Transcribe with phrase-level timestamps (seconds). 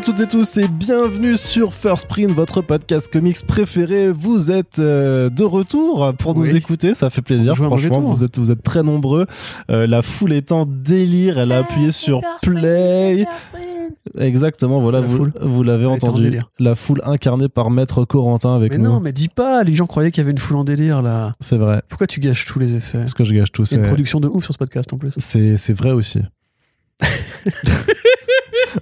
[0.00, 4.10] Bonjour à toutes et tous et bienvenue sur First Print, votre podcast comics préféré.
[4.10, 6.56] Vous êtes euh, de retour pour nous Oui.
[6.56, 7.52] écouter, ça fait plaisir.
[7.52, 9.26] Bonjour Franchement, vous êtes vous êtes très nombreux.
[9.70, 11.38] Euh, la foule est en délire.
[11.38, 13.26] Elle a appuyé sur play.
[14.18, 14.80] Exactement.
[14.80, 16.40] Voilà, vous, l'avez entendu.
[16.58, 18.84] La foule incarnée par Maître Corentin avec Mais nous.
[18.84, 21.32] non, mais dis pas, les gens croyaient qu'il y avait une foule en délire là.
[21.40, 21.82] C'est vrai.
[21.90, 23.66] Pourquoi tu gâches tous les effets Parce que je gâche tout.
[23.66, 25.12] C'est une production de ouf sur ce podcast en plus.
[25.18, 26.20] c'est c'est vrai aussi.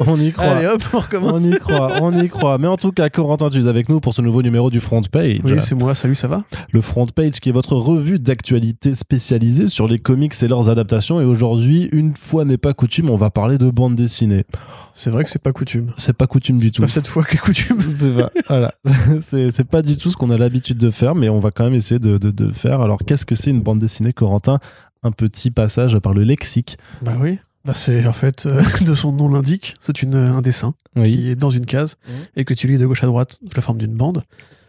[0.01, 0.47] on y croit.
[0.47, 1.33] Allez hop, on recommence.
[1.35, 2.59] On y croit, on y croit.
[2.59, 5.03] Mais en tout cas, Corentin, tu es avec nous pour ce nouveau numéro du Front
[5.03, 5.41] Page.
[5.45, 6.45] Oui, c'est moi, salut, ça va?
[6.73, 11.21] Le Front Page qui est votre revue d'actualité spécialisée sur les comics et leurs adaptations.
[11.21, 14.45] Et aujourd'hui, une fois n'est pas coutume, on va parler de bande dessinée.
[14.93, 15.93] C'est vrai que c'est pas coutume.
[15.97, 16.83] C'est pas coutume du tout.
[16.83, 17.79] Pas cette fois qu'est coutume.
[17.99, 18.73] C'est pas, voilà.
[19.21, 21.65] c'est, c'est pas du tout ce qu'on a l'habitude de faire, mais on va quand
[21.65, 22.81] même essayer de, de, de faire.
[22.81, 24.59] Alors, qu'est-ce que c'est une bande dessinée, Corentin?
[25.03, 26.79] Un petit passage par le lexique.
[27.03, 27.39] Bah oui.
[27.69, 31.15] Bah c'est en fait, euh, de son nom l'indique, c'est une, un dessin Oui.
[31.15, 32.15] qui est dans une case Mhm.
[32.37, 34.25] et que tu lis de gauche à droite sous la forme d'une bande.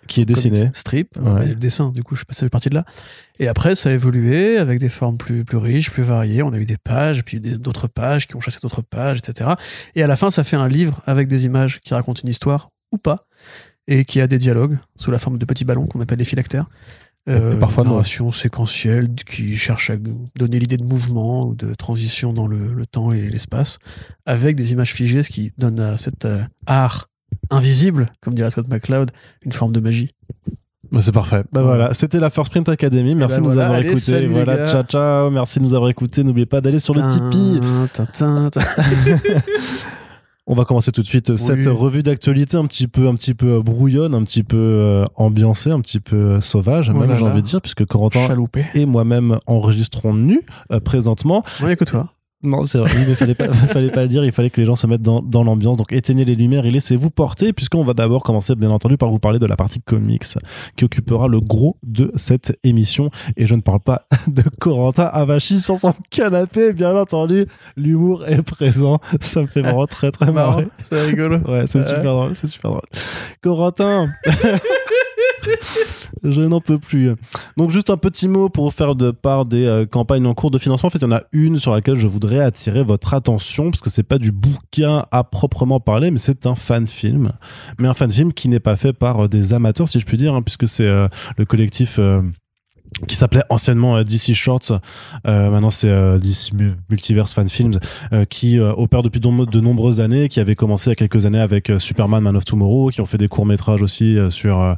[0.07, 0.59] Qui est dessiné.
[0.61, 1.33] Comics Strip, Ouais.
[1.39, 2.83] mais le dessin, du coup, je partie de là.
[3.39, 6.43] Et après, ça a évolué avec des formes plus, plus riches, plus variées.
[6.43, 9.51] On a eu des pages, puis d'autres pages qui ont chassé d'autres pages, etc.
[9.95, 12.69] Et à la fin, ça fait un livre avec des images qui racontent une histoire
[12.91, 13.27] ou pas,
[13.87, 16.65] et qui a des dialogues sous la forme de petits ballons qu'on appelle les phylactères.
[17.27, 17.91] Euh, Et parfois, non.
[17.91, 19.95] narration séquentielle qui cherche à
[20.35, 23.77] donner l'idée de mouvement ou de transition dans le, le temps et l'espace,
[24.25, 27.07] avec des images figées, ce qui donne à cet euh, art
[27.51, 29.11] invisible, comme dirait Scott McCloud,
[29.43, 30.11] une forme de magie.
[30.91, 31.43] Bah, c'est parfait.
[31.51, 33.13] Bah voilà, c'était la First Print Academy.
[33.13, 34.25] Merci ben de nous voilà, avoir allez, écoutés.
[34.25, 35.29] Voilà, ciao ciao.
[35.29, 36.23] Merci de nous avoir écoutés.
[36.23, 37.59] N'oubliez pas d'aller sur le Tipeee.
[37.93, 38.05] Tin,
[38.49, 38.49] tin.
[40.51, 43.57] On va commencer tout de suite cette revue d'actualité un petit peu, un petit peu
[43.57, 47.23] euh, brouillonne, un petit peu euh, ambiancée, un petit peu euh, sauvage, Oh même j'ai
[47.23, 48.65] envie de dire, puisque Corentin Chaloupé.
[48.73, 50.17] et moi-même enregistrons
[50.71, 51.43] euh, présentement.
[51.61, 52.09] Ouais, que toi.
[52.41, 54.77] Non, c'est vrai, mais fallait pas, fallait pas le dire, il fallait que les gens
[54.77, 55.75] se mettent dans, dans l'ambiance.
[55.75, 59.19] Donc éteignez les lumières et laissez-vous porter, puisqu'on va d'abord commencer, bien entendu, par vous
[59.19, 60.23] parler de la partie comics,
[60.77, 63.09] qui occupera le gros de cette émission.
[63.35, 67.45] Et je ne parle pas de Corentin Avachi sur son canapé, bien entendu.
[67.75, 68.99] L'humour est présent.
[69.19, 70.67] Ça me fait vraiment très très marrer.
[70.89, 71.39] C'est rigolo.
[71.39, 72.87] Ouais, c'est super drôle, c'est super drôle.
[73.41, 74.07] Corentin
[76.23, 77.15] Je n'en peux plus.
[77.57, 80.57] Donc juste un petit mot pour faire de part des euh, campagnes en cours de
[80.57, 80.87] financement.
[80.87, 83.81] En fait, il y en a une sur laquelle je voudrais attirer votre attention, parce
[83.81, 87.31] que c'est pas du bouquin à proprement parler, mais c'est un fan film.
[87.77, 90.17] Mais un fan film qui n'est pas fait par euh, des amateurs, si je puis
[90.17, 91.99] dire, hein, puisque c'est euh, le collectif...
[93.07, 94.81] qui s'appelait anciennement DC Shorts,
[95.23, 97.77] maintenant c'est DC Mu- Multiverse Fan Films,
[98.29, 101.71] qui opère depuis de, nombreuses années, qui avait commencé il y a quelques années avec
[101.77, 104.75] Superman Man of Tomorrow, qui ont fait des courts métrages aussi sur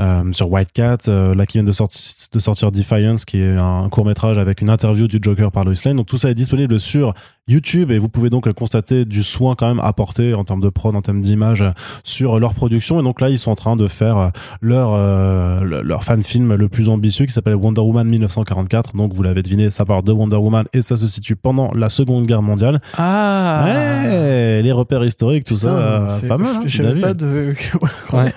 [0.00, 3.38] euh, euh, sur White Cat, euh, là qui vient de, sorti- de sortir Defiance, qui
[3.40, 5.96] est un court métrage avec une interview du Joker par Lois Lane.
[5.96, 7.14] Donc tout ça est disponible sur
[7.48, 10.68] YouTube et vous pouvez donc euh, constater du soin quand même apporté en termes de
[10.68, 11.70] prod, en termes d'image euh,
[12.04, 13.00] sur leur production.
[13.00, 14.28] Et donc là ils sont en train de faire euh,
[14.60, 18.96] leur euh, le- leur fan film le plus ambitieux qui s'appelle Wonder Woman 1944.
[18.96, 21.88] Donc vous l'avez deviné, ça parle de Wonder Woman et ça se situe pendant la
[21.88, 22.80] Seconde Guerre mondiale.
[22.96, 26.54] Ah Ouais, les repères historiques, tout ça, euh, c'est- pas mal.
[26.56, 27.54] hein, Je savais pas de.
[28.12, 28.32] Ouais.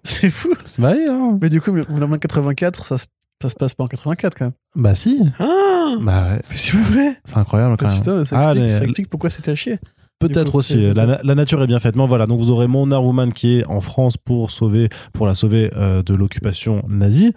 [0.04, 0.50] C'est fou.
[0.64, 1.36] C'est vrai, hein.
[1.40, 3.06] Mais du coup, a moins de 84, ça, se-
[3.42, 4.52] ça se passe pas en 84 quand même.
[4.74, 5.22] Bah si.
[5.38, 6.40] Ah Bah ouais,
[7.24, 7.96] C'est incroyable quand même.
[7.98, 9.78] Putain, ça Ah, les- ça explique pourquoi c'était à chier.
[10.20, 10.74] Peut-être aussi.
[10.74, 11.96] c'est- La, la nature est bien faite.
[11.96, 15.34] Mais voilà, donc vous aurez Wonder Woman qui est en France pour sauver, pour la
[15.34, 17.32] sauver euh, de l'occupation nazie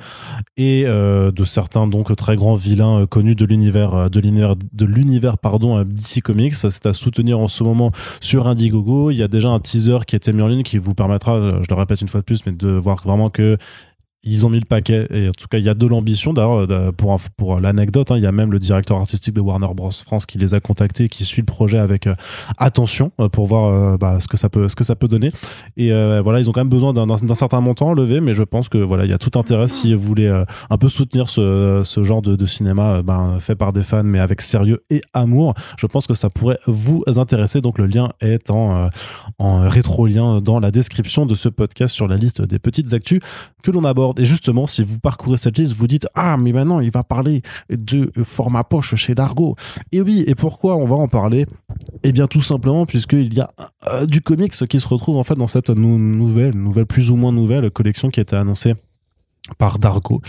[0.57, 4.55] et euh, de certains donc très grands vilains euh, connus de l'univers, euh, de l'univers,
[4.57, 6.53] de l'univers pardon euh, DC Comics.
[6.55, 9.11] C'est à soutenir en ce moment sur Indiegogo.
[9.11, 11.35] Il y a déjà un teaser qui a été mis en ligne qui vous permettra,
[11.35, 13.57] euh, je le répète une fois de plus, mais de voir vraiment que
[14.23, 15.07] ils ont mis le paquet.
[15.11, 16.33] Et en tout cas il y a de l'ambition.
[16.33, 19.67] D'ailleurs euh, pour pour l'anecdote hein, il y a même le directeur artistique de Warner
[19.75, 19.91] Bros.
[19.91, 22.15] France qui les a contactés qui suit le projet avec euh,
[22.57, 25.31] attention euh, pour voir euh, bah, ce que ça peut ce que ça peut donner.
[25.77, 28.69] Et euh, voilà ils ont quand même besoin d'un certain montant levé mais je pense
[28.69, 31.81] que voilà il y a tout intérêt si vous voulez euh, un peu soutenir ce,
[31.83, 35.53] ce genre de, cinéma euh, ben, fait par des fans mais avec sérieux et amour.
[35.77, 37.61] Je pense que ça pourrait vous intéresser.
[37.61, 38.87] Donc le lien est en, euh,
[39.39, 43.19] en rétro-lien dans la description de ce podcast sur la liste des petites actus
[43.63, 46.79] que l'on aborde et justement si vous parcourez cette liste vous dites ah mais maintenant
[46.79, 49.55] il va parler de format poche chez Dargo.
[49.91, 51.45] Et oui et pourquoi on va en parler?
[52.03, 53.49] Eh bien, tout simplement, puisqu'il y a
[53.87, 57.15] euh, du comics qui se retrouve en fait dans cette nou- nouvelle, nouvelle plus ou
[57.15, 58.75] moins nouvelle collection qui a été annoncée
[59.57, 60.21] par Dargo,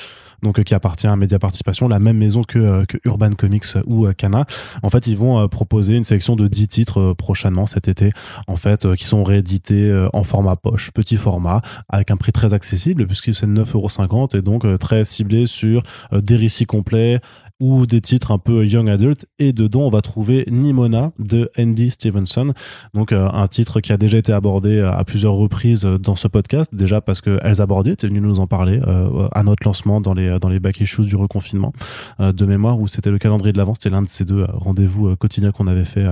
[0.44, 3.64] donc euh, qui appartient à Media Participation, la même maison que, euh, que Urban Comics
[3.87, 4.46] ou euh, Kana.
[4.85, 8.12] En fait, ils vont euh, proposer une sélection de 10 titres euh, prochainement cet été,
[8.46, 12.31] en fait, euh, qui sont réédités euh, en format poche, petit format, avec un prix
[12.31, 15.82] très accessible, puisque c'est 9,50€ et donc euh, très ciblé sur
[16.12, 17.20] euh, des récits complets
[17.65, 19.25] ou des titres un peu young adult.
[19.39, 22.53] Et dedans, on va trouver Nimona de Andy Stevenson.
[22.93, 26.75] Donc, euh, un titre qui a déjà été abordé à plusieurs reprises dans ce podcast.
[26.75, 30.13] Déjà parce que Elsa Bordier était venue nous en parler euh, à notre lancement dans
[30.13, 31.73] les, dans les back issues du reconfinement
[32.21, 33.79] euh, de mémoire où c'était le calendrier de l'avance.
[33.81, 36.07] C'était l'un de ces deux rendez-vous quotidiens qu'on avait fait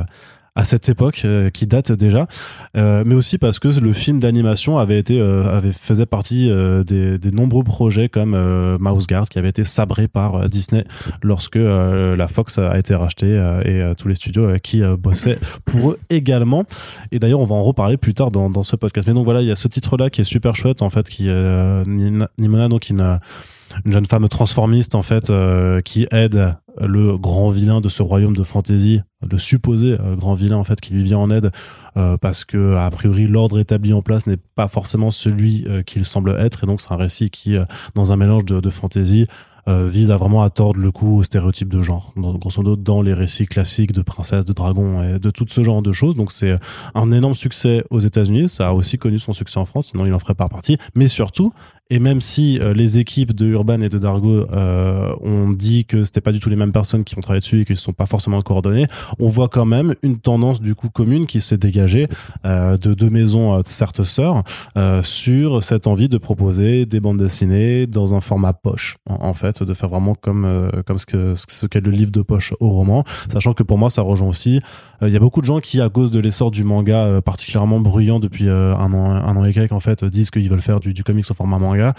[0.55, 2.27] à cette époque euh, qui date déjà,
[2.77, 6.51] euh, mais aussi parce que le film d'animation avait été euh, avait faisait partie
[6.87, 8.37] des, des, nombreux projets comme
[8.79, 10.85] Mouse Guard qui avait été sabré par Disney
[11.23, 13.35] lorsque la Fox a été rachetée
[13.65, 16.65] et tous les studios qui bossaient pour eux également.
[17.11, 19.07] Et d'ailleurs, on va en reparler plus tard dans, dans ce podcast.
[19.09, 21.09] Mais donc voilà, il y a ce titre là qui est super chouette en fait,
[21.09, 23.19] qui Nimona donc une
[23.85, 25.33] une jeune femme transformiste en fait
[25.85, 30.57] qui aide le grand vilain de ce royaume de fantasy, le supposé euh, grand vilain
[30.57, 31.51] en fait qui lui vient en aide
[31.97, 36.05] euh, parce que a priori l'ordre établi en place n'est pas forcément celui euh, qu'il
[36.05, 36.65] semble être.
[36.65, 37.57] Et donc c'est un récit qui
[37.95, 39.27] dans un mélange de, de fantasy
[39.69, 42.13] vise à vraiment à tordre le cou aux stéréotypes de genre.
[42.17, 45.83] Grosso modo dans les récits classiques de princesses de dragons et de tout ce genre
[45.83, 46.17] de choses.
[46.17, 46.57] Donc c'est
[46.97, 48.49] un énorme succès aux États-Unis.
[48.49, 50.79] Ça a aussi connu son succès en France sinon il en ferait pas partie.
[50.97, 51.53] Mais surtout
[51.93, 56.05] et même si euh, les équipes de Urban et de Dargo euh, ont dit que
[56.05, 57.93] c'était pas du tout les mêmes personnes qui ont travaillé dessus et qu'ils ne sont
[57.93, 58.87] pas forcément coordonnés,
[59.19, 62.09] on voit quand même une tendance du coup commune qui s'est dégagée
[62.47, 64.43] euh, de deux maisons certes sœurs
[65.03, 69.75] sur cette envie de proposer des bandes dessinées dans un format poche, en, fait, de
[69.75, 73.53] faire vraiment comme comme ce que ce qu'est le livre de poche au roman, sachant
[73.53, 74.61] que pour moi ça rejoint aussi
[75.03, 78.21] il y a beaucoup de gens qui, à cause de l'essor du manga particulièrement bruyant
[78.21, 81.03] depuis un an, un an et quelques, en fait, disent qu'ils veulent faire du, du
[81.03, 81.95] comics au format manga.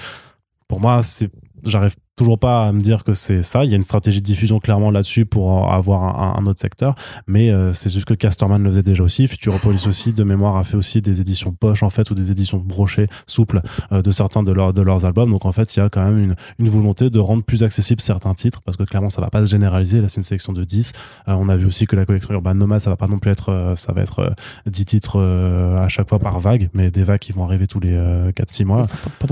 [0.68, 1.30] Pour moi, c'est
[1.66, 3.64] j'arrive toujours pas à me dire que c'est ça.
[3.64, 6.96] Il y a une stratégie de diffusion clairement là-dessus pour avoir un, autre secteur,
[7.28, 9.28] mais euh, c'est juste que Casterman le faisait déjà aussi.
[9.28, 12.58] Futuropolis aussi, de mémoire, a fait aussi des éditions poche en fait ou des éditions
[12.58, 13.62] brochées souples
[13.92, 15.32] euh, de certains de, leurs de leurs albums.
[15.32, 18.02] Donc en fait, il y a quand même une, une volonté de rendre plus accessibles
[18.02, 20.02] certains titres parce que clairement, ça va pas se généraliser.
[20.02, 20.92] Là, c'est une sélection de 10.
[21.30, 23.32] Euh, on a vu aussi que la collection Urban Nomad, ça va pas non plus
[23.32, 24.36] être, ça va être
[24.68, 27.96] 10 titres à chaque fois par vague, mais des vagues qui vont arriver tous les
[27.96, 28.86] 4-6 mois.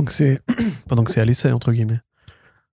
[0.09, 0.39] C'est
[0.87, 1.99] pendant que c'est à l'essai entre guillemets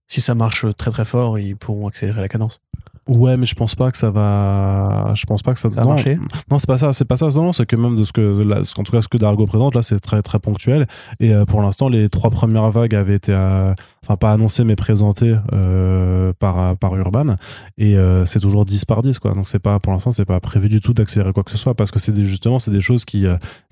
[0.08, 2.60] si ça marche très très fort, ils pourront accélérer la cadence.
[3.08, 5.12] Ouais, mais je pense pas que ça va.
[5.14, 6.19] Je pense pas que ça, va marcher.
[6.50, 6.93] Non, c'est pas ça.
[6.93, 7.31] C'est pas ça.
[7.31, 9.81] Non, c'est que même de ce que, en tout cas, ce que Dargo présente là,
[9.81, 10.87] c'est très très ponctuel.
[11.19, 13.72] Et euh, pour l'instant, les trois premières vagues avaient été, euh,
[14.05, 17.37] enfin pas annoncées mais présentées euh, par par Urban.
[17.78, 17.96] Et
[18.26, 19.32] c'est toujours 10 par 10 quoi.
[19.32, 21.75] Donc c'est pas, pour l'instant, c'est pas prévu du tout d'accélérer quoi que ce soit
[21.75, 23.25] parce que c'est justement c'est des choses qui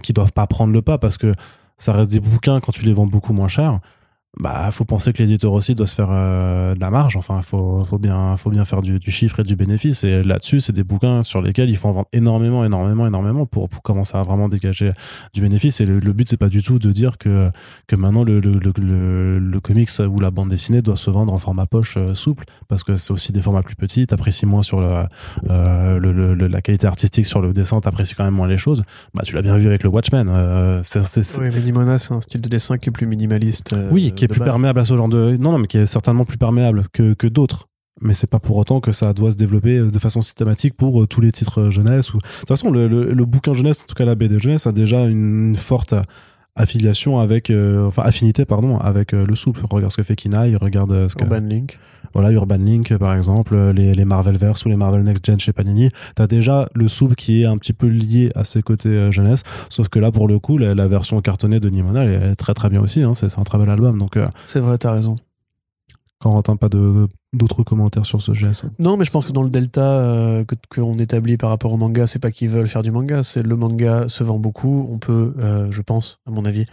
[0.02, 1.34] qui doivent pas prendre le pas parce que
[1.76, 3.80] ça reste des bouquins quand tu les vends beaucoup moins cher
[4.38, 7.16] bah faut penser que l'éditeur aussi doit se faire euh, de la marge.
[7.16, 10.04] Enfin faut faut bien faut bien faire du, du chiffre et du bénéfice.
[10.04, 13.70] Et là-dessus c'est des bouquins sur lesquels il faut en vendre énormément énormément énormément pour,
[13.70, 14.90] pour commencer à vraiment dégager
[15.32, 15.80] du bénéfice.
[15.80, 17.50] Et le, le but c'est pas du tout de dire que
[17.86, 21.38] que maintenant le le, le, le, comics ou la bande dessinée doit se vendre en
[21.38, 22.44] format poche euh, souple.
[22.68, 24.06] Parce que c'est aussi des formats plus petits.
[24.06, 25.06] T'apprécies moins sur le,
[25.48, 27.80] euh, le, la qualité artistique sur le dessin.
[27.80, 28.82] T'apprécies quand même moins les choses.
[29.14, 30.28] Bah tu l'as bien vu avec le Watchmen.
[30.28, 31.00] Euh, c'est,
[31.40, 34.40] oui mais Nimona c'est un style de dessin qui est plus minimaliste oui qui plus
[34.40, 35.36] perméable à ce genre de.
[35.36, 37.68] Non, non, mais qui est certainement plus perméable que, que d'autres.
[38.00, 41.06] Mais c'est pas pour autant que ça doit se développer de façon systématique pour euh,
[41.06, 42.12] tous les titres jeunesse.
[42.12, 42.18] Ou...
[42.18, 45.06] De toute façon, le, le, bouquin jeunesse, en tout cas la BD jeunesse, a déjà
[45.06, 45.94] une, forte
[46.56, 47.48] affiliation avec.
[47.48, 49.58] Euh, enfin, affinité, pardon, avec euh, le soupe.
[49.70, 51.24] Regarde ce que fait Kinaï, regarde ce que.
[51.24, 51.78] Urban Link.
[52.16, 55.90] Voilà, Urban Link, par exemple, les, les Marvelverse ou les Marvel Next Gen chez Panini.
[56.14, 59.42] T'as déjà le soupe qui est un petit peu lié à ses côtés jeunesse.
[59.68, 62.70] Sauf que là, pour le coup, la, version cartonnée de Nimona, elle, est très très
[62.70, 63.02] bien aussi.
[63.02, 63.98] Hein, c'est un très bel album.
[63.98, 65.16] Donc, c'est vrai, t'as raison.
[66.18, 68.64] Quand pas de d'autres commentaires sur ce geste?
[68.78, 72.06] Non, mais je pense que dans le delta euh, qu'on établit par rapport au manga,
[72.06, 74.88] c'est pas qu'ils veulent faire du manga, c'est le manga se vend beaucoup.
[74.90, 76.64] On peut, euh, je pense, à mon avis,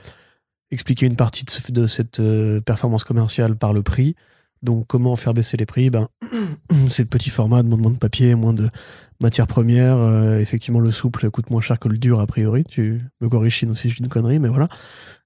[0.71, 4.15] expliquer une partie de, cette euh, performance commerciale par le prix.
[4.63, 5.89] Donc, comment faire baisser les prix?
[5.89, 6.08] Ben,
[6.89, 8.70] C'est le petit format, moins de papier, moins de
[9.20, 10.38] matières premières.
[10.39, 12.63] effectivement, le souple coûte moins cher que le dur, a priori.
[12.63, 14.67] Tu me corriges si je dis une connerie, mais voilà.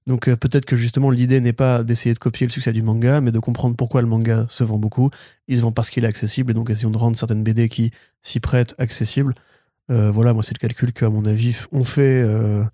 [0.08, 3.20] Donc euh, peut-être que justement l'idée n'est pas d'essayer de copier le succès du manga,
[3.20, 5.10] mais de comprendre pourquoi le manga se vend beaucoup.
[5.48, 7.92] Il se vend parce qu'il est accessible, et donc essayons de rendre certaines BD qui
[8.22, 9.34] s'y prêtent accessibles.
[9.90, 12.64] Euh, voilà, moi c'est le calcul que, à mon avis, on fait euh,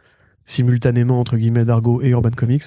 [0.44, 2.64] simultanément entre guillemets Dargo et Urban Comics.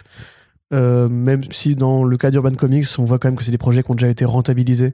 [0.71, 3.83] Même si dans le cas d'Urban Comics, on voit quand même que c'est des projets
[3.83, 4.93] qui ont déjà été rentabilisés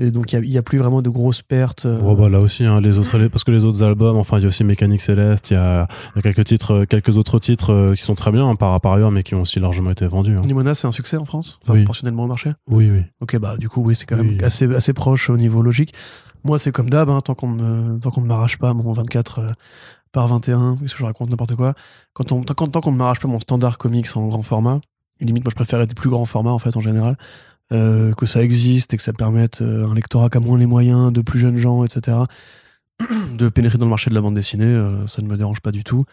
[0.00, 1.84] et donc, il n'y a, plus vraiment de grosses pertes.
[1.84, 2.14] Euh.
[2.14, 4.48] bah, là aussi, hein, les autres, parce que les autres albums, enfin, il y a
[4.48, 5.88] aussi Mécanique Céleste, il y a,
[6.22, 9.10] quelques titres, euh, quelques autres titres euh, qui sont très bien hein, par, par ailleurs,
[9.10, 10.38] mais qui ont aussi largement été vendus.
[10.38, 10.40] Hein.
[10.46, 11.60] Nimona, c'est un succès en France?
[11.62, 12.52] Enfin, Proportionnellement au marché?
[12.70, 13.02] Oui, oui.
[13.20, 15.92] Ok, bah, du coup, oui, c'est quand même assez, assez proche au niveau logique.
[16.44, 19.54] Moi, c'est comme d'hab, tant qu'on ne qu'on ne m'arrache pas mon 24
[20.12, 21.74] par 21, parce que je raconte n'importe quoi.
[22.14, 24.80] Quand on, tant qu'on ne m'arrache pas mon standard comics en grand format,
[25.26, 27.16] limite, moi, je préfère être plus grand format, en fait, en général.
[27.72, 30.66] euh, que ça existe et que ça permette euh, un lectorat qui a moins les
[30.66, 32.16] moyens, de plus jeunes gens, etc.,
[33.32, 35.70] de pénétrer dans le marché de la bande dessinée, euh, ça ne me dérange pas
[35.70, 36.04] du tout.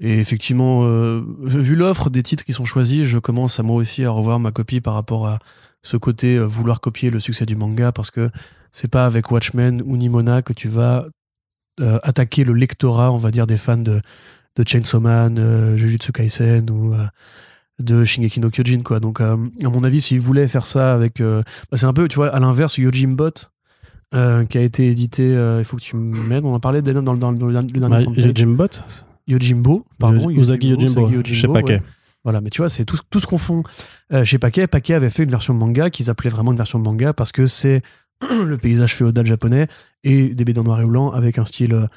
[0.00, 0.80] Et effectivement,
[1.44, 4.50] vu l'offre des titres qui sont choisis, je commence à moi aussi à revoir ma
[4.50, 5.38] copie par rapport à
[5.82, 8.28] ce côté vouloir copier le succès du manga parce que
[8.72, 11.06] c'est pas avec Watchmen ou Nimona que tu vas
[12.02, 14.02] attaquer le lectorat, on va dire, des fans de,
[14.56, 16.96] de Chainsaw Man, Jujutsu Kaisen ou
[17.80, 19.00] de Shingeki no Kyojin, quoi.
[19.00, 21.20] Donc, euh, à mon avis, s'ils voulaient faire ça avec.
[21.20, 23.30] euh, bah, c'est un peu, tu vois, à l'inverse, Yojimbot,
[24.14, 27.02] euh, qui a été édité, euh, il faut que tu m'aides, on en parlait dans,
[27.02, 28.30] dans, dans le dernier Bah.
[28.34, 28.68] Jimbot
[29.26, 30.30] Yojimbo, pardon.
[30.30, 31.74] Usagi Yojimbo, Usagi chez Paquet.
[31.74, 31.82] ouais.
[32.22, 33.62] Voilà, mais tu vois, c'est tout, tout ce qu'on fond.
[34.24, 37.32] Chez Paquet, Paquet avait fait une version manga qu'ils appelaient vraiment une version manga parce
[37.32, 37.82] que c'est
[38.46, 39.66] le paysage féodal japonais
[40.04, 41.88] et des BD en noir et blanc avec un style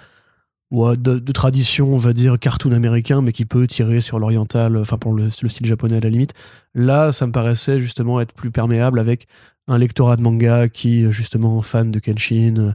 [0.72, 4.98] ouais, de, tradition, on va dire, cartoon américain, mais qui peut tirer sur l'oriental, enfin
[4.98, 6.34] pour le, le style japonais à la limite.
[6.74, 9.28] Là, ça me paraissait justement être plus perméable avec
[9.68, 12.74] un lectorat de manga qui, justement, fan de Kenshin, euh,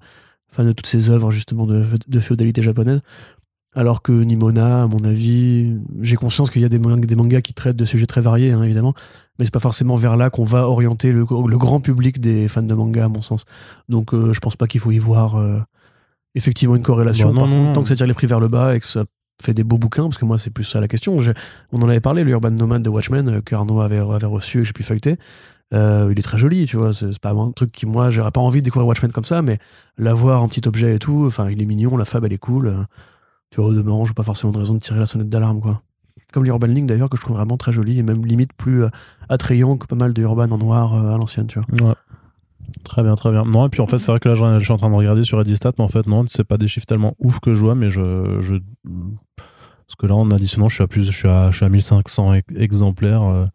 [0.48, 3.00] fan de toutes ces œuvres, justement, de, de féodalité japonaise.
[3.74, 7.40] Alors que Nimona, à mon avis, j'ai conscience qu'il y a des, man- des mangas
[7.40, 8.92] qui traitent de sujets très variés, hein, évidemment,
[9.38, 12.74] mais c'est pas forcément vers là qu'on va orienter le, grand public des fans de
[12.74, 13.46] manga, à mon sens.
[13.88, 15.58] Donc, euh, je pense pas qu'il faut y voir euh,
[16.34, 17.28] effectivement une corrélation.
[17.28, 17.72] Bah non, Par non, contre, non.
[17.74, 19.04] tant que ça tire les prix vers le bas et que ça
[19.42, 21.18] fait des beaux bouquins, parce que moi, c'est plus ça la question.
[21.72, 24.58] On en avait parlé, le Urban Nomad de Watchmen, euh, que Arnaud avait, avait reçu
[24.58, 25.16] et que j'ai pu feuilleter.
[25.74, 26.92] Euh, il est très joli, tu vois.
[26.92, 29.58] C'est pas un truc qui, moi, j'aurais pas envie de découvrir Watchmen comme ça, mais
[29.96, 32.66] l'avoir en petit objet et tout, enfin, il est mignon, la fab, elle est cool.
[32.66, 32.82] euh,
[33.50, 35.82] tu vois, au demeurant, j'ai pas forcément de raison de tirer la sonnette d'alarme, quoi.
[36.32, 38.88] Comme l'Urban Link, d'ailleurs, que je trouve vraiment très joli et même limite plus euh,
[39.28, 41.88] attrayant que pas mal de Urban en noir à l'ancienne, tu vois.
[41.88, 41.94] Ouais.
[42.84, 43.44] Très bien, très bien.
[43.44, 44.94] Non, et puis en fait, c'est vrai que là, je je suis en train de
[44.94, 47.60] regarder sur Edistat, mais en fait, non, c'est pas des chiffres tellement ouf que je
[47.60, 48.38] vois, mais je.
[48.40, 48.54] je...
[49.36, 51.68] Parce que là, en additionnant, je suis à plus, je suis à, je suis à
[51.68, 53.22] 1500 ex- exemplaires.
[53.22, 53.46] euh.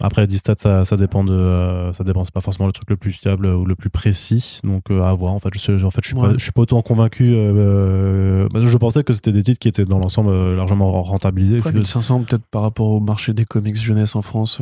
[0.00, 1.32] Après, Edistat, ça, ça dépend de.
[1.32, 4.60] euh, ça dépend, c'est pas forcément le truc le plus fiable ou le plus précis,
[4.64, 5.32] donc euh, à voir.
[5.32, 6.32] En fait, je, en fait, je suis, Ouais.
[6.32, 7.32] pas, je suis pas autant convaincu.
[7.34, 11.58] euh, je pensais que c'était des titres qui étaient dans l'ensemble largement rentabilisés.
[11.58, 14.60] Après, 1500 peut-être par rapport au marché des comics jeunesse en France.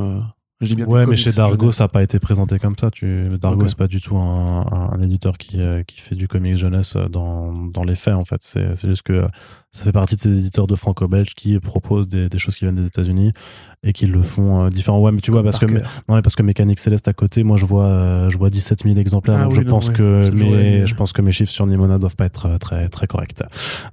[0.62, 1.76] Je dis bien Ouais, mais chez Dargo, jeunesse.
[1.76, 2.90] ça n'a pas été présenté comme ça.
[2.90, 3.28] Tu...
[3.40, 6.56] Dargo, c'est pas du tout un, un- un éditeur qui, euh, qui fait du comics
[6.56, 8.38] jeunesse euh, dans, dans les faits, en fait.
[8.42, 9.26] C'est c'est juste que
[9.72, 12.74] ça fait partie de ces éditeurs de franco-belge qui proposent des, des choses qui viennent
[12.74, 13.32] des États-Unis
[13.82, 15.00] et qui le font euh, différent.
[15.00, 17.56] Ouais, mais tu vois, parce que, non, mais parce que Mécanique Céleste à côté, moi,
[17.56, 19.38] je vois, euh, je vois 17 000 exemplaires.
[19.38, 19.94] Ah donc oui, je, non, pense ouais.
[19.94, 23.06] que mes, je pense que mes chiffres sur Nimona doivent pas être euh, très, très
[23.06, 23.42] corrects.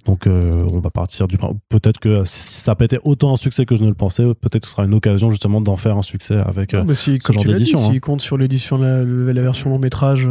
[0.06, 1.38] Donc, euh, on va partir du.
[1.70, 4.24] Peut-être que si ça n'a pas été autant un succès que je ne le pensais,
[4.26, 6.74] peut-être que ce sera une occasion justement d'en faire un succès avec.
[6.74, 7.90] Non, mais si, ce genre d'édition, hein.
[7.90, 10.28] s'ils comptent sur l'édition, la, la version long métrage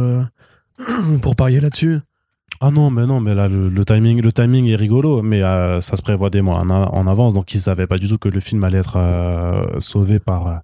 [1.23, 1.99] pour parier là-dessus.
[2.61, 5.79] Ah non, mais non, mais là, le, le timing, le timing est rigolo, mais euh,
[5.79, 8.39] ça se prévoit des mois en, avance, donc ils savaient pas du tout que le
[8.41, 10.47] film allait être euh, sauvé par.
[10.47, 10.55] euh,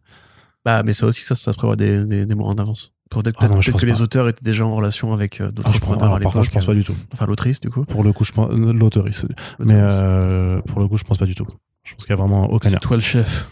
[0.66, 2.92] Bah, mais ça aussi, ça, ça se prévoit des, des, des mois en avance.
[3.10, 5.90] Peut-être Ah pense que les auteurs étaient déjà en relation avec d'autres Ah, je pense,
[5.90, 6.54] preneurs à alors, par contre, je l'époque.
[6.54, 6.96] pense pas du tout.
[7.14, 7.86] Enfin, l'autrice, du coup.
[7.86, 8.50] Pour le coup, je pense.
[8.52, 9.26] Mais L'autrice.
[9.62, 11.46] euh, pour le coup, je pense pas du tout.
[11.84, 12.70] Je pense qu'il y a vraiment aucun.
[12.70, 13.52] C'est toi le chef.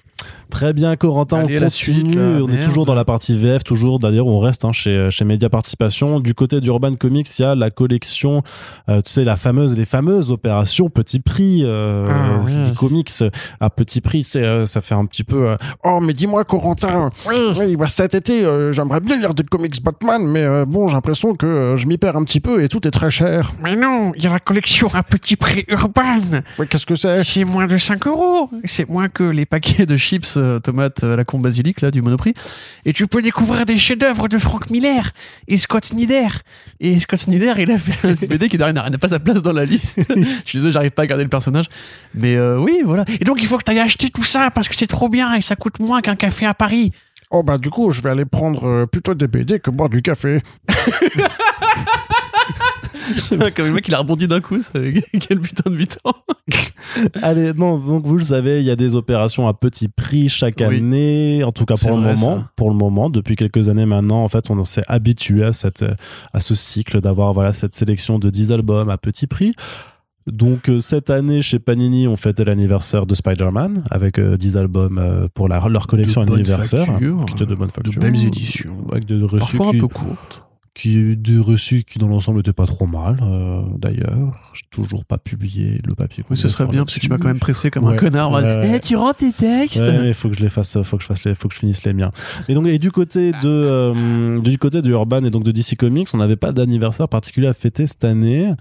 [0.54, 1.70] Très bien, Corentin, Allez, on continue.
[1.72, 3.98] suite, là, on est toujours dans la partie VF, toujours.
[3.98, 6.20] D'ailleurs, on reste hein, chez, chez Média Participation.
[6.20, 8.44] Du côté d'Urban Comics, il y a la collection,
[8.88, 12.52] euh, tu sais, la fameuse, les fameuses opérations petit prix, euh, Ah, oui.
[12.54, 13.12] c'est des comics
[13.60, 14.24] à petit prix.
[14.24, 15.50] Tu sais, euh, ça fait un petit peu.
[15.50, 19.82] euh, Oh, mais dis-moi, Corentin, oui, bah, cet été, euh, j'aimerais bien lire des comics
[19.84, 22.70] Batman, mais euh, bon, j'ai l'impression que euh, je m'y perds un petit peu et
[22.70, 23.52] tout est très cher.
[23.64, 26.20] Mais non, il y a la collection à petit prix urbain.
[26.60, 27.24] Ouais, Qu'est-ce que c'est?
[27.24, 28.52] C'est moins de 5 euros.
[28.66, 32.02] C'est moins que les paquets de chips euh, tomates à la con basilic, là, du
[32.02, 32.34] Monoprix.
[32.86, 35.12] Et tu peux découvrir des chefs-d'œuvre de Frank Miller
[35.48, 36.28] et Scott Snyder.
[36.80, 39.66] Et Scott Snyder, il a fait un BD qui n'a pas sa place dans la
[39.66, 40.02] liste.
[40.16, 41.66] Je suis désolé, j'arrive pas à garder le personnage.
[42.14, 43.06] Mais euh, oui, voilà.
[43.20, 45.34] Et donc il faut que tu ailles acheter tout ça parce que c'est trop bien
[45.36, 46.92] et ça coûte moins qu'un café à Paris.
[47.36, 50.04] Oh, bah, du coup, je vais aller prendre euh, plutôt des BD que boire du
[50.04, 50.40] café.
[53.56, 54.60] Comme le mec, il a rebondi d'un coup.
[54.62, 54.80] ça-
[55.28, 56.14] Quel putain de mi-temps.
[57.22, 60.62] Allez, non, donc vous le savez, il y a des opérations à petit prix chaque
[60.68, 60.78] Oui.
[60.78, 62.38] année, en tout cas pour le vrai, moment.
[62.38, 62.52] ça.
[62.56, 65.84] Pour le moment, depuis quelques années maintenant, en fait, on s'est habitué à cette,
[66.34, 69.54] à ce cycle d'avoir voilà cette sélection de 10 albums à petit prix.
[70.26, 74.98] Donc euh, cette année chez Panini, on fêtait l'anniversaire de Spider-Man avec euh, 10 albums
[74.98, 78.26] euh, pour la- leur collection De anniversaire, facture, qui était de bonne de facture, belles
[78.26, 78.74] éditions.
[78.92, 80.42] avec des reçus Parfois qui, un peu courte.
[80.74, 83.20] Qui des reçus qui dans l'ensemble n'étaient pas trop mal.
[83.22, 86.24] euh, D'ailleurs, j'ai toujours pas publié le papier.
[86.30, 88.40] Oui, ce serait bien parce que tu m'as quand même pressé comme un connard.
[88.64, 91.04] Eh, tu rends tes textes Ouais, mais il faut que je les fasse, faut que
[91.04, 92.12] je fasse les, faut que je finisse les miens.
[92.48, 95.76] Et donc, et du côté de, euh, du côté de Urban et donc de DC
[95.78, 98.52] Comics, on n'avait pas d'anniversaire particulier à fêter cette année.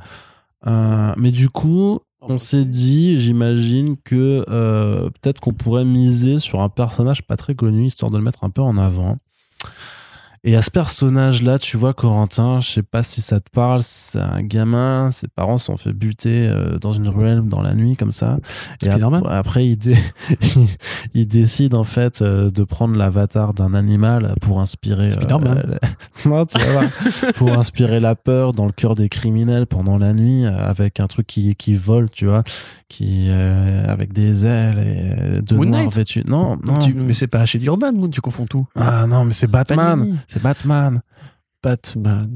[0.66, 6.60] Euh, mais du coup, on s'est dit, j'imagine que euh, peut-être qu'on pourrait miser sur
[6.60, 9.16] un personnage pas très connu, histoire de le mettre un peu en avant.
[10.44, 14.18] Et à ce personnage-là, tu vois, Corentin, je sais pas si ça te parle, c'est
[14.18, 18.10] un gamin, ses parents sont fait buter euh, dans une ruelle dans la nuit, comme
[18.10, 18.38] ça.
[18.82, 18.98] Et ap-
[19.30, 19.96] après, il, dé-
[21.14, 25.10] il décide, en fait, euh, de prendre l'avatar d'un animal pour inspirer...
[25.12, 25.26] euh,
[26.26, 26.84] non, tu vas voir.
[27.36, 31.06] pour inspirer la peur dans le cœur des criminels pendant la nuit, euh, avec un
[31.06, 32.42] truc qui, qui vole, tu vois,
[32.92, 36.22] qui, euh, avec des ailes et euh, de Moon noir vêtu.
[36.26, 36.78] Non, non.
[36.78, 38.66] Tu- mais c'est pas chez Urban, Moon, tu confonds tout.
[38.76, 40.18] Ah non, mais c'est Batman.
[40.28, 41.00] C'est Batman.
[41.62, 42.28] Batman.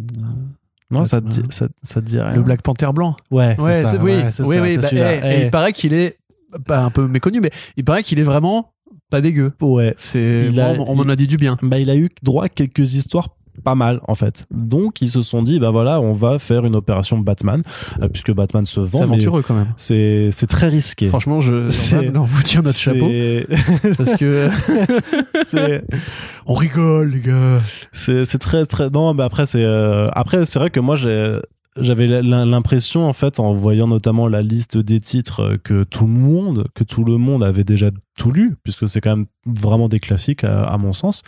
[0.90, 2.34] Non, ça te, dit, ça, ça te dit rien.
[2.36, 3.16] Le Black Panther blanc.
[3.30, 3.98] Ouais, Ouais, ça.
[4.00, 4.78] oui, ouais, oui, oui.
[4.78, 6.16] bah, eh, et Eh, il paraît qu'il est
[6.64, 8.72] pas un peu méconnu, mais il paraît qu'il est vraiment
[9.10, 9.52] pas dégueu.
[9.60, 9.94] ouais.
[9.98, 11.58] C'est, bon, on m'en a dit du bien.
[11.60, 13.30] Bah, il a eu droit à quelques histoires
[13.64, 14.46] pas mal en fait.
[14.50, 17.62] Donc ils se sont dit bah voilà, on va faire une opération Batman
[18.02, 19.72] euh, puisque Batman se C'est vend mais aventureux quand même.
[19.76, 21.08] c'est c'est très risqué.
[21.08, 23.46] Franchement, je, C'est- on vous tire notre chapeau C'est-
[23.96, 24.48] parce que
[25.46, 25.84] c'est
[26.46, 27.60] on rigole, les gars.
[27.92, 31.38] c'est c'est très très non mais après c'est euh, après c'est vrai que moi j'ai
[31.78, 36.06] j'avais l'im- l'impression en fait en voyant notamment la liste des titres euh, que tout
[36.06, 39.88] le monde que tout le monde avait déjà tout lu puisque c'est quand même vraiment
[39.88, 41.22] des classiques à, à mon sens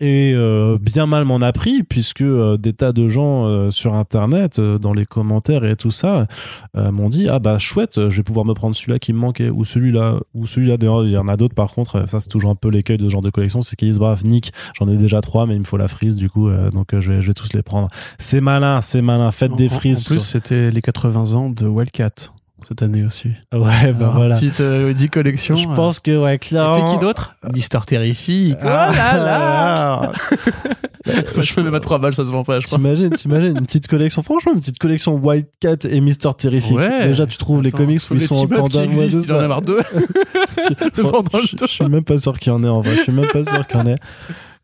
[0.00, 3.94] et euh, bien mal m'en a pris puisque euh, des tas de gens euh, sur
[3.94, 6.26] internet euh, dans les commentaires et tout ça
[6.76, 9.50] euh, m'ont dit ah bah chouette je vais pouvoir me prendre celui-là qui me manquait
[9.50, 12.50] ou celui-là ou celui-là d'ailleurs il y en a d'autres par contre ça c'est toujours
[12.50, 14.96] un peu l'écueil de ce genre de collection c'est qu'ils disent bref Nick j'en ai
[14.96, 17.26] déjà trois mais il me faut la frise du coup euh, donc je, vais, je
[17.26, 17.88] vais tous les prendre
[18.18, 21.66] c'est malin c'est malin faites des frises En plus, sur- c'était les 80 ans de
[21.66, 22.30] Wildcat
[22.66, 23.28] cette année aussi.
[23.52, 25.54] ouais bah Alors, voilà Petite euh, 10 collection.
[25.54, 27.34] je pense que ouais clairement sais qui d'autre?
[27.52, 28.56] Mister Terrific.
[28.62, 30.10] Ah, oh là là ah.
[31.40, 32.78] Je peux même à 3 balles, ça se vend pas, je pense.
[32.78, 36.76] T'imagines, t'imagines une petite collection, franchement, une petite collection Wildcat et Mister Terrific.
[36.76, 37.06] Ouais.
[37.08, 38.92] Déjà, tu trouves les comics où ils sont en tandem.
[38.92, 39.80] c'est il en avoir deux.
[41.62, 42.96] Je suis même pas sûr qu'il y en ait en vrai.
[42.96, 43.96] Je suis même pas sûr qu'il y en ait.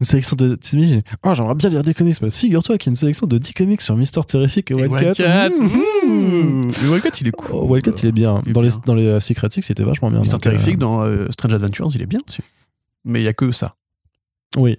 [0.01, 0.57] Une sélection de.
[0.57, 3.39] T'imagines Oh, j'aimerais bien lire des comics, mais figure-toi qu'il y a une sélection de
[3.39, 4.99] 10 comics sur Mister Terrific et Wildcat.
[4.99, 5.51] Wildcat.
[5.51, 5.65] Mmh.
[5.65, 6.63] mmh.
[6.85, 7.51] Le Wildcat, il est cool.
[7.53, 8.43] Oh, Wildcat, il est bien.
[8.45, 10.21] Il est Dans les, dans les euh, Secret Six, il était vachement bien.
[10.21, 12.43] Mister donc, euh, Terrific dans euh, Strange Adventures, il est bien aussi.
[13.05, 13.77] Mais il y a que ça.
[14.57, 14.79] Oui.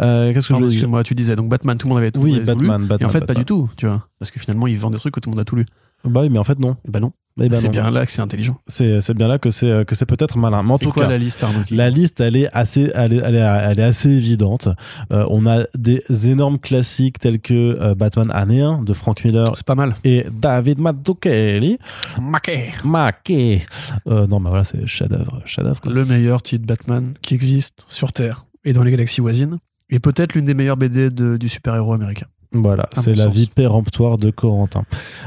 [0.00, 2.20] Euh, Qu'est-ce que je dire excuse-moi, tu disais donc Batman, tout le monde avait tout
[2.20, 2.40] Oui.
[2.40, 2.98] Batman, Batman.
[3.00, 4.08] Et en fait, pas du tout, tu vois.
[4.18, 5.64] Parce que finalement, ils vendent des trucs que tout le monde a tout lu.
[6.04, 6.76] Bah oui, mais en fait, non.
[6.86, 7.12] Et bah non.
[7.38, 8.58] Eh ben c'est bien là que c'est intelligent.
[8.66, 10.62] C'est bien là que c'est que c'est peut-être malin.
[10.62, 13.12] Mais en C'est tout quoi cas, la liste, Arnaud La liste, elle est assez, elle
[13.12, 14.68] est, elle est, elle est assez évidente.
[15.12, 19.52] Euh, on a des énormes classiques tels que euh, Batman année 1 de Frank Miller
[19.54, 19.94] C'est pas mal.
[20.04, 21.78] et David Mazzucchelli.
[22.22, 22.70] Maquet.
[22.84, 23.66] Maquet.
[24.06, 25.80] Euh, non, mais voilà, c'est chef-d'œuvre, chef-d'œuvre.
[25.84, 29.58] Le meilleur titre Batman qui existe sur Terre et dans les galaxies voisines.
[29.90, 32.26] Et peut-être l'une des meilleures BD de- du super-héros américain.
[32.52, 34.84] Voilà, c'est la vie péremptoire de Corentin.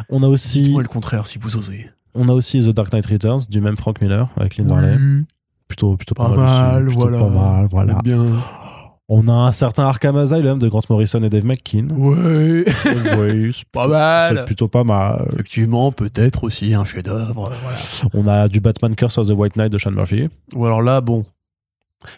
[0.09, 1.89] On a aussi, Dites-moi le contraire si vous osez.
[2.15, 4.97] On a aussi The Dark Knight Returns du même Frank Miller avec Lynn Varley.
[5.67, 6.39] Plutôt, plutôt pas, Pas mal.
[6.39, 6.57] aussi.
[6.57, 7.19] mal, Plutôt voilà.
[7.19, 7.99] Pas mal, voilà.
[8.03, 8.25] bien.
[9.11, 11.87] On a un certain Arkham Asylum de Grant Morrison et Dave McKean.
[11.91, 12.63] Ouais.
[13.17, 14.45] oui, c'est Pas c'est mal.
[14.45, 15.25] plutôt pas mal.
[15.33, 17.51] Effectivement, peut-être aussi un chef-d'œuvre.
[17.63, 17.79] Voilà.
[18.13, 20.29] On a du Batman Curse of the White Knight de Sean Murphy.
[20.53, 21.23] Ou alors là, bon.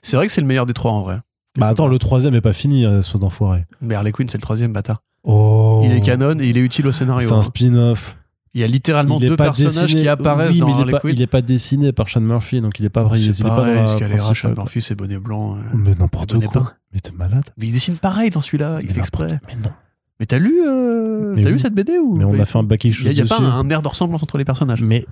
[0.01, 1.19] C'est vrai que c'est le meilleur des trois en vrai.
[1.57, 3.65] Bah attends, le troisième est pas fini, euh, espèce d'enfoiré.
[3.81, 5.01] Mais Harley Quinn, c'est le troisième bâtard.
[5.23, 5.81] Oh.
[5.83, 7.27] Il est canon et il est utile au scénario.
[7.27, 7.41] C'est un hein.
[7.41, 8.17] spin-off.
[8.53, 11.13] Il y a littéralement deux pas personnages dessiné- qui apparaissent oui, dans Harley pas, Quinn.
[11.15, 13.17] il est pas dessiné par Sean Murphy, donc il est pas vrai.
[13.19, 14.33] il c'est est pas pareil, dans la Scalera.
[14.33, 15.55] Sean Murphy, c'est bonnet blanc.
[15.55, 15.61] euh.
[15.73, 16.73] Mais n'importe quoi.
[16.93, 17.45] Mais t'es malade.
[17.57, 19.39] Mais il dessine pareil dans celui-là, il fait exprès.
[19.47, 19.71] Mais non.
[20.19, 21.53] Mais t'as lu, euh, Mais oui.
[21.53, 23.27] lu cette BD ou Mais on a fait un back Il issue y a, a
[23.27, 24.81] pas un air de ressemblance entre les personnages.
[24.83, 25.05] Mais.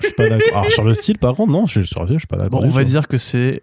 [0.00, 0.58] Je suis pas d'accord.
[0.58, 2.60] Alors sur le style, par contre, non, je suis, je suis pas d'accord.
[2.60, 3.62] Bon, on va dire que c'est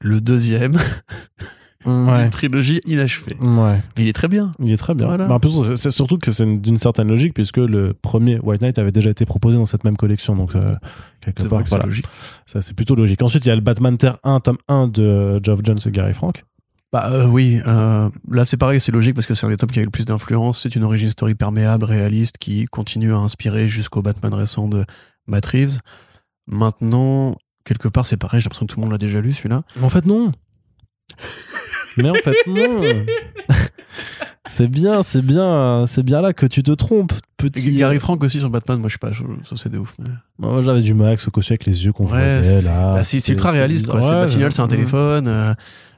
[0.00, 0.76] le deuxième
[1.86, 2.22] Ouais.
[2.22, 3.36] d'une trilogie inachevée.
[3.40, 3.82] Ouais.
[3.96, 4.50] Mais il est très bien.
[4.58, 5.06] Il est très bien.
[5.06, 5.26] Voilà.
[5.26, 8.62] Bah, en plus, c'est- surtout que c'est une- d'une certaine logique, puisque le premier White
[8.62, 10.34] Knight avait déjà été proposé dans cette même collection.
[10.34, 10.74] Donc, euh,
[11.20, 11.84] quelque part, voilà.
[11.84, 12.06] logique.
[12.46, 13.22] Ça, c'est plutôt logique.
[13.22, 16.14] Ensuite, il y a le Batman Terre 1, tome 1 de Geoff Jones et Gary
[16.14, 16.44] Frank.
[16.90, 19.70] Bah euh, oui, euh, là c'est pareil, c'est logique parce que c'est un des tomes
[19.70, 20.62] qui a eu le plus d'influence.
[20.62, 24.86] C'est une origin story perméable, réaliste, qui continue à inspirer jusqu'au Batman récent de
[25.26, 25.80] Matt Reeves.
[26.46, 27.36] Maintenant,
[27.66, 29.64] quelque part c'est pareil, j'ai l'impression que tout le monde l'a déjà lu celui-là.
[29.76, 30.32] Mais en fait, non.
[31.96, 32.80] Mais en fait, non.
[34.46, 37.68] c'est bien, c'est bien, c'est bien là que tu te trompes, petit.
[37.68, 39.94] Et Gary Frank aussi sur Batman, moi je sais pas, ça c'est de ouf.
[39.98, 42.94] mais- Moi, j'avais du avec ce costume avec les yeux qu'on Ouais, voyait là.
[42.94, 44.00] bah, c'est- ultra C'était réaliste quoi.
[44.00, 44.10] bizarre.
[44.12, 44.70] c'est Ouais, Batignolles, c'est un ouais.
[44.70, 45.28] téléphone.
[45.28, 45.54] euh,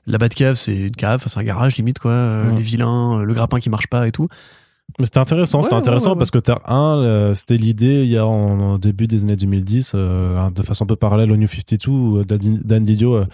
[0.07, 2.11] la Batcave, c'est une cave, c'est un garage limite quoi.
[2.11, 2.57] euh, Ouais.
[2.57, 4.29] Les vilains, euh, le grappin qui marche pas et tout.
[4.99, 8.03] Mais c'était intéressant, c'était Ouais, intéressant ouais, ouais, parce que Terre 1, euh, c'était l'idée
[8.03, 11.31] il y a en, en début des années 2010, euh, de façon un peu parallèle
[11.31, 13.25] au New 52, où Dan Dan Didio euh,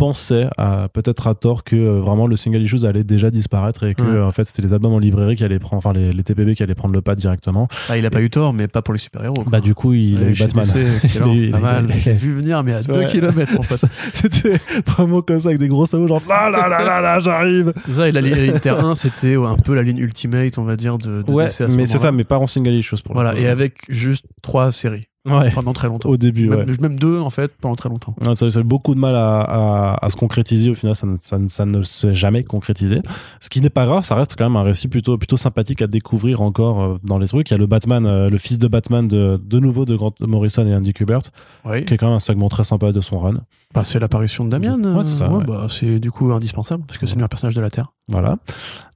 [0.00, 3.94] pensais, à- peut-être à tort, que euh, vraiment le single issues allait déjà disparaître et
[3.94, 4.20] que Ouais.
[4.22, 6.62] en fait c'était les albums en librairie qui allaient prendre, enfin les, les TPB qui
[6.62, 7.68] allaient prendre le pas directement.
[7.88, 9.34] Bah, il a pas eu tort, mais pas pour les super-héros.
[9.34, 9.44] quoi.
[9.50, 10.64] Bah du coup il a eu Batman.
[11.04, 11.86] Excellent, eu- pas mal.
[11.94, 13.04] il J'ai vu venir, mais à Ouais.
[13.04, 13.84] 2 km, mon pote.
[14.14, 17.72] C'était vraiment comme ça avec des gros sabots genre là là là là là j'arrive.
[17.90, 20.76] Ça, et la ligne Inter 1, c'était ouais, un peu la ligne ultimate, on va
[20.76, 22.96] dire, de, de Ouais, DC à ce mais c'est ça, mais pas en single issues
[23.04, 25.50] pour le Voilà, et avec juste trois séries ouais.
[25.50, 26.08] pendant très longtemps.
[26.08, 26.64] Au début, ouais.
[26.64, 28.14] Même, même deux, en fait, pendant très longtemps.
[28.34, 30.70] Ça, ça a eu beaucoup de mal à, à- à se concrétiser.
[30.70, 33.00] Au final, ça ne, ça ne- ça ne s'est jamais concrétisé.
[33.40, 35.86] Ce qui n'est pas grave, ça reste quand même un récit plutôt, plutôt sympathique à
[35.86, 37.50] découvrir encore euh, dans les trucs.
[37.50, 40.14] Il y a le Batman, euh, le fils de Batman de, de nouveau de Grant
[40.20, 41.20] Morrison et Andy Kubert,
[41.64, 41.84] Oui.
[41.84, 43.40] qui est quand même un segment très sympa de son run.
[43.72, 44.82] Bah, c'est l'apparition de Damian.
[44.82, 45.44] Ouais, c'est ça, euh, ouais.
[45.44, 47.92] bah, c'est du coup indispensable, parce que c'est le meilleur personnage de la Terre.
[48.08, 48.36] Voilà.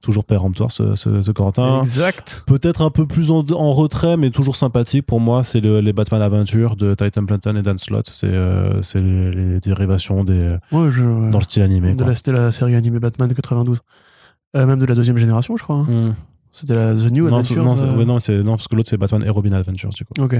[0.01, 1.79] Toujours péremptoire, ce, ce, ce Corentin.
[1.79, 2.43] Exact.
[2.45, 5.43] Peut-être un peu plus en, en retrait, mais toujours sympathique pour moi.
[5.43, 8.07] C'est le- les Batman Adventures de Titan Planton et Dan Slott.
[8.09, 11.03] C'est euh, c'est les, les dérivations des, Ouais, je...
[11.31, 11.93] dans le style animé.
[11.93, 12.07] de quoi.
[12.07, 13.79] la, c'était la série animée Batman de 92.
[14.57, 15.77] Euh, même de la deuxième génération, je crois.
[15.77, 15.85] hein.
[16.09, 16.15] Hmm.
[16.51, 17.63] C'était la The New Non, Adventures.
[17.63, 20.03] non, euh, ouais, non, c'est- non, parce que l'autre c'est Batman et Robin Adventures du
[20.03, 20.13] coup.
[20.21, 20.35] Ok.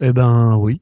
[0.00, 0.80] Eh ben oui.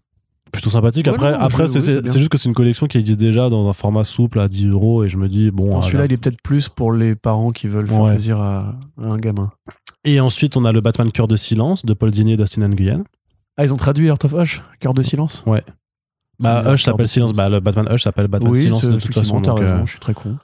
[0.54, 1.06] Plutôt sympathique.
[1.06, 3.68] Ouais, après, non, après c'est oui, juste que c'est une collection qui existe déjà dans
[3.68, 5.80] un format souple à 10 euros et je me dis bon.
[5.82, 8.10] Celui-là, il est peut-être plus pour les parents qui veulent faire Ouais.
[8.12, 9.50] plaisir à, à un gamin.
[10.04, 13.04] Et ensuite on a le Batman Cœur de silence de Paul Dini et Dustin Nguyen.
[13.56, 15.44] Ah, ils ont traduit Heart of Hush, Cœur de silence?
[15.46, 15.60] Bah
[16.58, 17.32] bizarre, Hush s'appelle silence.
[17.32, 19.40] Bah le Batman Hush s'appelle Batman oui, silence de toute façon.
[19.40, 20.36] donc, euh, je suis très con.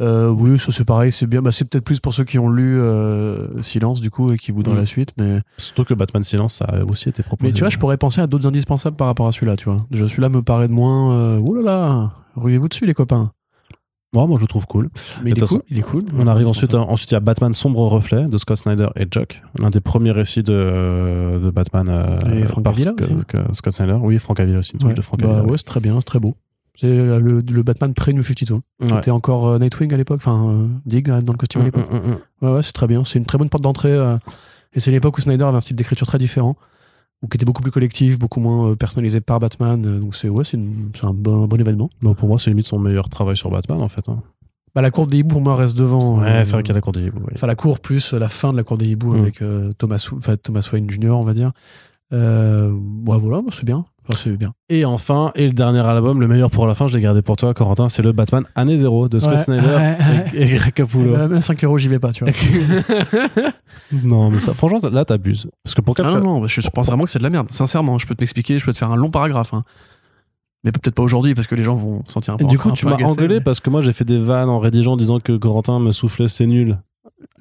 [0.00, 1.40] Euh, oui, ça c'est pareil, c'est bien.
[1.40, 4.50] Bah, c'est peut-être plus pour ceux qui ont lu euh, Silence du coup et qui
[4.50, 4.78] voudraient Mm.
[4.78, 5.12] la suite.
[5.18, 7.48] Mais, Surtout que Batman silence ça a aussi été proposé.
[7.50, 9.54] mais tu vois, je pourrais penser à d'autres indispensables par rapport à celui-là.
[9.56, 11.14] Tu vois, déjà celui-là me paraît de moins.
[11.14, 13.30] Euh, ouh là là, ruez-vous dessus les copains.
[14.16, 14.90] Ouais, moi je le trouve cool.
[15.24, 15.62] Mais il est cool.
[15.70, 16.04] Il est cool.
[16.16, 19.06] On arrive ensuite, à- ensuite il y a Batman Sombre Reflet de Scott Snyder et
[19.10, 21.88] Jock, l'un des premiers récits de, de Batman.
[21.88, 23.10] euh, Et Frank Avila aussi.
[23.26, 25.44] que- Scott Snyder, oui, Frank Avila aussi, une touche Ouais, de Frank bah, Avila.
[25.50, 26.34] ouais, c'est très bien, c'est très beau.
[26.76, 28.54] C'est le, Batman pré-New 52.
[28.54, 28.60] Ouais.
[28.88, 31.66] C'était encore euh, Nightwing à l'époque, enfin euh, Dig euh, dans le costume à Mm,
[31.66, 31.90] l'époque.
[31.92, 32.18] mm, mm, mm.
[32.46, 33.04] Ouais, ouais, c'est très bien.
[33.04, 33.92] C'est une très bonne porte d'entrée.
[33.92, 34.16] euh,
[34.72, 36.56] et c'est l'époque où Snyder avait un style d'écriture très différent,
[37.22, 39.84] ou qui était beaucoup plus collectif, beaucoup moins euh, personnalisé par Batman.
[39.86, 41.88] euh, donc c'est ouais, c'est un bon, bon événement.
[42.02, 44.08] Bon, pour moi, c'est limite son meilleur travail sur Batman, en fait.
[44.08, 44.18] hein.
[44.74, 46.18] Bah, la cour des hiboux, pour moi, reste devant.
[46.18, 47.20] Ouais, euh, c'est vrai qu'il y a la cour des hiboux.
[47.20, 47.32] ouais.
[47.34, 50.36] Enfin, la cour plus la fin de la cour des hiboux avec euh, Thomas, enfin,
[50.36, 51.52] Thomas Wayne Jr., on va dire.
[52.14, 52.70] Euh,
[53.06, 53.84] ouais, voilà, c'est bien.
[54.08, 54.52] Enfin, c'est bien.
[54.68, 57.36] Et enfin, et le dernier album, le meilleur pour la fin, je l'ai gardé pour
[57.36, 60.26] toi, Corentin, c'est le Batman Année Zéro de Scott Ouais, Snyder ouais, ouais.
[60.34, 61.14] et, et Greg Capullo.
[61.14, 62.32] Euh, même 5 euros, j'y vais pas, tu vois.
[64.02, 65.48] non, mais ça, franchement, là, t'abuses.
[65.62, 67.30] Parce que pour Ah quatre non, non, bah, je pense vraiment que c'est de la
[67.30, 67.48] merde.
[67.50, 69.54] Sincèrement, je peux te m'expliquer, je peux te faire un long paragraphe.
[69.54, 69.64] hein.
[70.64, 72.58] Mais peut-être pas aujourd'hui parce que les gens vont se sentir un peu Et du
[72.58, 75.20] coup, tu m'as engueulé mais- parce que moi, j'ai fait des vannes en rédigeant disant
[75.20, 76.78] que Corentin me soufflait c'est nul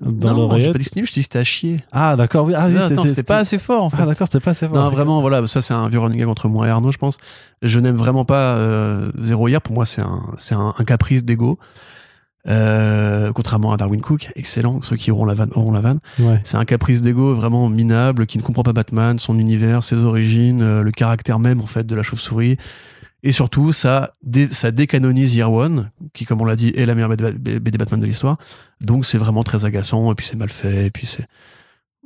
[0.02, 1.78] dans Non, j'ai pas dit nul, je que c'était à chier.
[1.92, 2.54] Ah, d'accord, oui.
[2.56, 3.98] Ah, oui, c'était pas assez fort en fait.
[4.00, 4.76] Ah, d'accord, c'était pas assez fort.
[4.76, 7.18] non, vraiment, voilà, ça c'est un vieux running gag entre moi et Arnaud, je pense.
[7.62, 9.62] Je n'aime vraiment pas euh, Zéro hier.
[9.62, 11.60] Pour moi, c'est un, c'est un, un caprice d'ego.
[12.46, 16.00] Euh, contrairement à Darwin Cook, excellent, ceux qui auront la vanne auront la vanne.
[16.20, 16.42] Ouais.
[16.44, 20.62] C'est un caprice d'ego vraiment minable, qui ne comprend pas Batman, son univers, ses origines,
[20.62, 22.58] euh, le caractère même en fait de la chauve-souris.
[23.24, 26.94] Et surtout, ça, dé- ça décanonise Year One, qui, comme on l'a dit, est la
[26.94, 28.38] meilleure BD Batman de l'histoire.
[28.82, 31.26] Donc c'est vraiment très agaçant, et puis c'est mal fait, et puis c'est.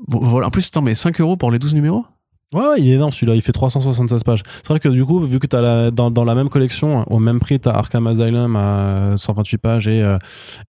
[0.08, 0.48] Bon, voilà.
[0.48, 2.06] En plus, attends, mais 5 euros pour les 12 numéros?
[2.54, 4.42] Ouais, ouais, il est énorme celui-là, il fait 376 pages.
[4.58, 7.20] C'est vrai que du coup, vu que t'as la, dans, dans la même collection, au
[7.20, 10.18] même prix, t'as Arkham Asylum à 128 pages et, euh,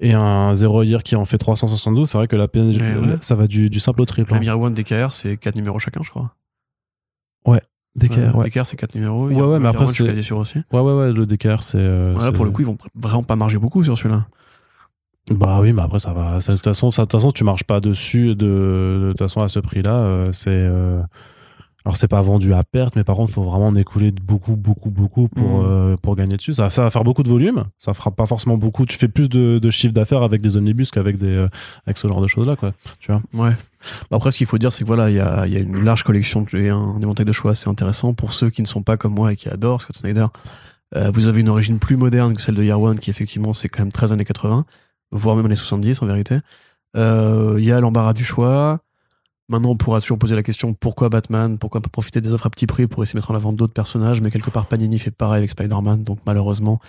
[0.01, 3.17] et un Zero Year qui en fait 372, c'est vrai que la peine, Ouais, ouais.
[3.21, 4.33] ça va du, du simple au triple.
[4.33, 4.47] Même hein.
[4.47, 6.35] Year One, DKR, c'est 4 numéros chacun, je crois.
[7.99, 8.49] DKR, ouais.
[8.49, 9.27] DKR, c'est 4 numéros.
[9.29, 10.59] Ouais, ouais, mais après, je suis sûr aussi.
[10.73, 11.79] Ouais, ouais, ouais, le DKR, c'est.
[11.79, 14.27] euh, Voilà, c'est- pour le coup, ils vont vraiment pas marger beaucoup sur celui-là.
[15.31, 16.39] Bah oui, mais après, ça va.
[16.39, 19.41] De toute façon, ça- de toute façon, tu marches pas dessus de, de toute façon
[19.41, 19.95] à ce prix-là.
[19.95, 20.49] euh, c'est.
[20.51, 21.03] euh,
[21.85, 24.57] Alors, c'est pas vendu à perte, mais par contre, il faut vraiment en écouler beaucoup,
[24.57, 25.67] beaucoup, beaucoup pour, Mm.
[25.67, 26.53] euh, pour gagner dessus.
[26.53, 27.65] Ça, ça va faire beaucoup de volume.
[27.79, 28.85] Ça fera pas forcément beaucoup.
[28.85, 31.49] Tu fais plus de, de chiffre d'affaires avec des omnibus qu'avec des, euh,
[31.87, 32.73] avec ce genre de choses-là, quoi.
[32.99, 33.23] Tu vois.
[33.33, 33.57] Ouais.
[34.11, 36.45] Bah, Après, ce qu'il faut dire, c'est que voilà, il y a, une large collection
[36.53, 38.15] et un éventail de choix, c'est intéressant.
[38.15, 40.27] Pour ceux qui ne sont pas comme moi et qui adorent Scott Snyder,
[40.97, 43.81] euh, vous avez une origine plus moderne que celle de One, qui effectivement, c'est quand
[43.81, 44.65] même 13 années 80,
[45.11, 46.39] voire même années 70 en vérité.
[46.97, 48.81] Euh, Il y a l'embarras du choix.
[49.51, 51.59] Maintenant, on pourra toujours poser la question pourquoi Batman?
[51.59, 54.21] Pourquoi profiter des offres à petit prix pour essayer de mettre en avant d'autres personnages?
[54.21, 56.81] Mais quelque part, Panini fait pareil avec Spider-Man, donc malheureusement,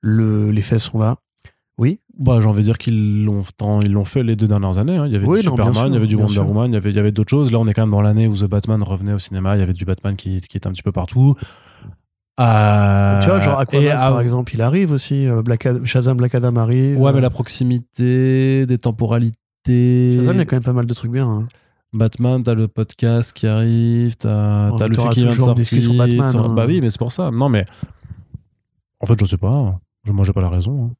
[0.00, 1.16] le, les faits sont là.
[2.18, 3.42] Bah, j'ai envie de dire qu'ils l'ont,
[3.82, 4.96] ils l'ont fait les deux dernières années.
[4.96, 5.06] hein.
[5.06, 6.48] Il y avait Oui, du non, Superman, sûr, il y avait du Wonder sûr.
[6.48, 7.52] Woman, il y avait, il y avait d'autres choses.
[7.52, 9.54] Là, on est quand même dans l'année où The Batman revenait au cinéma.
[9.56, 11.34] Il y avait du Batman qui, qui était un petit peu partout.
[12.38, 15.26] Euh, tu vois, genre Aquaman, et par exemple, il arrive aussi.
[15.26, 16.98] euh, Black Ad- Shazam, Black Adam arrive.
[17.00, 19.36] Ouais, mais la proximité, des temporalités.
[20.18, 21.26] Shazam, il y a quand même pas mal de trucs bien.
[21.28, 21.46] hein.
[21.92, 25.54] Batman, t'as le podcast qui arrive, t'as Oh, mais le film qui vient de sortir.
[25.54, 26.54] discussion Batman, hein.
[26.54, 27.30] Bah oui, mais c'est pour ça.
[27.30, 27.64] Non, mais
[29.00, 29.78] en fait, je sais pas.
[30.06, 30.86] Moi, j'ai pas la raison.
[30.90, 30.94] hein.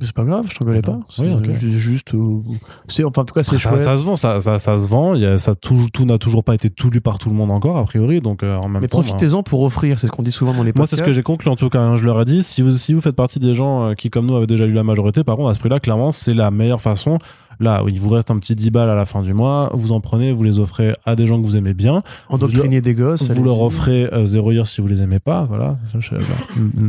[0.00, 0.92] Mais c'est pas grave, je t'engueulais pas.
[0.96, 1.48] Oui, C'est ok.
[1.52, 2.14] je dis juste.
[2.14, 2.40] euh,
[2.88, 3.80] c'est, enfin, en tout cas, c'est ça, chouette.
[3.82, 5.14] ça se vend, ça, ça, ça se vend.
[5.14, 7.34] Il y a, ça, tout, tout n'a toujours pas été tout lu par tout le
[7.34, 8.20] monde encore, a priori.
[8.22, 10.72] Donc, euh, en même Mais profitez-en pour offrir, c'est ce qu'on dit souvent dans les
[10.74, 11.80] Moi, c'est ce que j'ai conclu en tout cas.
[11.80, 11.96] hein.
[11.98, 14.24] Je leur ai dit, si vous, si vous faites partie des gens euh, qui, comme
[14.26, 16.80] nous, avaient déjà lu la majorité, par contre, à ce prix-là, clairement, c'est la meilleure
[16.80, 17.18] façon.
[17.60, 20.00] Là, il vous reste un petit 10 balles à la fin du mois, vous en
[20.00, 22.02] prenez, vous les offrez à des gens que vous aimez bien.
[22.30, 23.24] Endoctriner des gosses.
[23.24, 23.44] vous allez-y.
[23.44, 25.44] leur offrez euh, Zero Year si vous les aimez pas.
[25.44, 25.78] Voilà.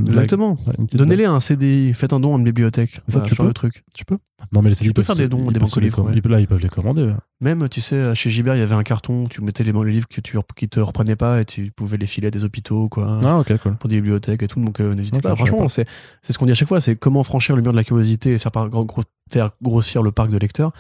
[0.07, 0.55] Exactement.
[0.93, 2.95] Donnez-les un CDI, faites un don à une bibliothèque.
[3.07, 3.83] Ça, Voilà, tu peux le truc.
[3.93, 4.17] Tu peux
[4.53, 6.21] Non, mais les Tu peux faire des dons ils des banques les livres, com- ouais.
[6.29, 7.11] Là, ils peuvent les commander.
[7.41, 10.07] Même, tu sais, chez Gibert, il y avait un carton, tu mettais les, les livres
[10.07, 13.19] que tu, qui te reprenaient pas et tu pouvais les filer à des hôpitaux, quoi.
[13.23, 13.75] Ah, ok, cool.
[13.75, 15.35] Pour des bibliothèques et tout, donc euh, n'hésitez pas.
[15.35, 15.69] Franchement, pas.
[15.69, 15.85] c'est
[16.21, 18.33] c'est ce qu'on dit à chaque fois, c'est comment franchir le mur de la curiosité
[18.33, 18.85] et faire, par- gros-
[19.31, 20.71] faire grossir le parc de lecteurs,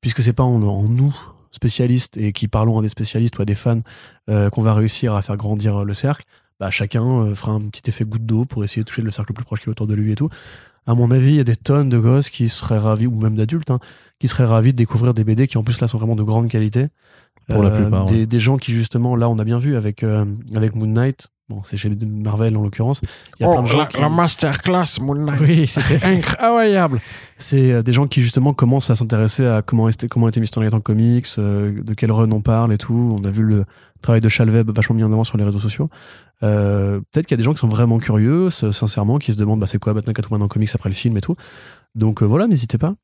[0.00, 1.14] puisque c'est pas en, en nous,
[1.50, 3.80] spécialistes, et qui parlons à des spécialistes ou à des fans,
[4.28, 6.24] euh, qu'on va réussir à faire grandir le cercle.
[6.58, 9.32] Bah, chacun euh, fera un petit effet goutte d'eau pour essayer de toucher le cercle
[9.32, 10.28] le plus proche qui est autour de lui et tout.
[10.86, 13.36] À mon avis, il y a des tonnes de gosses qui seraient ravis, ou même
[13.36, 13.78] d'adultes, hein,
[14.18, 16.48] qui seraient ravis de découvrir des BD qui en plus là sont vraiment de grande
[16.48, 16.88] qualité.
[17.48, 18.26] Euh, Pour la plupart, des, ouais.
[18.26, 21.62] des gens qui justement, là on a bien vu avec, euh, avec Moon Knight, bon
[21.64, 23.02] c'est chez Marvel en l'occurrence,
[23.38, 24.00] il y a Oh, plein de gens la, qui...
[24.00, 25.40] la masterclass Moon Knight.
[25.40, 27.00] Oui, c'était incroyable.
[27.36, 30.60] C'est euh, des gens qui justement commencent à s'intéresser à comment était comment était Mr.
[30.60, 33.18] Knight en comics, euh, de quel run on parle et tout.
[33.20, 33.64] On a vu le
[34.00, 35.90] travail de Chalweb vachement mis en avant sur les réseaux sociaux.
[36.42, 39.60] Euh, Peut-être qu'il y a des gens qui sont vraiment curieux, sincèrement, qui se demandent
[39.60, 41.36] bah, c'est quoi Batman Catwoman en comics après le film et tout.
[41.94, 42.94] Donc euh, voilà, n'hésitez pas.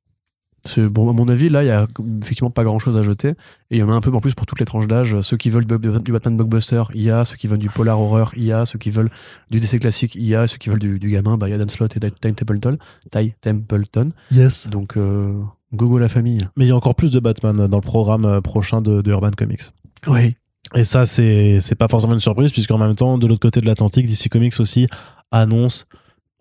[0.79, 1.87] Bon, à mon avis, là, il y a
[2.23, 3.31] effectivement pas grand chose à jeter.
[3.71, 5.21] Et il y en a un peu en plus pour toutes les tranches d'âge.
[5.23, 7.25] Ceux qui veulent du Batman blockbuster, il y a.
[7.25, 8.67] Ceux qui veulent du polar horror, il y a.
[8.67, 9.11] Ceux qui veulent
[9.51, 10.47] du DC classique, il y a.
[10.47, 12.77] Ceux qui veulent du, du gamin, bah, il y a Dan Slott et Ty Templeton.
[13.11, 14.11] Ty Templeton.
[14.31, 14.69] Yes.
[14.69, 15.41] Donc, euh,
[15.73, 16.39] gogo la famille.
[16.57, 19.11] Mais il y a encore plus de Batman dans le programme euh, prochain de, de
[19.11, 19.63] Urban Comics.
[20.07, 20.35] Oui.
[20.75, 23.67] Et ça, c'est c'est pas forcément une surprise, puisqu'en même temps, de l'autre côté de
[23.67, 24.87] l'Atlantique, DC Comics aussi
[25.31, 25.87] annonce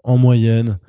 [0.03, 0.79] en moyenne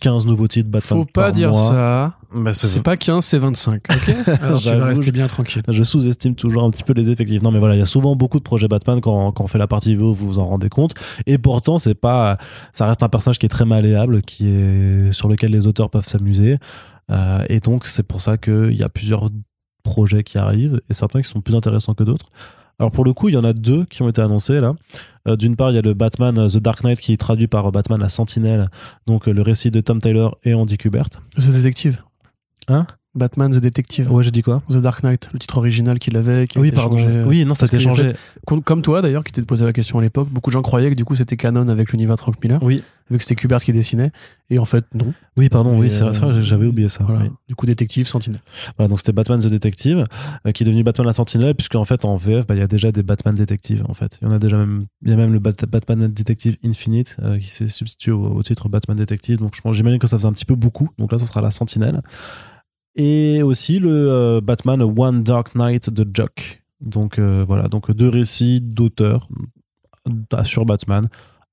[0.00, 1.00] 15 nouveaux titres Batman.
[1.00, 1.68] Faut pas par dire mois.
[1.68, 2.16] ça.
[2.34, 3.82] Bah, c'est- pas 15, c'est 25.
[3.90, 5.62] Ok Alors tu vas rester bien tranquille.
[5.68, 7.42] Je sous-estime toujours un petit peu les effectifs.
[7.42, 9.58] Non, mais voilà, il y a souvent beaucoup de projets Batman quand, quand on fait
[9.58, 10.94] la partie VO, vous vous en rendez compte.
[11.26, 12.36] Et pourtant, c'est pas,
[12.72, 16.08] ça reste un personnage qui est très malléable, qui est sur lequel les auteurs peuvent
[16.08, 16.58] s'amuser.
[17.10, 19.28] Euh, et donc, c'est pour ça qu'il y a plusieurs
[19.82, 22.26] projets qui arrivent et certains qui sont plus intéressants que d'autres.
[22.80, 24.74] Alors pour le coup, il y en a deux qui ont été annoncés là.
[25.28, 27.46] Euh, D'une part, il y a le Batman euh, The Dark Knight qui est traduit
[27.46, 28.70] par euh, Batman la Sentinelle,
[29.06, 31.10] donc euh, le récit de Tom Taylor et Andy Kubert.
[31.36, 32.02] The Detective.
[32.68, 32.86] Hein?
[33.14, 34.10] Batman The Detective.
[34.12, 36.46] Ouais, j'ai dit quoi The Dark Knight, le titre original qu'il avait.
[36.46, 36.96] Qui a Oui, été pardon.
[36.96, 37.24] changé.
[37.26, 38.12] Oui, non, ça a été changé.
[38.46, 40.90] Com- Comme toi d'ailleurs, qui t'es posé la question à l'époque, beaucoup de gens croyaient
[40.90, 43.62] que du coup c'était canon avec l'univers de Frank Miller, Oui, vu que c'était Kubert
[43.64, 44.12] qui dessinait.
[44.48, 45.12] Et en fait, non.
[45.36, 45.76] oui, pardon.
[45.78, 47.04] Oui, c'est vrai, vrai, euh, j'avais oublié ça.
[47.04, 47.22] Voilà.
[47.24, 47.30] oui.
[47.48, 48.40] Du coup, détective, sentinelle.
[48.76, 50.04] Voilà, donc c'était Batman the Detective,
[50.46, 52.62] euh, qui est devenu Batman la Sentinelle, puisque en fait en VF, bah, il y
[52.62, 53.84] a déjà des Batman Detectives.
[53.88, 56.08] En fait, il y en a déjà même, il y a même le Bat- Batman
[56.12, 59.38] Detective Infinite euh, qui s'est substitué au, au titre Batman Detective.
[59.38, 60.88] Donc je pense, j'imagine que ça faisait un petit peu beaucoup.
[60.98, 62.00] Donc là, ce sera la Sentinelle.
[62.96, 66.62] Et aussi le euh, Batman One Dark Knight de Jock.
[66.80, 69.28] Donc euh, voilà, donc deux récits d'auteurs
[70.08, 71.08] euh, sur Batman.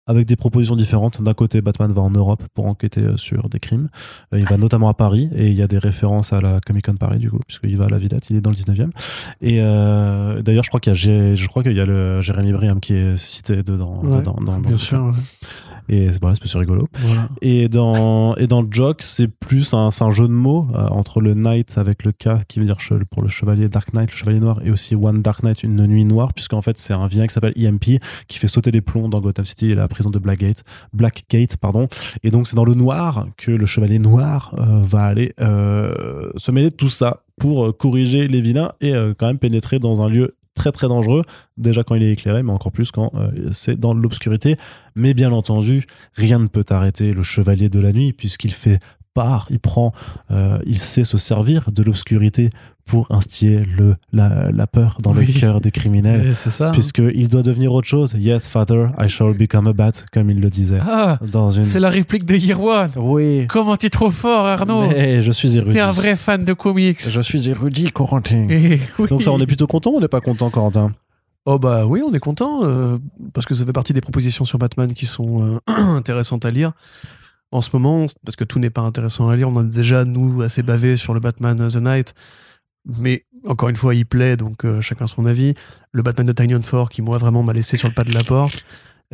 [0.09, 1.21] Avec des propositions différentes.
[1.21, 3.89] D'un côté, Batman va en Europe pour enquêter sur des crimes.
[4.33, 6.95] Il va notamment à Paris et il y a des références à la Comic Con
[6.95, 8.91] Paris du coup, puisqu'il va à la Villette, il est dans le 19e.
[9.41, 12.53] Et euh, d'ailleurs, je crois qu'il y a, je crois qu'il y a le Jérémy
[12.53, 13.99] Briam qui est cité dedans.
[14.01, 15.07] Ouais, dedans- Bien sûr.
[15.07, 15.11] ouais.
[15.89, 16.87] Et voilà, c'est c'est rigolo.
[16.93, 17.29] Voilà.
[17.41, 21.33] Et dans, et dans Jock, c'est plus un, un jeu de mots euh, entre le
[21.33, 22.77] Knight avec le K qui veut dire
[23.11, 26.05] pour le chevalier Dark Knight, le chevalier noir, et aussi One Dark Knight, une nuit
[26.05, 29.19] noire, puisqu'en fait c'est un vilain qui s'appelle EMP qui fait sauter les plombs dans
[29.19, 31.87] Gotham City et la prison de Blackgate, Blackgate, pardon.
[32.23, 36.51] Et donc c'est dans le noir que le chevalier noir euh, va aller euh, se
[36.51, 40.35] mêler de tout ça pour corriger les vilains et quand même pénétrer dans un lieu
[40.57, 41.21] très très dangereux.
[41.57, 44.57] Déjà quand il est éclairé mais encore plus quand euh, c'est dans l'obscurité.
[44.95, 48.79] Mais bien entendu rien ne peut arrêter le chevalier de la nuit puisqu'il fait
[49.13, 49.93] part il prend
[50.31, 52.49] euh, il sait se servir de l'obscurité
[52.87, 55.27] pour instiller le la, la peur dans Oui.
[55.27, 56.69] le cœur des criminels C'est ça.
[56.69, 56.71] hein.
[56.71, 60.49] puisqu'il doit devenir autre chose yes father I shall become a bat comme il le
[60.49, 62.89] disait Ah, dans une c'est la réplique de Year One.
[62.97, 64.87] oui Comment t'es trop fort, Arnaud?
[64.87, 67.01] Mais je suis érudit T'es un vrai fan de comics.
[67.07, 69.07] je suis érudit Corentin Eh, oui.
[69.09, 70.91] donc ça on est plutôt content ou on n'est pas content Corentin?
[71.49, 72.97] Oh bah oui, on est content euh,
[73.33, 76.73] parce que ça fait partie des propositions sur Batman qui sont euh, intéressantes à lire.
[77.53, 80.03] En ce moment, parce que tout n'est pas intéressant à lire, on en a déjà
[80.03, 82.13] nous assez bavé sur le Batman euh, The Night,
[82.99, 85.53] mais encore une fois, il plaît, donc euh, chacun son avis.
[85.91, 88.23] Le Batman de Tiny Four qui moi vraiment m'a laissé sur le pas de la
[88.23, 88.63] porte,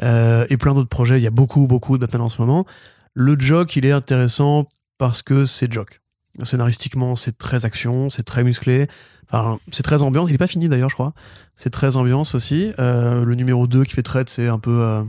[0.01, 1.19] Euh, et plein d'autres projets.
[1.19, 2.65] Il y a beaucoup beaucoup de Batman en ce moment.
[3.13, 4.65] Le Jock, il est intéressant
[4.97, 6.01] parce que c'est Jock.
[6.41, 8.87] Scénaristiquement, c'est très action, c'est très musclé.
[9.29, 10.29] Enfin, c'est très ambiance.
[10.29, 11.13] Il est pas fini d'ailleurs, je crois.
[11.55, 12.71] C'est très ambiance aussi.
[12.79, 15.03] Euh, le numéro 2 qui fait traite, c'est un peu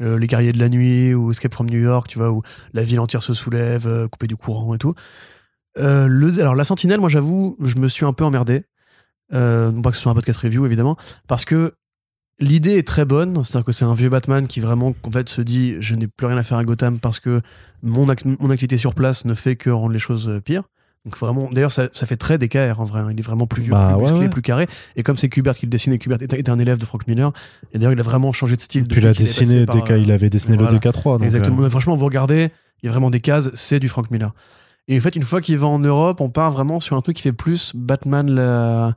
[0.00, 2.40] euh, Les Guerriers de la Nuit ou Escape from New York, tu vois, où
[2.72, 4.94] la ville entière se soulève, coupée du courant et tout.
[5.78, 8.64] Euh, le, alors, La Sentinelle, moi, j'avoue, je me suis un peu emmerdé.
[9.32, 11.72] Euh, non pas que ce soit un podcast review, évidemment, parce que
[12.38, 13.42] l'idée est très bonne.
[13.44, 16.26] C'est-à-dire que c'est un vieux Batman qui vraiment, en fait, se dit Je n'ai plus
[16.26, 17.40] rien à faire à Gotham parce que
[17.82, 20.64] mon, ac- mon activité sur place ne fait que rendre les choses euh, pires.
[21.04, 23.00] Donc vraiment, d'ailleurs, ça, ça fait très DKR en vrai.
[23.00, 23.08] hein.
[23.10, 24.28] Il est vraiment plus vieux, Bah, plus ouais, musclé, ouais.
[24.30, 24.68] plus carré.
[24.96, 27.32] Et comme c'est Kubert qui le dessine, et Kubert était, un élève de Frank Miller,
[27.72, 28.84] et d'ailleurs, il a vraiment changé de style.
[28.84, 30.72] Puis il depuis a dessiné passé DK, par, euh, il avait dessiné voilà.
[30.72, 31.02] le DK3.
[31.18, 31.58] donc, Exactement.
[31.58, 32.50] euh, Mais franchement, vous regardez,
[32.82, 34.32] il y a vraiment des cases, c'est du Frank Miller.
[34.88, 37.16] Et en fait, une fois qu'il va en Europe, on part vraiment sur un truc
[37.16, 38.94] qui fait plus Batman la.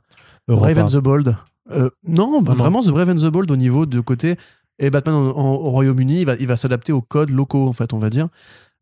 [0.48, 1.36] Brave and the Bold.
[1.72, 4.36] Euh, non, bah, vraiment The Brave and the Bold au niveau de côté.
[4.78, 7.72] Et Batman en- en- au Royaume-Uni, il va, il va s'adapter aux codes locaux, en
[7.72, 8.28] fait, on va dire.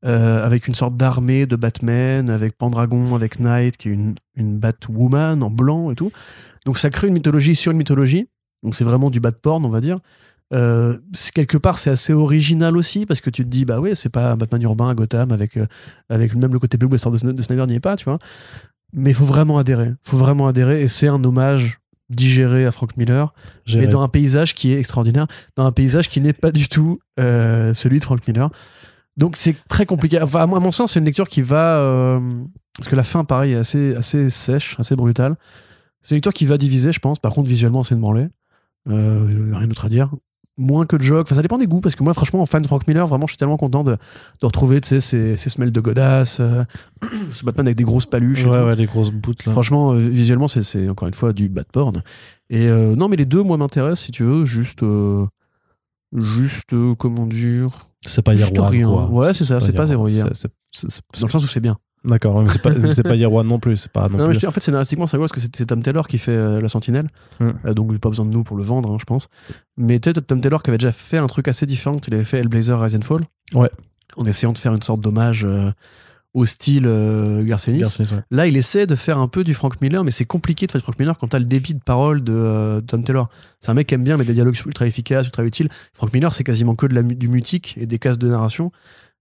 [0.04, 4.58] Euh, avec une sorte d'armée de Batman, avec Pendragon, avec Knight, qui est une, une
[4.58, 6.10] Batwoman en blanc et tout.
[6.66, 8.28] Donc ça crée une mythologie sur une mythologie.
[8.62, 10.00] Donc c'est vraiment du Batporn, on va dire.
[10.54, 10.98] Euh,
[11.34, 14.36] quelque part, c'est assez original aussi, parce que tu te dis, bah ouais, c'est pas
[14.36, 15.66] Batman urbain à Gotham, avec, euh,
[16.08, 18.18] avec même le côté blockbuster de, de Snyder n'y est pas, tu vois.
[18.92, 19.88] Mais il faut vraiment adhérer.
[19.88, 23.32] Il faut vraiment adhérer, et c'est un hommage digéré à Frank Miller,
[23.74, 27.00] mais dans un paysage qui est extraordinaire, dans un paysage qui n'est pas du tout
[27.18, 28.50] euh, celui de Frank Miller.
[29.16, 30.20] Donc c'est très compliqué.
[30.20, 31.78] Enfin, à mon à mon sens, c'est une lecture qui va.
[31.78, 32.20] euh,
[32.76, 35.36] parce que la fin, pareil, est assez, assez sèche, assez brutale.
[36.02, 37.18] C'est une lecture qui va diviser, je pense.
[37.18, 38.28] Par contre, visuellement, c'est une branlée.
[38.88, 40.10] Euh, rien d'autre à dire.
[40.56, 41.22] Moins que de jog.
[41.22, 43.26] Enfin, ça dépend des goûts, parce que moi, franchement, en fan de Frank Miller, vraiment,
[43.26, 43.92] je suis tellement content de,
[44.40, 46.62] de retrouver tu sais, ces, ces semelles de godasses, euh,
[47.32, 48.44] ce Batman avec des grosses paluches.
[48.44, 49.52] Ouais, ouais, les grosses bouts là.
[49.52, 52.02] Franchement, euh, visuellement, c'est- encore une fois du bad porn.
[52.50, 54.82] Et euh, non, mais les deux, moi, m'intéressent, si tu veux, juste.
[54.84, 55.26] euh,
[56.12, 57.88] juste, comment dire.
[58.06, 58.86] C'est pas Juste rien.
[58.88, 59.10] quoi.
[59.10, 60.24] Ouais, c'est ça, c'est pas zéro hier.
[60.26, 61.76] Dans le sens où c'est bien.
[62.04, 63.76] D'accord, mais c'est pas, mais c'est pas non plus.
[63.78, 64.34] C'est pas non, Non, mais plus.
[64.34, 66.32] je dis, en fait, scénaristiquement, c'est rigolo parce que c'est c'est Tom Taylor qui fait
[66.32, 67.06] euh, La Sentinelle.
[67.40, 67.52] Hmm.
[67.64, 69.28] Euh, donc, pas besoin de nous pour le vendre, hein, je pense.
[69.78, 71.96] Mais tu sais, Tom Taylor qui avait déjà fait un truc assez différent.
[72.06, 73.20] Il avait fait Hellblazer Rise and Fall.
[73.54, 73.70] Ouais.
[74.16, 75.70] En essayant de faire une sorte d'hommage euh,
[76.34, 77.80] au style euh, Garcenis.
[77.80, 78.20] Garcinis, ouais.
[78.30, 80.80] Là, il essaie de faire un peu du Frank Miller, mais c'est compliqué de faire
[80.80, 83.28] du Frank Miller quand t'as le débit de parole de Tom Taylor.
[83.60, 85.68] C'est un mec qui aime bien, mais des dialogues ultra efficaces, ultra utiles.
[85.94, 88.72] Frank Miller, c'est quasiment que de la, mu- du mutique et des cases de narration.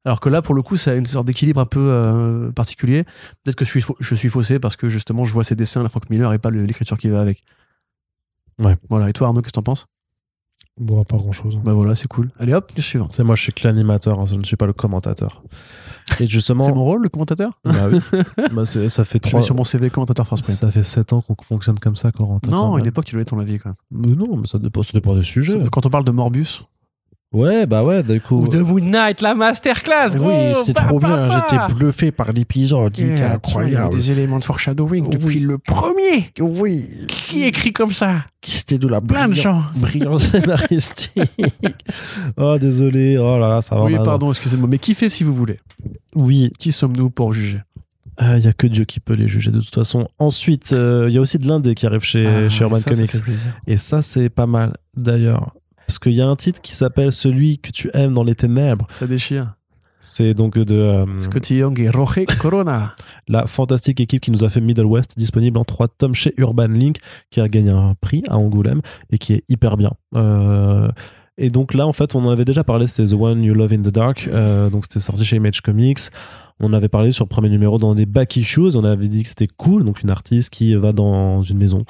[0.06, 3.04] Alors que là, pour le coup, ça a une sorte d'équilibre un peu euh, particulier.
[3.44, 5.90] Peut-être que je suis, je suis faussé parce que justement, je vois ses dessins, la
[5.90, 7.44] Frank Miller, et pas l'écriture qui va avec.
[8.60, 8.76] Ouais.
[8.90, 9.10] Voilà.
[9.10, 9.88] Et toi, Arnaud, qu'est-ce que t'en penses?
[10.80, 11.56] Bon, pas grand chose.
[11.64, 12.32] Bah voilà, c'est cool.
[12.40, 13.14] Allez hop, news suivante.
[13.14, 15.44] C'est moi, je suis que l'animateur, hein, je ne suis pas le commentateur.
[16.20, 17.60] Et justement, C'est mon rôle, le commentateur?
[17.64, 18.00] Bah oui.
[18.52, 20.44] Bah, ça fait Je trois, mets sur mon CV commentateur print.
[20.52, 22.50] ça fait 7 ans qu'on fonctionne comme ça, Corentin.
[22.50, 23.76] Non, à une époque, tu donnais ton avis quand même.
[23.92, 25.62] Mais non, mais ça dépend, ça dépend des sujets.
[25.72, 26.64] Quand on parle de Morbus,
[27.34, 28.44] Ouais, bah ouais, du coup.
[28.44, 30.16] Ou de Moon Knight, la masterclass.
[30.20, 31.26] Oui, oh, c'est pa, trop bien.
[31.26, 32.94] J'étais bluffé par l'épisode.
[32.98, 33.94] Il était incroyable.
[33.96, 36.32] des éléments de foreshadowing depuis le premier.
[36.40, 39.62] Oui, Qui écrit comme ça c'était de la Plein de gens.
[39.78, 41.22] brillance scénaristique.
[42.38, 43.18] Oh, désolé.
[43.18, 43.84] Oh là là, ça va.
[43.86, 44.68] Oui, on a- pardon, excusez-moi.
[44.70, 45.58] Mais kiffez si vous voulez.
[46.16, 47.60] Oui, Qui sommes-nous pour juger
[48.22, 50.08] il n'y a que Dieu qui peut les juger de toute façon.
[50.20, 53.12] Ensuite, il y a aussi de l'indé qui arrive chez, Ah, chez Urban ça, Comics.
[53.12, 53.24] fait.
[53.66, 55.52] Et ça, c'est pas mal, d'ailleurs.
[55.88, 58.88] Parce qu'il y a un titre qui s'appelle Celui que tu aimes dans les ténèbres.
[58.90, 59.56] Ça déchire.
[60.06, 62.94] C'est donc de euh, Scotty Young et Roger Corona.
[63.30, 66.68] la fantastique équipe qui nous a fait Middle West, disponible en trois tomes chez Urban
[66.68, 66.98] Link,
[67.32, 69.92] qui a gagné un prix à Angoulême et qui est hyper bien.
[70.14, 70.90] Euh,
[71.38, 73.72] et donc là, en fait, on en avait déjà parlé, c'était The One You Love
[73.72, 74.28] in the Dark.
[74.28, 76.02] Euh, donc c'était sorti chez Image Comics.
[76.60, 78.76] On avait parlé sur le premier numéro dans des back issues.
[78.76, 79.86] On avait dit que c'était cool.
[79.86, 81.86] Donc une artiste qui va dans une maison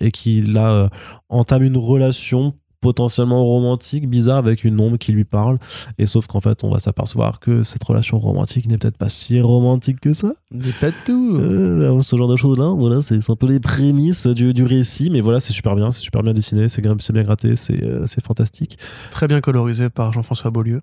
[0.00, 0.88] et qui là
[1.28, 5.58] entame une relation potentiellement romantique, bizarre, avec une ombre qui lui parle.
[5.96, 9.40] Et sauf qu'en fait, on va s'apercevoir que cette relation romantique n'est peut-être pas si
[9.40, 10.32] romantique que ça.
[10.50, 11.36] N'est pas tout.
[11.36, 15.08] Euh, ce genre de choses là voilà c'est un peu les prémices du, du récit
[15.08, 18.24] mais voilà c'est super bien c'est super bien dessiné c'est bien gratté c'est euh, c'est
[18.24, 18.78] fantastique
[19.10, 20.80] Très bien colorisé par Jean-François Beaulieu.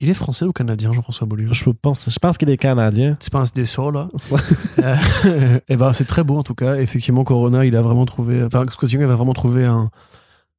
[0.00, 1.48] Il est français ou canadien, Jean-François Beaulieu?
[1.52, 4.08] Je pense je pense qu'il est canadien C'est pas un SDSO, là
[5.68, 6.76] et ben c'est très beau en tout cas.
[6.76, 8.42] Effectivement, Corona, il a vraiment trouvé.
[8.42, 9.90] Enfin, Scott Young avait vraiment trouvé un,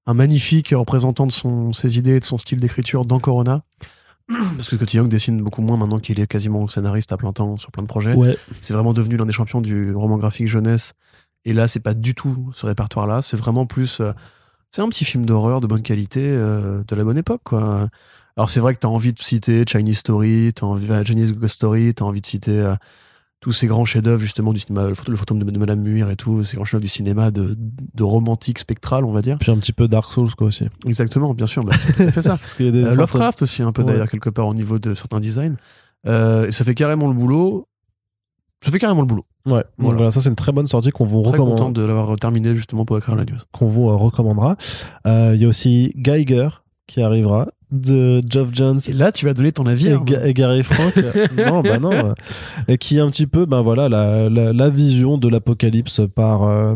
[0.08, 3.64] un magnifique représentant de son, ses idées et de son style d'écriture dans Corona.
[4.56, 7.58] Parce que Scott Young dessine beaucoup moins maintenant qu'il est quasiment scénariste à plein temps
[7.58, 8.14] sur plein de projets.
[8.14, 10.94] ouais C'est vraiment devenu l'un des champions du roman graphique jeunesse.
[11.44, 13.22] Et là, c'est pas du tout ce répertoire-là.
[13.22, 14.00] C'est vraiment plus.
[14.00, 14.14] euh,
[14.70, 17.90] c'est un petit film d'horreur de bonne qualité euh, de la bonne époque, quoi.
[18.38, 21.94] Alors, c'est vrai que t'as envie de citer Chinese Story, t'as envie Chinese Ghost Story,
[21.94, 22.76] t'as envie de citer euh,
[23.42, 26.44] tous ces grands chefs-d'œuvre, justement, du cinéma, le, fantôme de, de Madame Muir et tout,
[26.44, 29.38] ces grands chefs-d'œuvre du cinéma de, de romantique spectral, on va dire.
[29.40, 31.64] puis un petit peu Dark Souls quoi aussi Exactement, bien sûr.
[31.64, 32.30] Bah, fait ça.
[32.38, 32.96] parce qu'il y a des Euh.
[32.96, 33.88] Lovecraft aussi, un peu Ouais.
[33.94, 35.56] d'ailleurs, quelque part, au niveau de certains designs.
[36.08, 37.68] Euh, et ça fait carrément le boulot.
[38.64, 39.26] Ça fait carrément le boulot.
[39.48, 39.96] ouais donc Voilà.
[39.98, 40.12] voilà.
[40.12, 42.86] ça c'est une très bonne sortie qu'on vous Très recommande content de l'avoir terminé justement
[42.86, 43.40] pour écrire la news.
[43.52, 44.56] qu'on vous euh, recommandera
[45.06, 46.48] il y a aussi Geiger
[46.86, 49.88] qui arrivera de Geoff Jones Et là, tu vas donner ton avis.
[49.88, 50.04] et, hein.
[50.26, 50.94] Et Gary Frank.
[51.38, 52.14] non, bah non.
[52.68, 56.44] Et qui est un petit peu, ben voilà, la, la, la vision de l'apocalypse par,
[56.44, 56.76] euh,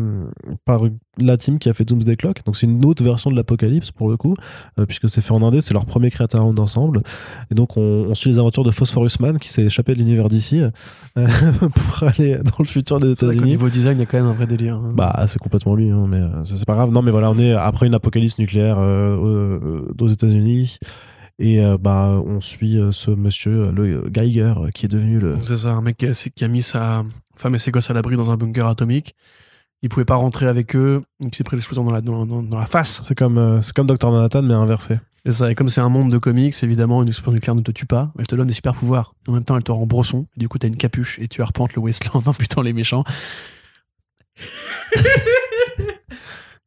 [0.64, 0.82] par
[1.18, 2.44] la team qui a fait Doomsday Clock.
[2.44, 4.34] Donc c'est une autre version de l'apocalypse pour le coup,
[4.78, 7.02] euh, puisque c'est fait en indé, c'est leur premier créateur round ensemble.
[7.50, 10.28] Et donc on, on suit les aventures de Phosphorus Man qui s'est échappé de l'univers
[10.28, 10.70] d'ici euh,
[11.74, 13.44] pour aller dans le futur des États-Unis.
[13.44, 14.76] niveau design, il y a quand même un vrai délire.
[14.76, 14.92] hein.
[14.94, 16.90] Bah, c'est complètement lui, hein, mais euh, c'est pas grave.
[16.90, 20.78] Non, mais voilà, on est après une apocalypse nucléaire euh, aux États-Unis.
[21.38, 25.36] Et euh, bah, on suit euh, ce monsieur, le Geiger, qui est devenu le.
[25.42, 27.04] C'est ça, un mec qui a, qui a mis sa
[27.34, 29.14] femme et ses gosses à l'abri dans un bunker atomique.
[29.82, 32.24] Il pouvait pas rentrer avec eux, donc il s'est pris l'explosion dans la, dans,
[32.58, 33.00] la face.
[33.02, 34.10] C'est comme, euh, c'est comme Dr.
[34.10, 34.98] Manhattan, mais inversé.
[35.24, 37.70] Et ça, et comme c'est un monde de comics, évidemment, une explosion nucléaire ne te
[37.72, 39.14] tue pas, mais elle te donne des super pouvoirs.
[39.28, 40.26] En même temps, elle te rend brosson.
[40.36, 43.04] Et du coup, t'as une capuche et tu arpentes le wasteland en butant les méchants.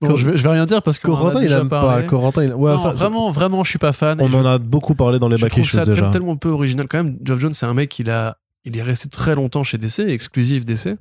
[0.01, 2.03] bon, je vais, je vais rien dire parce que Corentin, il aime pas.
[2.03, 2.53] Corentin, il...
[2.53, 4.20] Ouais, Non, ça- ça- vraiment, vraiment, je suis pas fan.
[4.22, 6.03] On je- en a beaucoup parlé dans les je back trouve issues ça déjà.
[6.03, 6.88] tel- tellement peu original.
[6.89, 9.78] Quand même, Geoff Jones, c'est un mec, il, a, il est resté très longtemps chez
[9.78, 10.97] DC, exclusif DC.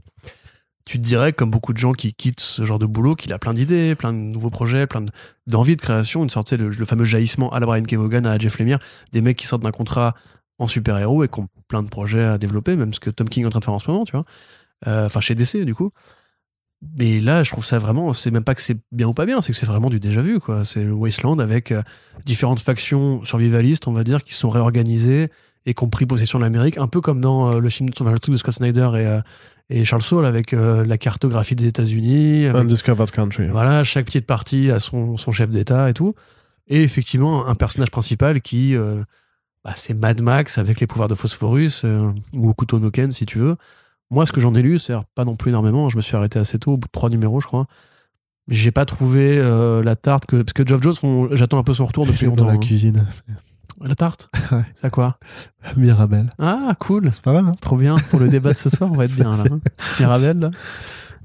[0.88, 3.38] Tu te dirais, comme beaucoup de gens qui quittent ce genre de boulot, qu'il a
[3.38, 5.10] plein d'idées, plein de nouveaux projets, plein de-
[5.46, 7.92] d'envie de, création, une sorte, le, le fameux jaillissement à la Brian K.
[7.94, 8.78] Vaughan, à Jeff Lemire,
[9.12, 10.14] des mecs qui sortent d'un contrat
[10.58, 13.42] en super-héros et qui ont plein de projets à développer, même ce que Tom King
[13.42, 14.24] est en train de faire en ce moment, tu vois.
[14.86, 15.90] Euh, Enfin, chez DC, du coup.
[16.96, 19.42] Mais là, je trouve ça vraiment, c'est même pas que c'est bien ou pas bien,
[19.42, 20.64] c'est que c'est vraiment du déjà vu, quoi.
[20.64, 21.82] C'est le Wasteland avec euh,
[22.24, 25.28] différentes factions survivalistes, on va dire, qui sont réorganisées
[25.66, 28.18] et qui ont pris possession de l'Amérique, un peu comme dans euh, le film le
[28.18, 29.20] truc de Scott Snyder et,
[29.70, 32.46] et Charles Saul avec euh, la cartographie des États-Unis.
[32.46, 33.48] Undiscovered Country.
[33.48, 36.14] voilà, chaque petite partie a son, son chef d'État et tout.
[36.68, 39.02] Et effectivement, un personnage principal qui, euh,
[39.64, 43.26] bah, c'est Mad Max avec les pouvoirs de Phosphorus, euh, ou Couteau no Ken, si
[43.26, 43.56] tu veux.
[44.10, 45.88] Moi, ce que j'en ai lu, c'est pas non plus énormément.
[45.90, 47.66] Je me suis arrêté assez tôt, au bout de trois numéros, je crois.
[48.48, 49.36] J'ai pas trouvé
[49.84, 50.36] la tarte que.
[50.36, 52.46] Parce que Geoff Jones, on- j'attends un peu son retour depuis Dans longtemps.
[52.46, 52.58] la hein.
[52.58, 53.06] cuisine.
[53.84, 54.62] La tarte Ouais.
[54.74, 55.18] C'est à quoi
[55.76, 56.30] Mirabelle.
[56.38, 57.08] Ah, cool.
[57.12, 57.96] C'est pas mal, hein Trop bien.
[58.10, 59.44] Pour le débat de ce soir, on va être bien là.
[59.50, 59.58] hein.
[60.00, 60.50] Mirabelle, là.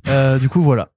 [0.09, 0.89] Euh, du coup, voilà.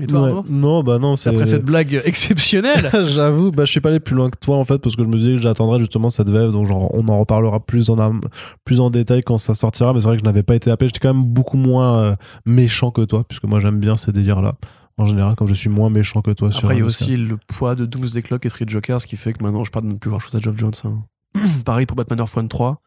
[0.00, 0.40] Et toi, Ouais.
[0.48, 1.30] Non, bah non, c'est.
[1.30, 2.88] Après cette blague exceptionnelle.
[3.04, 5.08] J'avoue, bah, je suis pas allé plus loin que toi en fait parce que je
[5.08, 8.20] me disais que j'attendrais justement cette VF donc genre on en reparlera plus en am-
[8.64, 10.86] plus en détail quand ça sortira mais c'est vrai que je n'avais pas été happé
[10.88, 14.42] j'étais quand même beaucoup moins euh, méchant que toi puisque moi j'aime bien ces délires
[14.42, 14.54] là
[14.98, 17.06] en général comme je suis moins méchant que toi sur Après, il y a sur-
[17.06, 19.70] aussi le poids de Doomsday Clock et Three Jokers, ce qui fait que maintenant, je
[19.70, 20.72] pardonne plus voir à Geoff Jones.
[20.84, 21.02] hein.
[21.64, 22.80] Pareil pour Batman Earth One 3,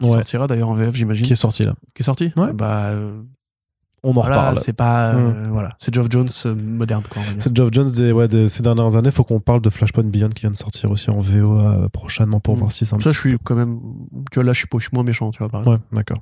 [0.00, 0.12] qui Ouais.
[0.12, 1.26] sortira d'ailleurs en VF, j'imagine.
[1.26, 2.32] qui est sorti là Qui est sorti?
[2.36, 2.52] Ouais.
[2.52, 3.22] Bah, euh,
[4.04, 5.14] on en voilà, reparle c'est pas.
[5.14, 5.48] euh, Mm.
[5.50, 7.02] Voilà, c'est Geoff Jones euh, moderne,
[7.38, 10.28] c'est Geoff Jones des, ouais, de ces dernières années faut qu'on parle de Flashpoint Beyond
[10.28, 12.58] qui vient de sortir aussi en VO euh, prochainement pour Mm.
[12.58, 13.80] voir si c'est un Ça, petit je suis quand même.
[14.30, 15.66] Tu vois, là, je suis, pas- je suis moins méchant, tu vois, par.
[15.66, 16.18] Ouais, d'accord.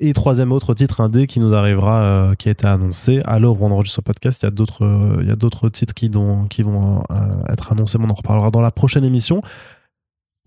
[0.00, 3.20] Et troisième autre titre indé qui nous arrivera, euh, qui a été annoncé.
[3.24, 5.36] À l'heure où on enregistre ce podcast, il y a d'autres, euh, il y a
[5.36, 7.14] d'autres titres qui, dont- qui vont euh,
[7.48, 9.42] être annoncés, mais on en reparlera dans la prochaine émission.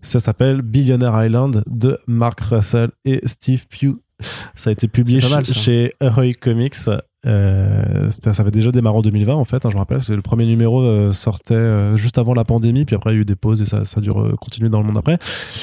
[0.04, 3.96] Ça s'appelle Billionaire Island de Mark Russell et Steve Pugh.
[4.54, 6.88] Ça a été publié mal, chez Ahoy Comics.
[7.24, 10.02] Euh, ça avait déjà démarré en 2020 en fait, hein, je me rappelle.
[10.02, 13.18] C'est le premier numéro euh, sortait euh, juste avant la pandémie, puis après il y
[13.18, 15.18] a eu des pauses et ça, ça a dû euh, continuer dans le monde après.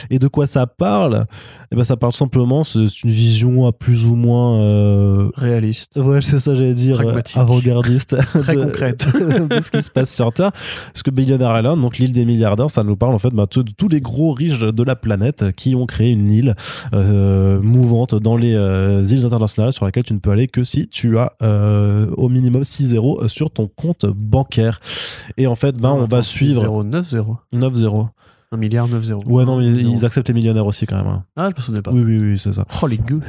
[0.09, 1.25] Et de quoi ça parle?
[1.71, 5.97] Eh ben ça parle simplement, c'est une vision à plus ou moins Réaliste.
[5.97, 7.01] Ouais, c'est ça, j'allais dire,
[7.35, 8.15] avant-gardiste.
[8.39, 9.07] Très de- concrète.
[9.49, 10.51] de ce qui se passe sur Terre.
[10.93, 13.61] Parce que Billionaire Island, donc l'île des milliardaires, ça nous parle en fait bah, de
[13.77, 16.55] tous les gros riches de la planète qui ont créé une île
[16.93, 18.53] mouvante dans les
[19.11, 22.63] îles internationales sur laquelle tu ne peux aller que si tu as euh, au minimum
[22.63, 24.79] 6 zéros sur ton compte bancaire.
[25.37, 28.07] Et en fait, ben, on va suivre 0, 9 0.
[28.51, 28.55] 9 zéros.
[28.55, 29.23] 1 milliard 9 0.
[29.27, 31.07] Ouais, non, mais ils acceptent les millionnaires aussi quand même.
[31.07, 31.23] hein.
[31.35, 31.91] Ah, je me souvenais pas.
[31.91, 32.65] Oui, oui, oui, c'est ça.
[32.81, 33.21] Oh, les gueux.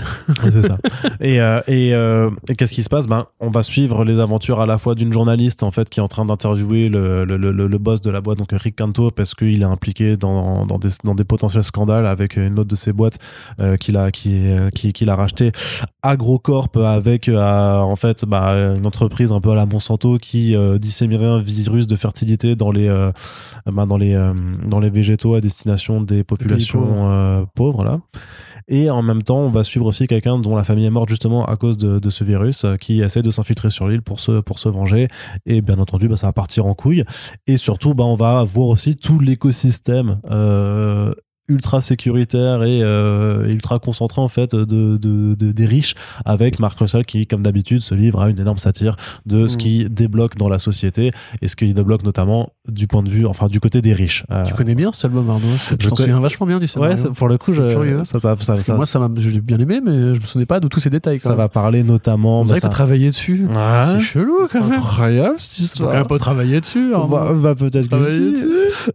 [0.42, 0.78] Ouais, c'est ça.
[1.20, 3.06] Et, euh, et, euh, et qu'est-ce qui se passe?
[3.06, 6.02] Ben, On va suivre les aventures à la fois d'une journaliste en fait qui est
[6.02, 9.34] en train d'interviewer le, le, le, le boss de la boîte, donc Rick Canto, parce
[9.34, 12.92] qu'il est impliqué dans, dans, des, dans des potentiels scandales avec une autre de ses
[12.92, 13.18] boîtes
[13.60, 15.52] euh, qu'il a, qui, euh, qui, qu'il a racheté
[16.02, 20.78] AgroCorp avec euh, en fait bah, une entreprise un peu à la Monsanto qui euh,
[20.78, 23.12] disséminerait un virus de fertilité dans les, euh,
[23.66, 24.32] bah, dans les, euh,
[24.66, 27.08] dans les végétaux à destination des populations pauvres.
[27.08, 28.00] euh, pauvres là.
[28.72, 31.44] Et en même temps, on va suivre aussi quelqu'un dont la famille est morte justement
[31.44, 34.40] à cause de, de ce virus, euh, qui essaie de s'infiltrer sur l'île pour se,
[34.40, 35.08] pour se venger.
[35.44, 37.04] Et bien entendu, bah, ça va partir en couille.
[37.48, 41.12] Et surtout, bah, on va voir aussi tout l'écosystème euh,
[41.50, 45.94] ultra sécuritaire et euh, ultra concentré en fait de, de- de- des riches
[46.24, 48.96] avec Mark Russell qui comme d'habitude se livre à une énorme satire
[49.26, 49.58] de ce Mm.
[49.58, 51.10] qui débloque dans la société
[51.42, 54.44] et ce qui débloque notamment du point de vue enfin du côté des riches Euh,
[54.44, 56.96] Tu connais bien cet album, Arnaud Tu Je t'en souviens vachement bien du ouais scénario.
[57.02, 58.04] c'est- pour le coup C'est je- curieux.
[58.04, 58.36] ça, ça,
[58.76, 61.18] moi, ça m'a, j'ai bien aimé, mais je me souvenais pas de tous ces détails.
[61.18, 63.46] ça va parler notamment On bah, dirait que t'as travaillé dessus.
[63.48, 63.56] Ouais.
[63.96, 64.78] C'est chelou C'est quand même.
[64.78, 66.94] incroyable cette histoire un peu travaillé dessus.
[66.94, 67.08] Arnaud.
[67.08, 68.34] bah, bah, peut-être que si.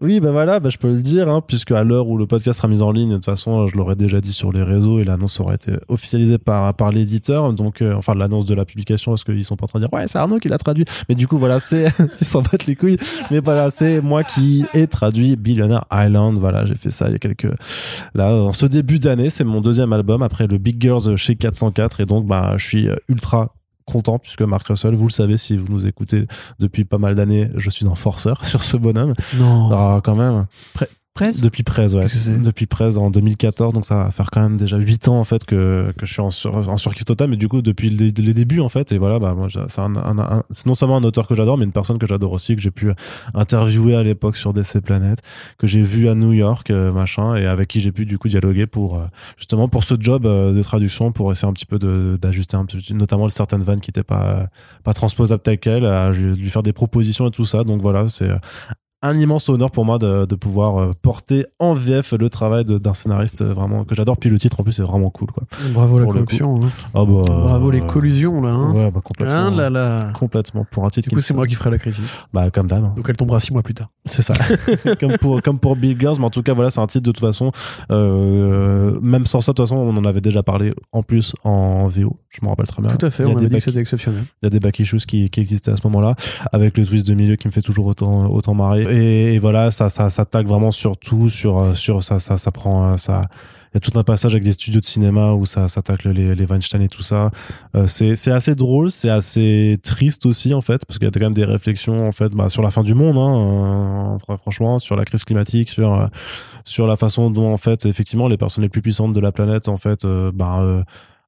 [0.01, 2.44] Oui, bah voilà, bah, je peux le dire, hein, puisque à l'heure où le podcast
[2.53, 5.03] sera mis en ligne, de toute façon, je l'aurais déjà dit sur les réseaux et
[5.03, 9.23] l'annonce aura été officialisée par, par l'éditeur, donc, euh, enfin, l'annonce de la publication, parce
[9.23, 10.85] qu'ils sont pas en train de dire, ouais, c'est Arnaud qui l'a traduit.
[11.09, 11.87] Mais du coup, voilà, c'est,
[12.21, 12.97] ils s'en battent les couilles.
[13.31, 16.37] Mais voilà, c'est moi qui ai traduit Billionaire Island.
[16.37, 17.47] Voilà, j'ai fait ça il y a quelques,
[18.13, 22.01] là, en ce début d'année, c'est mon deuxième album après le Big Girls chez 404
[22.01, 23.53] et donc, bah, je suis euh, ultra
[23.85, 26.27] content puisque Mark Russell, vous le savez si vous nous écoutez
[26.59, 29.13] depuis pas mal d'années, je suis un forceur sur ce bonhomme.
[29.37, 29.69] Non.
[29.71, 30.45] Ah, quand même.
[31.15, 31.41] Presque.
[31.45, 32.07] Depuis Prez, ouais.
[32.43, 35.45] Depuis Prez en 2014, donc ça va faire quand même déjà 8 ans en fait
[35.45, 38.33] que, que je suis en, sur, en surkiff total, mais du coup depuis le, les
[38.33, 41.25] débuts en fait, et voilà, bah moi c'est un, un- un- non seulement un auteur
[41.25, 42.91] que j'adore, mais une personne que j'adore aussi, que j'ai pu
[43.33, 45.19] interviewer à l'époque sur DC Planet,
[45.57, 48.27] que j'ai vu à New York, euh, machin, et avec qui j'ai pu du coup
[48.27, 49.05] dialoguer pour euh,
[49.37, 52.65] justement pour ce job euh, de traduction, pour essayer un petit peu de- d'ajuster un
[52.65, 54.49] petit notamment certaines vannes qui n'étaient pas
[54.83, 58.31] pas transposables telles quelles, à lui faire des propositions et tout ça, donc voilà, c'est
[59.05, 62.93] un immense honneur pour moi de, de pouvoir euh, porter en VF le travail d'un
[62.93, 64.17] scénariste euh, vraiment que j'adore.
[64.17, 65.43] Puis le titre en plus est vraiment cool quoi.
[65.73, 66.59] Bravo la Pour collection.
[66.63, 66.69] hein.
[66.93, 68.49] Ah bah, Bravo les collusions là.
[68.49, 68.71] hein.
[68.73, 69.49] Ouais, bah complètement.
[69.51, 70.11] Là, là.
[70.17, 71.09] Complètement pour un titre.
[71.09, 72.05] Du coup, c'est moi qui ferai la critique.
[72.33, 72.83] Bah comme d'hab.
[72.83, 72.93] hein.
[72.95, 73.89] Donc elle tombera six mois plus tard.
[74.05, 74.33] C'est ça.
[74.99, 77.11] comme pour comme pour Big Girls, mais en tout cas voilà, c'est un titre de
[77.11, 77.51] toute façon.
[77.91, 81.85] euh, même sans ça, de toute façon, on en avait déjà parlé en plus en
[81.87, 82.15] VO.
[82.29, 82.91] Je me rappelle très bien.
[82.91, 84.23] Tout à fait, Il y a on des avait dit que back- c'était exceptionnel.
[84.41, 86.15] Il y a des back issues qui, qui existaient à ce moment-là,
[86.51, 88.81] avec le twist de milieu qui me fait toujours autant, autant marrer.
[88.83, 92.37] Et, et voilà, ça, ça, ça tague vraiment sur tout, sur, euh, sur ça, ça,
[92.37, 93.21] ça prend, euh, ça.
[93.75, 96.33] Il y a tout un passage avec des studios de cinéma où ça, tacle les,
[96.33, 97.29] les Weinstein et tout ça.
[97.75, 101.19] Euh, c'est, assez drôle, c'est assez triste aussi en fait, parce qu'il y a quand
[101.19, 104.95] même des réflexions en fait bah, sur la fin du monde, hein, euh, franchement, sur
[104.95, 106.07] la crise climatique, sur euh,
[106.63, 109.67] sur la façon dont en fait effectivement les personnes les plus puissantes de la planète
[109.67, 110.85] en fait, euh, bah,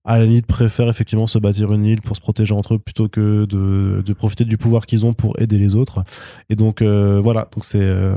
[0.08, 3.43] à la préfèrent effectivement se bâtir une île pour se protéger entre eux plutôt que
[3.43, 6.01] de, de profiter du pouvoir qu'ils ont pour aider les autres.
[6.49, 8.16] Et donc euh, voilà, donc c'est euh,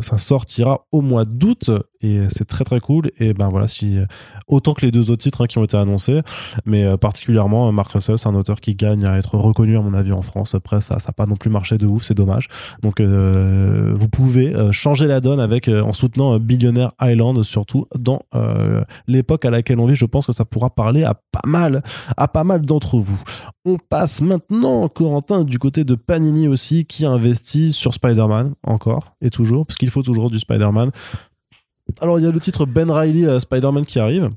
[0.00, 3.10] ça sortira au mois d'août et c'est très très cool.
[3.18, 3.98] Et ben voilà, si
[4.46, 6.22] autant que les deux autres titres hein, qui ont été annoncés,
[6.64, 9.82] mais euh, particulièrement euh, Mark Russell, c'est un auteur qui gagne à être reconnu à
[9.82, 10.54] mon avis en France.
[10.54, 12.48] Après ça, ça n'a pas non plus marché de ouf, c'est dommage.
[12.82, 17.42] Donc euh, vous pouvez euh, changer la donne avec euh, en soutenant euh, Billionaire Island,
[17.42, 19.94] surtout dans euh, l'époque à laquelle on vit.
[19.94, 21.82] Je pense que ça pourra parler à pas mal,
[22.16, 23.20] à pas mal d'entre vous.
[23.64, 29.30] On passe maintenant, Corentin, du côté de Panini aussi, qui investit sur Spider-Man, encore et
[29.30, 30.90] toujours, parce qu'il faut toujours du Spider-Man.
[32.00, 34.30] Alors, il y a le titre Ben Riley euh, Spider-Man qui arrive.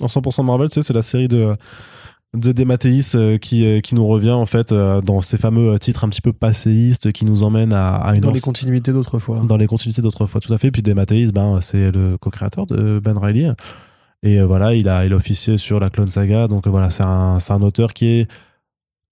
[0.00, 1.56] En 100% Marvel, tu sais, c'est la série de
[2.36, 6.04] de Dematteis euh, qui, euh, qui nous revient en fait euh, dans ces fameux titres
[6.04, 9.40] un petit peu passéistes qui nous emmènent à, à une Dans les continuités d'autrefois.
[9.40, 10.70] dans les continuités d'autrefois, tout à fait.
[10.70, 13.52] Puis Dematteis, ben, c'est le co-créateur de Ben Riley.
[14.22, 16.48] Et voilà, il a, il a officié sur la Clone Saga.
[16.48, 18.30] Donc voilà, c'est un, c'est un auteur qui est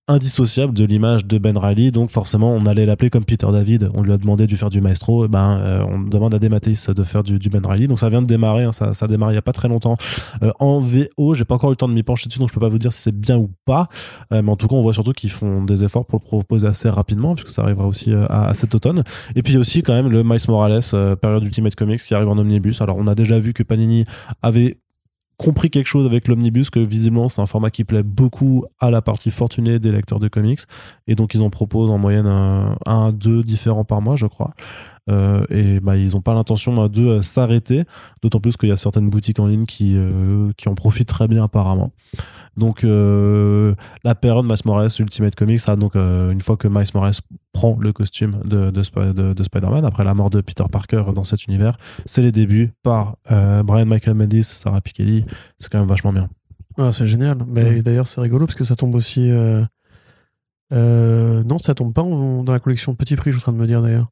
[0.06, 1.90] indissociable de l'image de Ben Riley.
[1.90, 3.90] Donc forcément, on allait l'appeler comme Peter David.
[3.94, 5.24] On lui a demandé de faire du maestro.
[5.24, 7.86] Et ben, euh, on demande à Dematteis de faire du, Ben Riley.
[7.86, 8.64] Donc ça vient de démarrer.
[8.64, 9.96] hein, ça, ça a démarré il y a pas très longtemps
[10.42, 11.34] euh, en VO.
[11.34, 12.78] J'ai pas encore eu le temps de m'y pencher dessus, donc je peux pas vous
[12.78, 13.88] dire si c'est bien ou pas.
[14.32, 16.66] Euh, mais en tout cas, on voit surtout qu'ils font des efforts pour le proposer
[16.66, 19.04] assez rapidement, puisque ça arrivera aussi à, cet automne.
[19.36, 20.80] Et puis aussi quand même le Miles Morales
[21.20, 22.80] période Ultimate Comics qui arrive en omnibus.
[22.80, 24.04] Alors on a déjà vu que Panini
[24.42, 24.78] avait
[25.36, 29.02] compris quelque chose avec l'omnibus que visiblement c'est un format qui plaît beaucoup à la
[29.02, 30.60] partie fortunée des lecteurs de comics.
[31.06, 34.54] Et donc ils en proposent en moyenne un, deux différents par mois je crois.
[35.10, 37.84] Euh, et bah, ils n'ont pas l'intention de s'arrêter.
[38.22, 41.28] D'autant plus qu'il y a certaines boutiques en ligne qui, euh, qui en profitent très
[41.28, 41.92] bien apparemment
[42.56, 43.74] donc euh,
[44.04, 47.14] la période Miles Morales Ultimate Comics a donc euh, une fois que Miles Morales
[47.52, 51.02] prend le costume de, de, Sp- de- de Spider-Man après la mort de Peter Parker
[51.14, 51.76] dans cet univers
[52.06, 55.24] c'est les débuts par euh, Brian Michael Bendis Sarah Piketty
[55.58, 56.28] c'est quand même vachement bien
[56.78, 57.38] Ah, c'est génial.
[57.46, 59.30] Mais d'ailleurs, c'est rigolo parce que ça tombe aussi.
[60.70, 63.66] non, ça tombe pas dans la collection Petit Prix, je suis en train de me
[63.66, 64.08] dire d'ailleurs.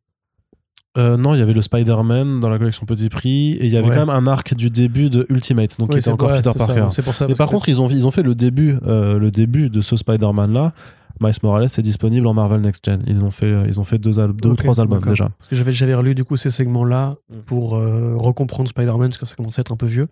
[0.98, 3.76] Euh, non, il y avait le Spider-Man dans la collection Petit Prix et il y
[3.78, 3.94] avait Ouais.
[3.96, 6.86] quand même un arc du début de Ultimate, donc qui était encore ouais, Peter Parker.
[6.90, 7.26] C'est pour ça.
[7.28, 9.96] Mais par contre, ils ont, ils ont fait le début, euh, le début de ce
[9.96, 10.72] Spider-Man là.
[11.20, 13.02] Miles Morales est disponible en Marvel Next Gen.
[13.06, 15.30] Ils ont fait, ils ont fait deux, deux ou trois albums déjà.
[15.52, 17.36] J'avais, j'avais relu du coup ces segments-là Mm.
[17.46, 20.08] pour euh, recomprendre Spider-Man parce que ça commençait à être un peu vieux.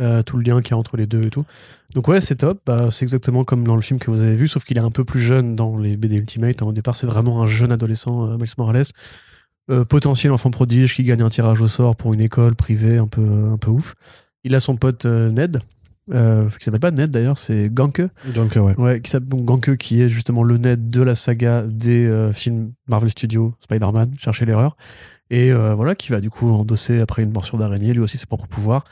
[0.00, 1.44] Euh, tout le lien qu'il y a entre les deux et tout.
[1.94, 2.58] Donc ouais, c'est top.
[2.66, 4.90] Bah, c'est exactement comme dans le film que vous avez vu, sauf qu'il est un
[4.90, 6.60] peu plus jeune dans les BD Ultimate.
[6.62, 6.66] hein.
[6.66, 8.84] Au départ, c'est vraiment un jeune adolescent, Miles Morales.
[9.70, 13.06] Euh, potentiel enfant prodige qui gagne un tirage au sort pour une école privée un
[13.06, 13.94] peu, un peu ouf.
[14.44, 15.60] Il a son pote euh, Ned,
[16.10, 18.00] euh, qui s'appelle pas Ned d'ailleurs, c'est Ganke.
[18.00, 18.74] Euh, ouais.
[18.76, 22.72] Ouais, qui donc Ganke, qui est justement le Ned de la saga des euh, films
[22.88, 24.76] Marvel Studios, Spider-Man, chercher l'erreur.
[25.30, 28.46] Et voilà, qui va du coup endosser après une morsure d'araignée, lui aussi ses propres
[28.46, 28.84] pouvoirs,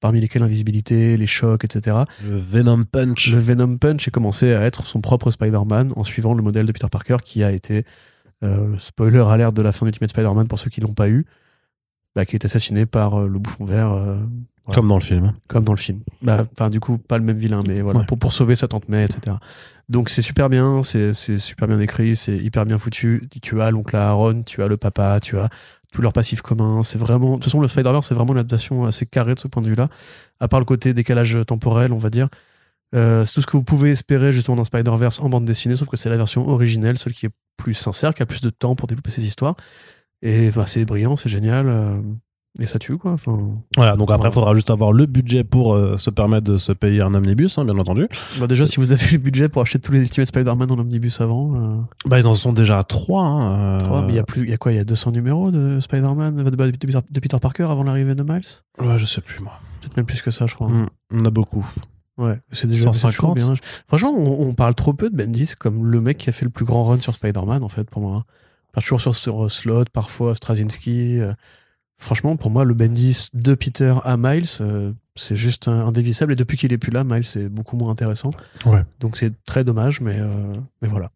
[0.00, 1.96] parmi lesquels l'invisibilité, les chocs, etc.
[2.22, 3.32] Le Venom Punch.
[3.32, 6.72] Le Venom Punch est commencé à être son propre Spider-Man en suivant le modèle de
[6.72, 7.86] Peter Parker qui a été,
[8.44, 11.26] euh, spoiler alerte de la fin d'Ultimate Spider-Man pour ceux qui l'ont pas eu,
[12.14, 14.16] bah, qui est assassiné par euh, le bouffon vert, euh,
[14.66, 14.74] voilà.
[14.80, 15.32] Comme dans le film.
[15.48, 16.00] comme dans le film.
[16.22, 18.06] Bah, du coup, pas le même vilain, mais voilà, Ouais.
[18.06, 19.36] pour, pour sauver sa tante May, etc.
[19.88, 23.26] Donc c'est super bien, c'est c'est super bien écrit, c'est hyper bien foutu.
[23.40, 25.48] Tu as l'oncle Aaron, tu as le papa, tu as
[25.90, 26.82] tous leurs passifs communs.
[26.82, 29.48] C'est vraiment, de toute façon, le Spider-Verse, c'est vraiment une adaptation assez carrée de ce
[29.48, 29.88] point de vue-là.
[30.38, 32.28] À part le côté décalage temporel, on va dire.
[32.94, 35.88] Euh, c'est tout ce que vous pouvez espérer justement d'un Spider-Verse en bande dessinée, sauf
[35.88, 38.76] que c'est la version originelle, celle qui est plus sincère, qui a plus de temps
[38.76, 39.56] pour développer ses histoires.
[40.22, 41.66] Et bah, c'est brillant, c'est génial.
[41.68, 42.00] euh,
[42.60, 43.12] et ça tue, quoi.
[43.12, 43.38] Enfin,
[43.76, 46.72] Voilà, donc après, il faudra juste avoir le budget pour euh, se permettre de se
[46.72, 48.08] payer un omnibus, hein, bien entendu.
[48.40, 51.20] bah, déjà, si vous avez le budget pour acheter tous les Ultimate Spider-Man en omnibus
[51.20, 51.86] avant.
[52.06, 53.22] Bah, ils en sont déjà à trois.
[53.24, 55.12] hein, Trois, mais il y a plus, il y a quoi Il y a 200
[55.12, 58.40] numéros de Spider-Man, de, de- de Peter- Parker avant l'arrivée de Miles?
[58.80, 59.52] Ouais, je sais plus, moi.
[59.80, 60.68] Peut-être même plus que ça, je crois.
[60.68, 61.64] Mm, on a beaucoup.
[62.18, 63.14] Ouais, c'est déjà c'est 150.
[63.14, 63.54] toujours bien.
[63.86, 66.50] Franchement, on, on parle trop peu de Bendis comme le mec qui a fait le
[66.50, 68.24] plus grand run sur Spider-Man, en fait, pour moi.
[68.68, 71.20] On parle toujours sur, sur euh, Slot, parfois Straczynski.
[71.20, 71.32] euh.
[72.00, 76.32] Franchement, pour moi, le Bendis de Peter à Miles, euh, c'est juste indévissable.
[76.32, 78.30] Et depuis qu'il est plus là, Miles, c'est beaucoup moins intéressant.
[78.66, 78.84] Ouais.
[79.00, 80.52] Donc c'est très dommage, mais, euh,
[80.82, 81.10] mais voilà.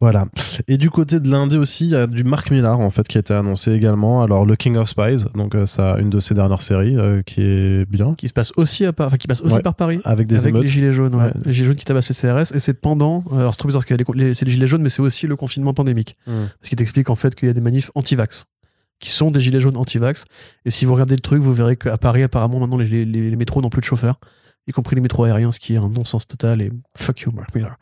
[0.00, 0.26] Voilà.
[0.68, 3.16] Et du côté de l'Indé aussi, il y a du Mark Millar en fait qui
[3.16, 4.22] a été annoncé également.
[4.22, 7.40] Alors le King of Spies, donc euh, ça une de ses dernières séries euh, qui
[7.40, 9.62] est bien Qui se passe aussi, à par, enfin, qui passe aussi Ouais.
[9.62, 10.00] par Paris.
[10.04, 10.62] avec des avec émeutes.
[10.62, 11.24] les gilets jaunes, ouais.
[11.24, 11.32] Ouais.
[11.46, 12.54] Les gilets jaunes qui tabassent les CRS.
[12.54, 13.22] Et c'est pendant.
[13.32, 15.26] euh, Alors c'est trop bizarre parce que les- c'est les gilets jaunes, mais c'est aussi
[15.26, 16.16] le confinement pandémique.
[16.26, 16.32] Mm.
[16.62, 18.44] Ce qui t'explique en fait qu'il y a des manifs anti-vax
[19.00, 20.24] qui sont des gilets jaunes anti-vax.
[20.64, 23.36] Et si vous regardez le truc, vous verrez qu'à Paris, apparemment, maintenant, les, les- les
[23.36, 24.18] métros n'ont plus de chauffeurs,
[24.66, 26.62] y compris les métros aériens, ce qui est un non-sens total.
[26.62, 27.76] Et fuck you, Mark Miller.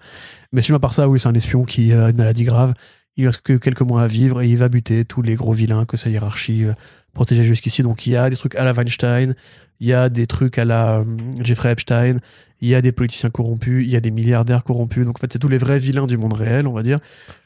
[0.52, 2.74] Mais sinon, à part ça, oui, c'est un espion qui a une maladie grave.
[3.16, 5.84] Il reste que quelques mois à vivre et il va buter tous les gros vilains
[5.84, 6.72] que sa hiérarchie euh,
[7.12, 7.82] protégeait jusqu'ici.
[7.82, 9.34] Donc il y a des trucs à la Weinstein,
[9.80, 11.04] il y a des trucs à la euh,
[11.42, 12.20] Jeffrey Epstein,
[12.62, 15.04] il y a des politiciens corrompus, il y a des milliardaires corrompus.
[15.04, 17.00] Donc en fait, c'est tous les vrais vilains du monde réel, on va dire,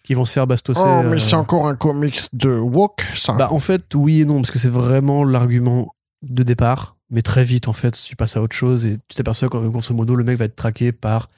[0.05, 0.78] qui vont se faire bastonner.
[0.80, 3.32] Oh, mais euh, c'est encore un comics de woke, ça.
[3.32, 6.95] bah, en fait, oui et non, parce que c'est vraiment l'argument de départ.
[7.11, 9.94] Mais très vite, en fait, tu passes à autre chose et tu t'aperçois que, grosso
[9.94, 11.28] modo, le mec va être traqué par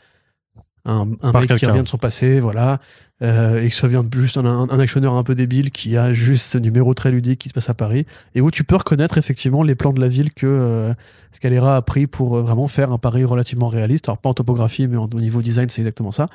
[0.84, 2.80] un, un Par mec qui revient de son passé, voilà,
[3.22, 5.96] euh, et que ça vient de juste un, un, un actionneur un peu débile qui
[5.98, 8.76] a juste ce numéro très ludique qui se passe à Paris et où tu peux
[8.76, 10.94] reconnaître effectivement les plans de la ville que euh,
[11.32, 14.08] Scalera a pris pour euh, vraiment faire un Paris relativement réaliste.
[14.08, 16.28] Alors, pas en topographie, mais en- au niveau design, c'est exactement ça.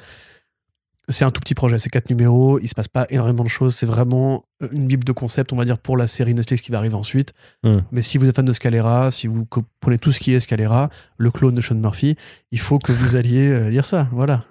[1.10, 3.76] C'est un tout petit projet, c'est quatre numéros, il se passe pas énormément de choses,
[3.76, 6.78] c'est vraiment une bible de concept, on va dire, pour la série Netflix qui va
[6.78, 7.34] arriver ensuite.
[7.64, 7.80] Hmm.
[7.92, 10.90] Mais si vous êtes fan de Scalera, si vous comprenez tout ce qui est Scalera,
[11.18, 12.16] le clone de Sean Murphy,
[12.52, 14.46] il faut que vous alliez euh, lire ça, voilà.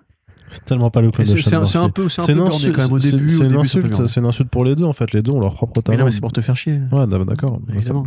[0.46, 1.92] C'est tellement pas le club de Sean un, c'est un Murphy.
[1.94, 2.38] peu, c'est un C'est peu
[2.72, 3.28] quand même au c'est- début.
[3.30, 4.08] c'est au une insulte, borné.
[4.08, 5.10] c'est une insulte pour les deux en fait.
[5.14, 5.98] Les deux ont leur propre Mais talent.
[6.00, 7.60] non, mais c'est pour te faire chier, Ouais, d'accord.
[7.66, 8.06] Mais ça, évidemment.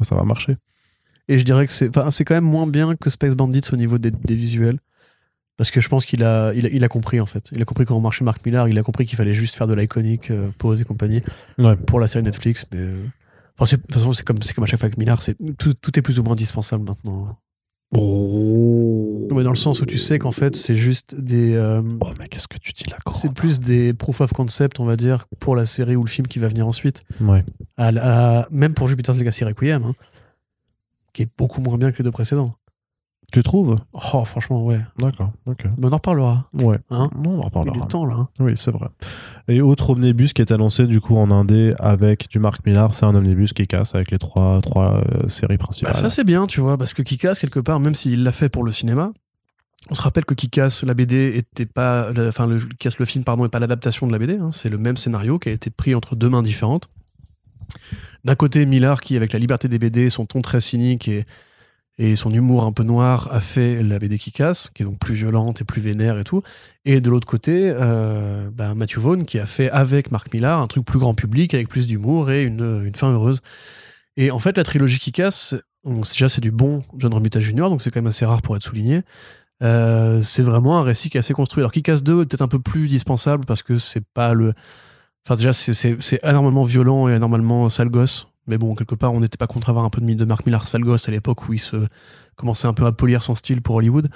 [0.00, 0.56] ça va marcher.
[1.28, 3.76] Et je dirais que c'est enfin, c'est quand même moins bien que Space Bandits au
[3.76, 4.78] niveau des, des visuels.
[5.56, 7.48] Parce que je pense qu'il a, il a, il a compris en fait.
[7.52, 8.68] Il a compris comment marchait Mark Millar.
[8.68, 11.22] Il a compris qu'il fallait juste faire de l'iconique, euh, pose et compagnie
[11.58, 11.76] Ouais.
[11.76, 12.66] pour la série Netflix.
[12.72, 13.04] Mais euh,
[13.58, 15.20] enfin, de toute façon, c'est comme, à chaque fois avec Millar.
[15.58, 17.36] Tout, tout est plus ou moins indispensable maintenant.
[19.30, 21.54] Ouais, dans le sens où tu sais qu'en fait, c'est juste des.
[21.54, 24.84] euh, Oh, mais qu'est-ce que tu dis là, c'est plus des proof of concept, on
[24.84, 27.02] va dire, pour la série ou le film qui va venir ensuite.
[27.20, 27.44] Ouais.
[27.76, 29.94] À la- à- même pour Jupiter's Legacy Requiem, hein,
[31.12, 32.54] qui est beaucoup moins bien que les deux précédents.
[33.32, 34.80] Tu trouves Oh, franchement, ouais.
[34.98, 35.32] D'accord.
[35.46, 35.64] Ok.
[35.76, 36.44] Mais on en reparlera.
[36.54, 36.78] Ouais.
[36.90, 37.76] Hein Non, on en Il reparlera.
[37.78, 38.14] est temps, là.
[38.16, 38.28] hein.
[38.38, 38.86] Oui, c'est vrai.
[39.48, 43.06] Et autre omnibus qui est annoncé du coup en indé avec du Mark Millar, c'est
[43.06, 45.96] un omnibus qui casse avec les trois, trois euh, séries Bah, principales.
[45.96, 48.62] ça, c'est bien, tu vois, parce que Kikas, quelque part, même s'il l'a fait pour
[48.62, 49.12] le cinéma,
[49.90, 52.10] on se rappelle que Kikas, la BD, était pas.
[52.28, 52.58] Enfin, le,
[52.98, 54.38] le film, pardon, est pas l'adaptation de la BD.
[54.38, 56.88] hein, c'est le même scénario qui a été pris entre deux mains différentes.
[58.24, 61.24] D'un côté, Millard, qui, avec la liberté des BD, son ton très cynique et,
[61.98, 65.14] et son humour un peu noir, a fait la BD Kikas, qui est donc plus
[65.14, 66.42] violente et plus vénère et tout.
[66.84, 70.66] Et de l'autre côté, euh, bah, Matthew Vaughn, qui a fait avec Mark Millar un
[70.66, 73.40] truc plus grand public, avec plus d'humour et une, une fin heureuse.
[74.16, 77.80] Et en fait, la trilogie Kikas, on- déjà, c'est du bon John Romita Jr., donc
[77.82, 79.02] c'est quand même assez rare pour être souligné.
[79.62, 81.60] Euh, c'est vraiment un récit qui est assez construit.
[81.62, 84.52] Alors, Kikas 2 est peut-être un peu plus dispensable parce que c'est pas le.
[85.26, 88.26] Enfin, déjà, c'est- anormalement violent et anormalement sale gosse.
[88.46, 90.66] Mais bon, quelque part, on n'était pas contre avoir un peu de, de Mark Millar
[90.66, 91.76] sale à l'époque où il se
[92.36, 94.08] commençait un peu à polir son style pour Hollywood.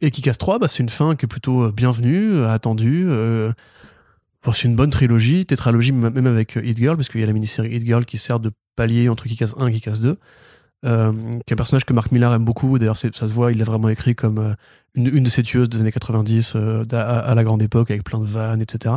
[0.00, 3.04] Et Kikas 3, bah, c'est une fin qui est plutôt euh, bienvenue, euh, attendue.
[3.08, 3.52] euh,
[4.52, 7.32] c'est une bonne trilogie, tétralogie, même avec euh, Hit Girl, parce qu'il y a la
[7.32, 10.16] mini-série Hit Girl qui sert de palier entre Kick-Ass 1 et Kick-Ass 2.
[10.84, 11.12] Euh,
[11.46, 12.78] qui est un personnage que Mark Millar aime beaucoup.
[12.78, 14.52] D'ailleurs, ça se voit, il l'a vraiment écrit comme euh,
[14.94, 17.90] une, une de ces tueuses des années 90, euh, d'à- à, à la grande époque,
[17.90, 18.96] avec plein de vannes, etc.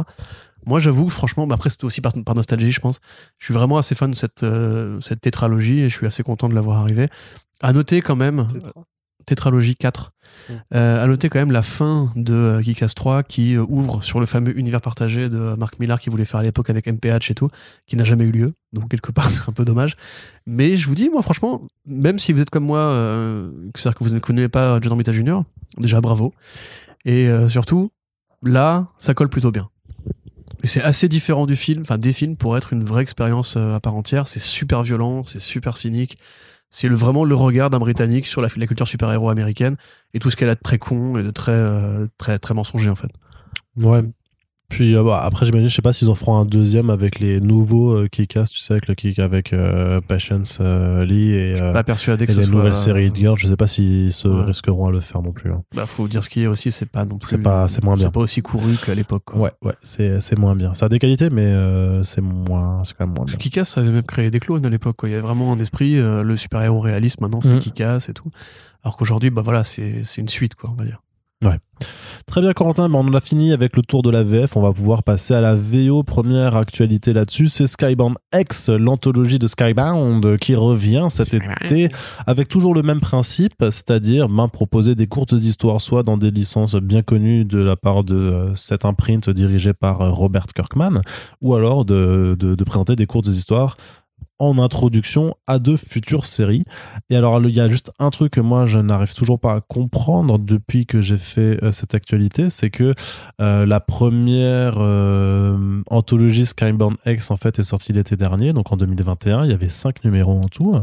[0.67, 2.99] Moi, j'avoue, franchement, bah après, c'était aussi par, par nostalgie, je pense.
[3.39, 6.49] Je suis vraiment assez fan de cette, euh, cette tétralogie et je suis assez content
[6.49, 7.07] de l'avoir arrivé.
[7.61, 8.47] À noter quand même,
[9.27, 10.11] tétralogie 4.
[10.49, 10.53] Mm.
[10.73, 14.25] Euh, à noter quand même la fin de euh, Geek-Ass 3 qui ouvre sur le
[14.25, 17.49] fameux univers partagé de Mark Millar qui voulait faire à l'époque avec MPH et tout,
[17.85, 18.51] qui n'a jamais eu lieu.
[18.73, 19.95] Donc quelque part c'est un peu dommage.
[20.47, 24.03] Mais je vous dis, moi franchement, même si vous êtes comme moi, euh, c'est-à-dire que
[24.03, 25.41] vous ne connaissez pas John Romita Jr.,
[25.77, 26.33] déjà bravo.
[27.05, 27.91] Et surtout,
[28.43, 29.69] là, ça colle plutôt bien.
[30.67, 33.79] C'est assez différent du film, enfin des films pour être une vraie expérience euh, à
[33.79, 34.27] part entière.
[34.27, 36.17] C'est super violent, c'est super cynique.
[36.69, 39.77] C'est vraiment le regard d'un Britannique sur la, la culture super-héros américaine
[40.13, 42.89] et tout ce qu'elle a de très con et de très, euh, très, très mensonger
[42.89, 43.09] en fait.
[43.77, 44.03] Ouais.
[44.69, 47.39] Puis euh, bah, après, j'imagine, je sais pas s'ils en feront un deuxième avec les
[47.39, 51.71] nouveaux euh, Kick-Ass, tu sais, avec le kick avec euh, Patience euh, Lee et, euh,
[51.71, 52.53] Pas persuadé que ce les soit.
[52.55, 53.37] nouvelles séries Hit Girl.
[53.39, 54.43] Je sais pas s'ils se Ouais.
[54.43, 55.51] risqueront à le faire non plus.
[55.51, 55.63] hein.
[55.73, 57.29] Bah, faut dire ce qui est aussi, c'est pas non plus.
[57.29, 58.07] C'est pas- c'est moins bien.
[58.07, 59.33] C'est pas aussi couru qu'à l'époque.
[59.35, 60.73] Ouais, ouais, c'est moins bien.
[60.73, 61.53] Ça a des qualités, mais
[62.03, 63.35] c'est moins, c'est quand même moins bien.
[63.37, 64.97] Kikas, ça avait même créé des clones à l'époque.
[65.03, 67.59] Il y avait vraiment un esprit, le super-héros réaliste, maintenant c'est Mhm.
[67.59, 68.29] Kikas et tout.
[68.83, 71.01] Alors qu'aujourd'hui, bah voilà, c'est c'est une suite, quoi, on va dire.
[72.25, 72.89] Très bien, Corentin.
[72.89, 74.57] Ben, on en a fini avec le tour de la VF.
[74.57, 76.03] On va pouvoir passer à la VO.
[76.03, 81.87] Première actualité là-dessus, c'est Skybound X, l'anthologie de Skybound qui revient cet été
[82.25, 86.75] avec toujours le même principe, c'est-à-dire ben, proposer des courtes histoires, soit dans des licences
[86.75, 91.01] bien connues de la part de euh, cet imprint dirigé par euh, Robert Kirkman,
[91.41, 93.75] ou alors de, de- de présenter des courtes histoires
[94.39, 96.63] en introduction à de futures séries.
[97.09, 99.61] Et alors, il y a juste un truc que moi, je n'arrive toujours pas à
[99.61, 102.93] comprendre depuis que j'ai fait euh, cette actualité, c'est que
[103.41, 108.77] euh, la première euh, anthologie Skybound X, en fait, est sortie l'été dernier, donc en
[108.77, 109.45] 2021.
[109.45, 110.75] Il y avait cinq numéros en tout.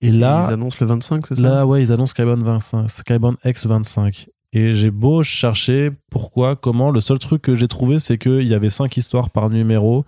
[0.00, 1.42] Et là, Ils annoncent le 25, c'est ça?
[1.42, 4.28] Là, ouais, ils annoncent Skybound, 25, Skybound X 25.
[4.52, 8.54] Et j'ai beau chercher pourquoi, comment, le seul truc que j'ai trouvé, c'est qu'il y
[8.54, 10.04] avait 5 histoires par numéro.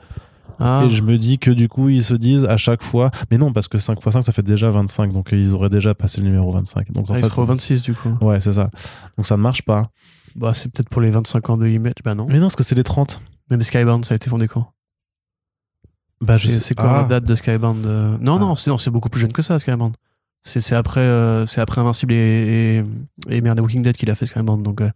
[0.61, 3.11] Ah, Et je me dis que du coup, ils se disent à chaque fois.
[3.31, 5.13] Mais non, parce que 5 x 5, ça fait déjà 25.
[5.13, 6.93] Donc ils auraient déjà passé le numéro 25.
[6.93, 7.39] Donc en ah, fait.
[7.39, 8.11] au 26 du coup.
[8.21, 8.71] Ouais, c'est ça.
[9.17, 9.91] Donc ça ne marche pas.
[10.35, 11.95] Bah, c'est peut-être pour les 25 ans de Image.
[12.05, 12.27] Bah non.
[12.29, 13.23] Mais non, parce que c'est les 30.
[13.51, 14.73] Même Skybound, ça a été fondé quand?
[16.21, 17.03] Bah, C'est quoi Ah.
[17.03, 18.17] la date de Skybound euh?
[18.21, 18.55] Non, Ah.
[18.67, 19.95] non, c'est beaucoup plus jeune que ça, Skybound.
[20.45, 22.83] C'est c'est après, euh, c'est après Invincible et,
[23.29, 24.63] et, et merde, Walking Dead qu'il a fait Skybound.
[24.63, 24.91] Donc, euh,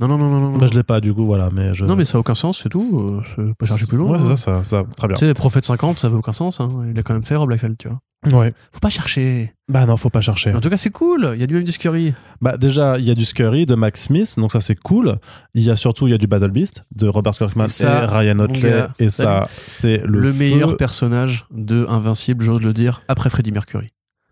[0.00, 0.58] non, non, non, non, non.
[0.58, 1.50] Bah, je l'ai pas, du coup, voilà.
[1.52, 1.84] Mais je...
[1.84, 3.20] Non, mais ça n'a aucun sens, c'est tout.
[3.20, 4.12] Euh, c'est pas chercher plus loin.
[4.12, 4.36] Ouais, c'est hein.
[4.36, 5.16] ça, ça, ça, très bien.
[5.16, 6.60] Tu sais, Prophète 50, ça avait aucun sens.
[6.60, 6.70] Hein.
[6.90, 8.00] Il a quand même fait Rob Liefeld, tu vois.
[8.32, 8.52] Ouais.
[8.72, 9.54] Faut pas chercher.
[9.68, 10.54] Bah non, faut pas chercher.
[10.54, 11.30] En tout cas, c'est cool.
[11.34, 12.12] Il y a du même du Scurry.
[12.42, 15.18] Bah déjà, il y a du Scurry de Max Smith, donc ça c'est cool.
[15.54, 18.04] Il y a surtout il y a du Battle Beast de Robert Kirkman Et ça,
[18.04, 23.02] et Ryan Otley et ça c'est le, Le, meilleur personnage de Invincible, j'ose le dire,
[23.08, 23.90] après Freddie Mercury.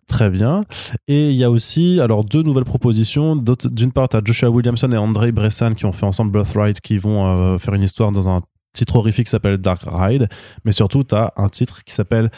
[0.08, 0.62] Très bien.
[1.06, 3.36] Et il y a aussi alors deux nouvelles propositions.
[3.36, 6.98] D'une part, tu as Joshua Williamson et André Bressan qui ont fait ensemble Birthright, qui
[6.98, 8.40] vont euh, faire une histoire dans un
[8.72, 10.28] titre horrifique qui s'appelle Dark Ride.
[10.64, 12.30] Mais surtout, tu as un titre qui s'appelle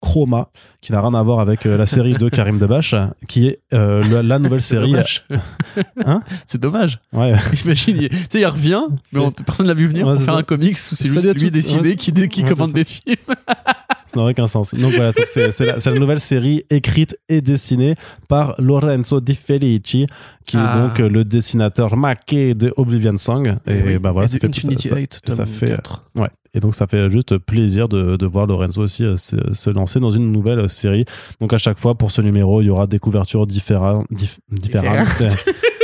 [0.00, 0.50] Chroma,
[0.82, 2.94] qui n'a rien à voir avec euh, la série de Karim Debache,
[3.28, 4.94] qui est euh, la, la nouvelle série.
[6.06, 6.20] Hein?
[6.46, 7.00] C'est dommage.
[7.12, 7.34] Ouais.
[7.64, 10.34] Imagine, il- tu sais, il revient, mais on- personne l'a vu venir Ouais, pour faire
[10.34, 10.40] ça.
[10.40, 12.84] un comics où c'est juste lui tout- dessiné ouais, qui, dé- qui ouais, commande des
[12.84, 13.16] films.
[14.16, 14.74] Ça n'a aucun sens.
[14.74, 17.94] Donc voilà, c'est la, nouvelle série écrite et dessinée
[18.28, 20.06] par Lorenzo Di Felici,
[20.46, 20.76] qui Ah.
[20.78, 23.56] est donc euh, le dessinateur maqué de Oblivion Song.
[23.66, 23.98] Et, oui.
[23.98, 24.96] bah voilà, Et ça fait Infinity ça-
[25.34, 26.04] ça- fait, 4.
[26.16, 26.28] ouais.
[26.54, 30.00] Et donc ça fait juste plaisir de, de voir Lorenzo aussi euh, se, se lancer
[30.00, 31.04] dans une nouvelle série.
[31.40, 34.06] Donc à chaque fois pour ce numéro, il y aura des couvertures différentes.
[34.10, 35.06] dif- différentes.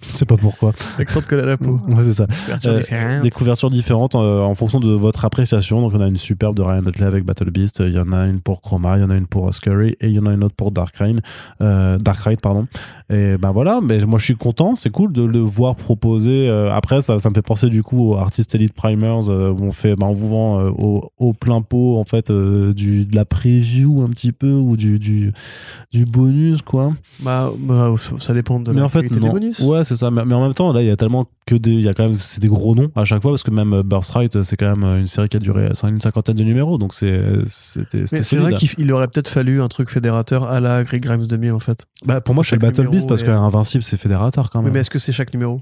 [0.00, 0.72] Je sais pas pourquoi.
[0.98, 1.78] Accent de colle à la peau.
[1.88, 2.26] Ouais, c'est ça.
[2.66, 3.20] Euh.
[3.20, 5.80] Des couvertures différentes euh, en fonction de votre appréciation.
[5.80, 7.82] Donc, on a une superbe de Ryan Dudley avec Battle Beast.
[7.84, 10.08] Il y en a une pour Chroma, il y en a une pour Scurry et
[10.08, 11.20] il y en a une autre pour Dark Ride.
[11.60, 12.66] Euh, Dark Ride, pardon.
[13.10, 14.74] Et ben voilà, mais moi je suis content.
[14.74, 16.48] C'est cool de le voir proposer.
[16.48, 19.64] Euh, après, ça, ça me fait penser du coup aux Artist Elite Primers euh, où
[19.64, 23.06] on fait, ben, on vous vend euh, au, au plein pot en fait euh, du,
[23.06, 25.32] de la preview un petit peu ou du, du,
[25.92, 26.92] du bonus quoi.
[27.20, 29.32] Bah, bah, ça- dépend de mais la en fait, qualité des non.
[29.32, 29.58] bonus.
[29.60, 30.10] Ouais, c'est ça.
[30.10, 31.72] Mais, mais en même temps, là, il y a tellement que des.
[31.72, 32.14] Il y a quand même.
[32.14, 34.68] C'est des gros noms à chaque fois parce que même euh, Birthright, euh, c'est quand
[34.76, 36.78] même euh, une série qui a duré une cinquantaine de numéros.
[36.78, 37.20] Donc c'est.
[37.48, 41.52] C'est vrai qu'il il aurait peut-être fallu un truc fédérateur à la Greg Grimes 2000
[41.52, 41.86] en fait.
[42.04, 44.50] Bah, pour moi, je fais le chaque Battle Beast parce est- que Invincible, c'est fédérateur
[44.50, 44.72] quand même.
[44.72, 45.60] mais est-ce que c'est chaque numéro?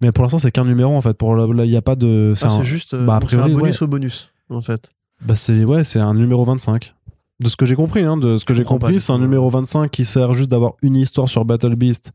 [0.00, 1.14] Mais pour l'instant, c'est qu'un numéro en fait.
[1.14, 2.32] Pour il n'y a pas de.
[2.36, 3.84] C'est Ah, juste bah, c'est un bonus ouais.
[3.84, 4.90] au bonus en fait.
[5.26, 6.94] bah, c'est ouais, c'est un numéro 25.
[7.40, 9.90] De ce que j'ai compris, hein, de ce que j'ai compris, c'est un numéro 25
[9.90, 12.12] qui sert juste d'avoir une histoire sur Battle Beast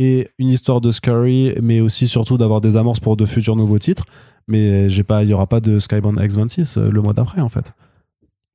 [0.00, 3.78] et une histoire de Scary, mais aussi surtout d'avoir des amorces pour de futurs nouveaux
[3.78, 4.04] titres.
[4.48, 7.48] Mais j'ai pas, il y aura pas de Skybound X26 euh, le mois d'après en
[7.50, 7.72] fait.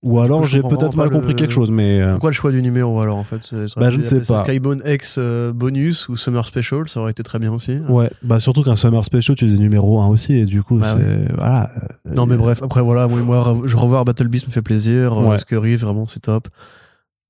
[0.03, 2.61] Ou alors j'ai peut-être mal compris le- quelque chose, mais euh, Pourquoi le choix du
[2.61, 3.39] numéro alors en fait
[3.77, 4.43] Bah, je ne sais pas.
[4.43, 7.77] Skybone X euh, bonus ou Summer Special, ça aurait été très bien aussi.
[7.89, 10.95] ouais, bah surtout qu'un Summer Special tu faisais numéro 1 aussi et du coup Bah
[10.97, 11.71] c'est voilà.
[12.13, 15.27] Non mais bref, après voilà, moi, moi je revoir Battle Beast me fait plaisir, Ouais.
[15.29, 15.37] ouais.
[15.39, 16.49] Scurry vraiment c'est top.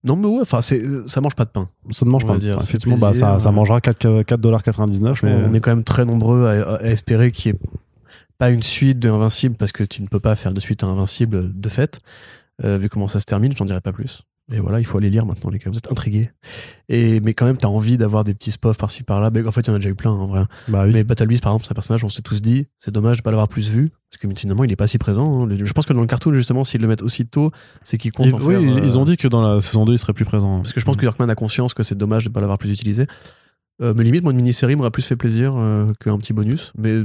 [0.06, 1.68] Non mais ouais, enfin c'est ça mange pas de pain.
[1.89, 2.34] Ça ne mange On pas.
[2.34, 3.51] va dire, Effectivement, bah, ça, ça euh.
[3.51, 5.20] mangera 4 4,99$.
[5.24, 5.45] Mais Mais...
[5.49, 7.62] on est quand même très nombreux à, à espérer qu'il n'y ait
[8.38, 10.88] pas une suite de Invincible parce que tu ne peux pas faire de suite à
[10.88, 12.01] Invincible de fait.
[12.64, 14.22] Euh, vu comment ça se termine, j'en dirai pas plus.
[14.52, 15.72] Et voilà, il faut aller lire maintenant, les gars.
[15.72, 16.30] Vous êtes intrigués.
[16.88, 19.32] Et, mais quand même, t'as envie d'avoir des petits spofs par-ci par-là.
[19.32, 20.43] Mais en fait, il y en a déjà eu plein, en vrai.
[20.68, 20.91] Bah oui.
[20.93, 23.22] Mais Battle Beast, par exemple, c'est un personnage, on s'est tous dit, c'est dommage de
[23.24, 23.89] pas l'avoir plus vu.
[24.12, 25.46] Parce que finalement, il est pas si présent.
[25.46, 25.58] hein.
[25.64, 27.50] Je pense que dans le cartoon, justement, s'ils le mettent aussi tôt,
[27.82, 29.84] c'est qu'ils comptent en oui, faire, ils- euh, ils ont dit que dans la saison
[29.84, 30.58] 2, il serait plus présent.
[30.58, 32.60] parce que je pense que Yorkman a conscience que c'est dommage de ne pas l'avoir
[32.60, 33.08] plus utilisé.
[33.82, 36.72] Euh, mais limite, moi, une mini-série m'aurait plus fait plaisir euh, qu'un petit bonus.
[36.78, 37.02] Mais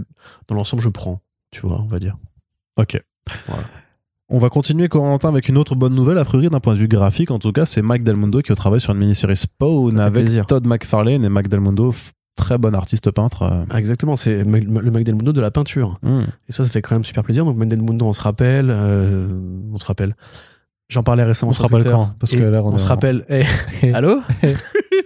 [0.47, 2.17] dans l'ensemble, je prends, tu vois, on va dire.
[2.77, 3.03] Ok.
[3.49, 3.65] Voilà.
[4.33, 6.87] On va continuer, Corentin, avec une autre bonne nouvelle, a priori, d'un point de vue
[6.89, 7.31] graphique.
[7.33, 10.47] En tout cas, c'est Mike Del Mundo qui travaille sur une mini-série Spawn avec plaisir.
[10.47, 13.43] Todd McFarlane et Mike Del Mundo, f- très bon artiste peintre.
[13.43, 13.65] euh.
[13.71, 15.99] Ah, exactement, c'est le Magdal Mundo de la peinture.
[16.03, 16.23] Hmm.
[16.49, 17.45] Et ça, ça fait quand même super plaisir.
[17.45, 18.71] Donc, Magdal Mundo, on se rappelle.
[18.71, 19.27] euh,
[19.73, 20.15] on se rappelle.
[20.89, 21.97] J'en parlais récemment On se sur rappelle Twitter.
[21.97, 22.15] quand?
[22.19, 23.25] Parce que Et là, on, se rappelle.
[23.29, 24.21] Eh, allô?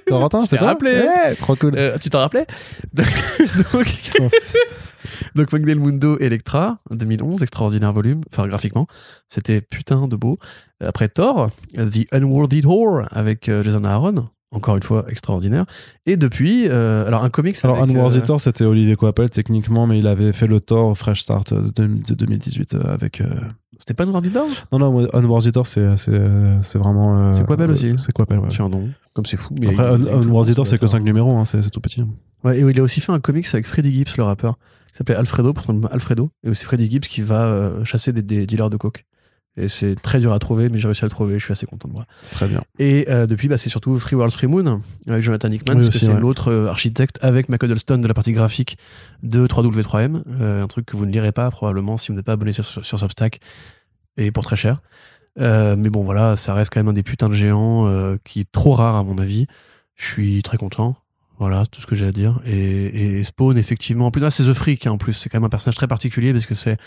[0.07, 0.68] Corentin, c'est toi?
[0.68, 1.03] rappelé.
[1.39, 1.72] Trop cool.
[1.77, 2.47] Euh, Tu t'en rappelais?
[2.95, 3.87] Donc,
[5.34, 8.86] donc Magdal Mundo Electra, 2011, extraordinaire volume, enfin graphiquement,
[9.28, 10.36] c'était putain de beau.
[10.84, 15.64] Après Thor, The Unworthy Thor avec euh, Jason Aaron, encore une fois extraordinaire.
[16.07, 17.57] Et depuis, euh, alors un comics.
[17.64, 20.96] Alors, avec, Unworthy euh, Thor, c'était Olivier Coapel, techniquement, mais il avait fait le Thor
[20.96, 23.20] Fresh Start de, de 2018 euh, avec.
[23.20, 23.26] euh,
[23.78, 26.12] C'était pas Unworthy Thor Non, non, Unworthy Thor, c'est c'est,
[26.62, 27.18] c'est vraiment.
[27.18, 28.48] euh, C'est Coapel aussi C'est Coapel, ouais.
[28.50, 29.55] Tiens donc, comme c'est fou.
[29.59, 30.90] mais Après, Unworthy Thor, c'est que Thor.
[30.90, 32.05] 5 numéros, hein, c'est c'est tout petit.
[32.44, 34.59] Ouais, et il a aussi fait un comics avec Freddie Gibbs, le rappeur,
[34.95, 36.30] qui s'appelait Alfredo, pour son nom Alfredo.
[36.45, 39.05] Et aussi Freddie Gibbs qui va euh, chasser des, des dealers de coke.
[39.57, 41.66] Et c'est très dur à trouver, mais j'ai réussi à le trouver, je suis assez
[41.66, 42.07] content de moi.
[42.30, 42.62] Très bien.
[42.78, 45.88] Et euh, depuis, bah, c'est surtout Free World Free Moon, avec Jonathan Hickman, Oui, parce
[45.88, 46.20] aussi, que c'est ouais.
[46.20, 48.78] l'autre euh, architecte avec Michael de la partie graphique
[49.22, 50.22] de 3W3M.
[50.40, 52.64] euh, un truc que vous ne lirez pas probablement si vous n'êtes pas abonné sur,
[52.64, 53.38] sur, sur Substack,
[54.16, 54.80] et pour très cher.
[55.40, 58.40] Euh, mais bon, voilà, ça reste quand même un des putains de géants euh, qui
[58.40, 59.47] est trop rare à mon avis.
[59.97, 60.97] Je suis très content.
[61.39, 62.41] Voilà, c'est tout ce que j'ai à dire.
[62.47, 65.39] Et, et Spawn, effectivement, en plus, ah, c'est The Freak, hein, en plus, c'est quand
[65.39, 66.78] même un personnage très particulier parce que c'est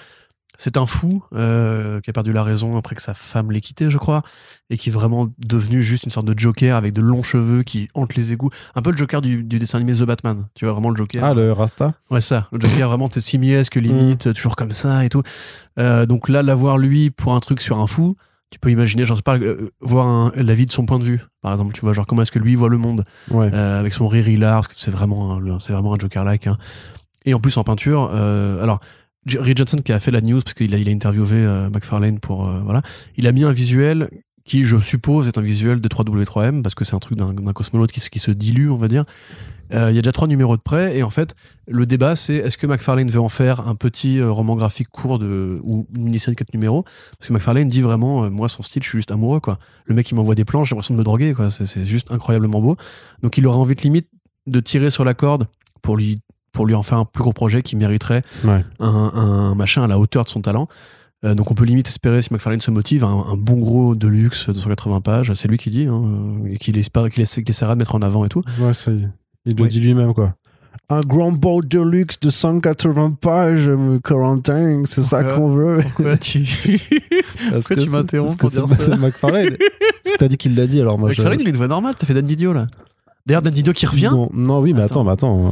[0.58, 3.90] c'est un fou euh, qui a perdu la raison après que sa femme l'ait quitté,
[3.90, 4.24] je crois,
[4.70, 7.90] et qui est vraiment devenu juste une sorte de Joker avec de longs cheveux qui
[7.94, 8.50] hantent les égouts.
[8.76, 10.48] Un peu le Joker du, du dessin animé The Batman.
[10.56, 11.24] Tu vois, vraiment le Joker.
[11.24, 11.94] Ah, le Rasta?
[12.10, 12.48] Ouais, ça.
[12.52, 15.22] Le Joker vraiment t'es simiesque, limite, toujours comme ça et tout.
[15.78, 18.18] Euh, donc là, l'avoir lui pour un truc sur un fou,
[18.50, 21.04] tu peux imaginer, j'en sais pas, euh, voir un- la vie de son point de
[21.04, 21.74] vue, par exemple.
[21.74, 23.50] Tu vois, genre comment est-ce que lui voit le monde Ouais.
[23.54, 26.48] euh, avec son rire hilar, parce que c'est vraiment, c'est vraiment un Joker-like.
[26.48, 26.58] hein.
[27.26, 28.80] Et en plus en peinture, euh, alors
[29.38, 32.46] Ray Johnson qui a fait la news parce qu'il a, il a interviewé McFarlane pour
[32.64, 32.80] voilà,
[33.18, 34.10] il a mis un visuel
[34.46, 37.92] qui, je suppose, est un visuel de 3W3M parce que c'est un truc d'un cosmonaute
[37.92, 39.04] qui se dilue, on va dire.
[39.74, 41.36] Euh, Il y a déjà trois numéros de près et en fait,
[41.68, 45.20] le débat c'est est-ce que McFarlane veut en faire un petit euh, roman graphique court
[45.20, 46.84] de, ou une mini-série de quatre numéros?
[47.18, 49.60] Parce que McFarlane dit vraiment, euh, moi son style, je suis juste amoureux quoi.
[49.86, 51.50] Le mec il m'envoie des planches, j'ai l'impression de me droguer quoi.
[51.50, 52.78] C'est juste incroyablement beau.
[53.24, 54.08] Donc il aurait envie de limite
[54.48, 55.48] de tirer sur la corde
[55.82, 56.22] pour lui
[56.54, 58.64] pour lui en faire un plus gros projet qui mériterait Ouais.
[58.80, 60.68] un, un machin à la hauteur de son talent.
[61.26, 64.48] Euh, donc on peut limite espérer, si McFarlane se motive, un, un bon gros deluxe
[64.48, 65.34] de 280 pages.
[65.34, 66.04] C'est lui qui dit, hein,
[66.48, 68.42] et qu'il essaiera de mettre en avant et tout.
[68.60, 69.08] Ouais, ça y est.
[69.48, 69.68] Il le Ouais.
[69.70, 70.36] dit lui-même, quoi.
[70.90, 75.80] Un grand beau deluxe de 180 pages, euh, Corentin, c'est ça qu'on veut.
[75.82, 76.40] Pourquoi tu...
[77.52, 79.50] Parce Pourquoi que tu c'est- m'interromps parce pour que dire c'est- ça C'est McFarlane.
[79.58, 81.20] Parce que t'as dit qu'il l'a dit, alors moi je...
[81.22, 81.94] McFarlane, il a une voix normale.
[81.98, 82.68] T'as fait Dan Didio là.
[83.26, 84.10] D'ailleurs, Dan Didio qui revient.
[84.12, 85.52] Non, non, oui, mais attends, mais attends.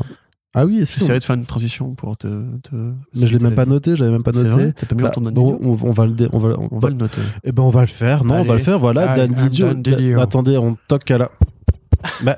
[0.57, 0.99] Ah oui, si.
[1.01, 2.27] J'essaierai de faire une transition pour te.
[2.61, 4.51] te Mais je l'ai même pas noté, je l'avais même pas C'est noté.
[4.53, 6.37] vrai T'as pas mis Bah, ton Dan bon, Didio on, on va le dé- on
[6.37, 7.19] va, on On va- va le noter.
[7.43, 8.23] Eh ben on va le faire.
[8.23, 8.79] Non, on va le faire.
[8.79, 9.67] Voilà, Dan Didio.
[10.21, 11.31] Attendez, on toque à la.
[12.21, 12.37] Bah,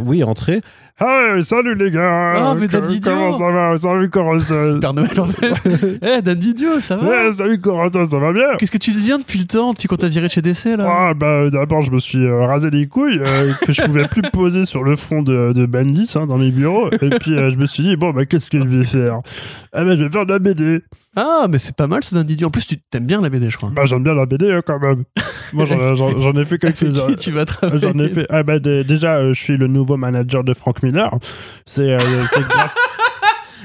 [0.00, 0.60] oui, entrez.
[0.98, 5.26] Hey, salut les gars Ah, mais Didio Comment ça va Salut Corentin Père Noël en
[5.26, 5.52] fait.
[6.02, 9.18] Eh, Dan Didio, ça va Ouais, salut Corentin, ça va bien Qu'est-ce que tu deviens
[9.18, 10.86] depuis le temps, depuis qu'on t'a viré de chez DC là?
[10.88, 14.22] Ah bah d'abord je me suis euh, rasé les couilles euh, que je pouvais plus
[14.22, 17.56] poser sur le front de, de Bandit hein, dans mes bureaux et puis euh, je
[17.56, 19.20] me suis dit bon bah qu'est-ce que je vais faire?
[19.74, 20.80] Ah bah je vais faire de la BD
[21.14, 22.48] Ah, mais c'est pas mal ce Dan Didio.
[22.48, 23.70] En plus, tu t'aimes bien la BD, je crois.
[23.70, 25.04] Bah j'aime bien la BD hein, quand même
[25.52, 28.26] Moi j'en j'en- j'en ai fait quelques-uns tu vas travailler J'en ai fait.
[28.30, 31.10] Ah bah dé- déjà, euh, je suis le nouveau manager de Frank Miller.
[31.66, 31.98] C'est euh,
[32.32, 32.74] c'est grâce,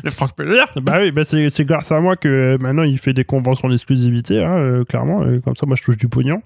[0.04, 2.98] Le Frank Miller Bah oui, bah c'est c'est grâce à moi que euh, maintenant il
[2.98, 5.22] fait des conventions d'exclusivité, hein, euh, clairement.
[5.24, 6.42] euh, comme ça, moi je touche du pognon.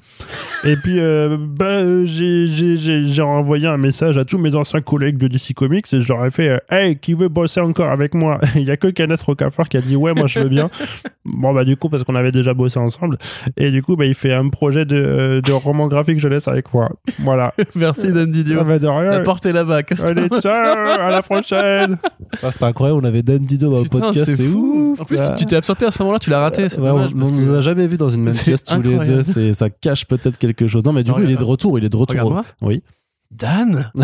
[0.63, 4.55] Et puis, euh, bah, euh, j'ai- j'ai j'ai- j'ai envoyé un message à tous mes
[4.55, 7.61] anciens collègues de DC Comics et je leur ai fait euh, Hey, qui veut bosser
[7.61, 8.39] encore avec moi?
[8.55, 10.69] Il y a que Kenneth Rocafort qui a dit Ouais, moi je veux bien.
[11.25, 13.17] bon, bah du coup, parce qu'on avait déjà bossé ensemble.
[13.57, 16.89] Et du coup, bah, il fait un projet de, de roman graphique jeunesse avec moi.
[17.19, 17.53] Voilà.
[17.75, 18.57] Merci Dan Didio.
[18.61, 19.11] Ah, bah, de rien.
[19.11, 20.09] La porte est là-bas, casse-toi.
[20.09, 21.97] Allez, ciao, à la prochaine.
[22.43, 24.93] Ah, C'était incroyable, on avait Dan Dido dans le Putain, podcast, c'est fou.
[24.93, 25.01] ouf.
[25.01, 26.67] En plus, tu t'es absenté à ce moment-là, tu l'as raté.
[26.69, 28.81] C'est Ouais, dommage, on que- nous a jamais vu dans une même C'est pièce tous
[28.81, 29.23] les deux.
[29.23, 30.83] C'est, ça cache peut-être quelque chose.
[30.83, 31.77] Non, mais du Non, coup, il est de retour.
[31.79, 32.13] Il est de retour.
[32.19, 32.45] Regarde-moi.
[32.61, 32.83] Oui.
[33.31, 34.03] Dan Ouais.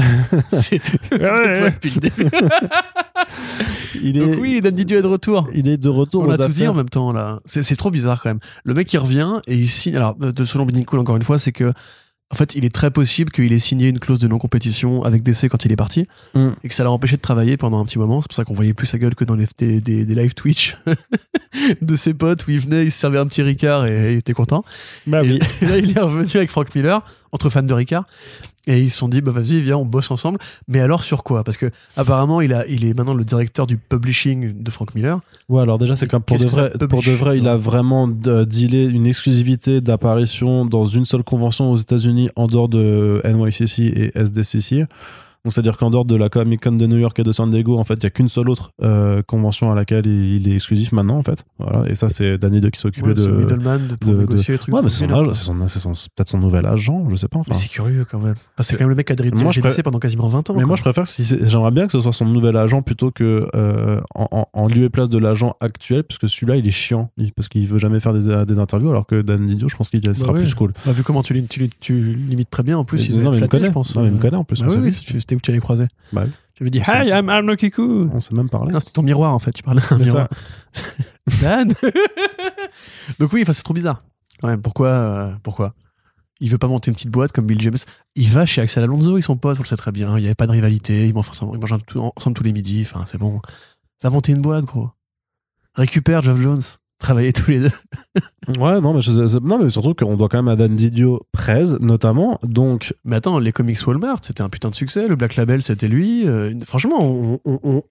[1.11, 2.25] toi depuis le début.
[4.03, 5.47] Il est, Donc oui, Dan Didio est de retour.
[5.53, 7.39] il est de retour On aux a tout dit en même temps là.
[7.45, 8.39] C'est c'est trop bizarre quand même.
[8.65, 9.95] Le mec il revient et il signe.
[9.95, 11.71] Alors de, de selon Benny Cool encore une fois, c'est que
[12.31, 15.21] en fait il est très possible qu'il ait signé une clause de non compétition avec
[15.23, 16.49] DC quand il est parti Mm.
[16.63, 18.21] et que ça l'a empêché de travailler pendant un petit moment.
[18.21, 20.33] C'est pour ça qu'on voyait plus sa gueule que dans les, des, des, des live
[20.33, 20.77] Twitch
[21.81, 24.33] de ses potes où il venait, il se servait un petit Ricard et il était
[24.33, 24.63] content.
[25.07, 25.39] Bah et, oui.
[25.61, 27.01] et là il est revenu avec Frank Miller
[27.31, 28.05] entre fans de Ricard.
[28.67, 30.37] Et ils se sont dit, bah vas-y, viens, on bosse ensemble.
[30.67, 31.43] Mais alors sur quoi?
[31.43, 35.19] Parce que apparemment, il, a, il est maintenant le directeur du publishing de Frank Miller.
[35.49, 38.45] Ouais, alors déjà, c'est comme pour de vrai, pour de vrai, il a vraiment euh,
[38.45, 44.11] dealé une exclusivité d'apparition dans une seule convention aux États-Unis en dehors de NYCC et
[44.15, 44.85] SDCC.
[45.43, 47.77] Donc, c'est-à-dire qu'en dehors de la Comic Con de New York et de San Diego,
[47.79, 50.53] en fait, il y a qu'une seule autre euh, convention à laquelle il, il est
[50.55, 51.43] exclusif maintenant, en fait.
[51.57, 51.89] Voilà.
[51.89, 53.21] Et ça, c'est Danny De qui s'occupait Ouais, de.
[53.25, 54.73] de, de- négocier les trucs.
[54.75, 55.07] Ouais, mais c'est
[55.79, 57.39] son, peut-être son nouvel agent, je sais pas.
[57.39, 57.49] Enfin.
[57.53, 58.33] Mais c'est curieux quand même.
[58.33, 60.27] Enfin, c'est quand même le mec qui a dirigé Moi, je GDC pré- pendant quasiment
[60.27, 60.53] 20 ans.
[60.53, 60.67] Mais quoi.
[60.67, 63.99] moi, je préfère si j'aimerais bien que ce soit son nouvel agent plutôt que euh,
[64.13, 67.49] en, en- lieu et place de l'agent actuel, parce que celui-là, il est chiant, parce
[67.49, 70.27] qu'il veut jamais faire des, des interviews, alors que Dan Didio, je pense qu'il sera
[70.33, 70.43] Bah ouais.
[70.43, 70.71] plus cool.
[70.85, 73.41] Bah, vu comment tu, tu, tu limites très bien en plus, il non, mais il
[73.43, 73.65] me connaît.
[73.67, 73.95] je pense.
[73.95, 74.91] Non, mais il me connaît, en plus, Bah oui.
[75.31, 75.87] C'était où tu allais croiser.
[76.11, 76.31] Bah oui.
[76.55, 78.09] Tu avais dit Hi, I'm Arno Kiku.
[78.13, 78.73] On s'est même parlé.
[78.73, 80.27] Non, c'était ton miroir en fait, tu parlais d'un Mais miroir.
[80.73, 80.81] ça-
[81.41, 81.73] Dan
[83.19, 84.03] Donc oui, c'est trop bizarre.
[84.41, 85.73] Quand même, pourquoi, euh, pourquoi?
[86.39, 87.77] Il veut pas monter une petite boîte comme Bill James.
[88.15, 90.17] Il va chez Axel Alonso, ils sont potes, on le sait très bien.
[90.17, 92.51] Il y avait pas de rivalité, ils mangent ensemble, ils mangent un ensemble tous les
[92.51, 92.81] midis.
[92.81, 93.39] Enfin, c'est bon.
[94.01, 94.89] Va monter une boîte, gros.
[95.75, 96.61] Récupère Geoff Jones.
[97.01, 97.71] Travailler tous les deux.
[98.59, 101.21] Ouais, non, mais, je- je- non, mais surtout qu'on doit quand même à Dan Didio
[101.31, 102.39] Prez, notamment.
[102.43, 105.07] Donc, Mais attends, les comics Walmart, c'était un putain de succès.
[105.07, 106.27] Le Black Label, c'était lui.
[106.27, 107.83] Euh, franchement, on, on, on,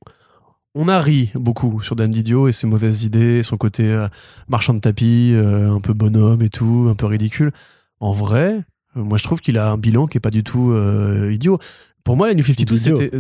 [0.75, 4.09] on a ri beaucoup sur Dan Didio et ses mauvaises idées, son côté euh,
[4.49, 7.53] marchand de tapis, euh, un peu bonhomme et tout, un peu ridicule.
[8.01, 8.61] En vrai,
[8.97, 10.75] moi, je trouve qu'il a un bilan qui est pas du tout
[11.31, 11.59] idiot.
[12.05, 12.97] Pour moi, la New 52, Idiot.
[12.97, 13.17] c'était.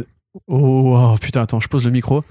[0.47, 2.23] Oh, oh, putain, attends, je pose le micro.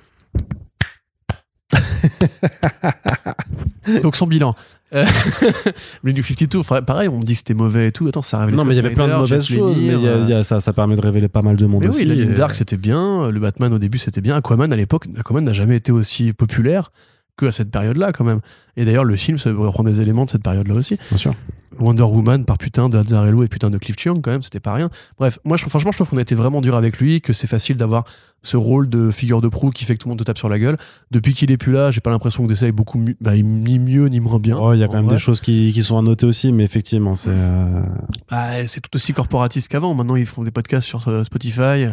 [4.04, 4.54] Donc, son bilan.
[4.94, 5.06] Euh,
[6.04, 8.08] le New 52, fra- pareil, on me dit que c'était mauvais et tout.
[8.08, 10.08] Attends, ça révèle non, mais il y avait plein de mauvaises choses, mais il y
[10.08, 12.08] a- il y a- ça, ça permet de révéler pas mal de monde mais aussi.
[12.08, 15.44] oui, la Dark c'était bien, le Batman au début c'était bien, Aquaman à l'époque, Aquaman
[15.44, 16.92] n'a jamais été aussi populaire
[17.40, 18.42] que à cette période-là quand même.
[18.78, 20.98] Et d'ailleurs le film ça reprend des éléments de cette période-là aussi.
[21.10, 21.34] Bien sûr.
[21.80, 24.74] Wonder Woman par putain de Azzarello et putain de Cliff Chiang quand même, c'était pas
[24.74, 24.90] rien.
[25.18, 27.48] Bref, moi je franchement je trouve qu'on a été vraiment dur avec lui, que c'est
[27.48, 28.04] facile d'avoir
[28.44, 30.50] ce rôle de figure de proue qui fait que tout le monde te tape sur
[30.50, 30.78] la gueule.
[31.12, 34.08] Depuis qu'il est plus là, j'ai pas l'impression que est beaucoup mieux, bah, ni mieux
[34.08, 34.58] ni moins bien.
[34.60, 35.16] Oh, il y a quand même vrai.
[35.16, 37.32] des choses qui, qui sont à noter aussi, mais effectivement, c'est.
[37.32, 37.82] euh,
[38.30, 39.94] Bah, c'est tout aussi corporatiste qu'avant.
[39.94, 41.86] Maintenant, ils font des podcasts sur euh, Spotify,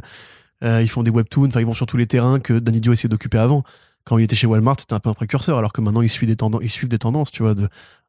[0.65, 2.93] euh, ils font des webtoons, enfin, ils vont sur tous les terrains que Danny Dio
[2.93, 3.63] essayait d'occuper avant.
[4.07, 6.29] Quand il était chez Walmart, c'était un peu un précurseur, alors que maintenant, ils suivent
[6.29, 7.69] des, tendances, ils suivent des tendances, tu vois, de,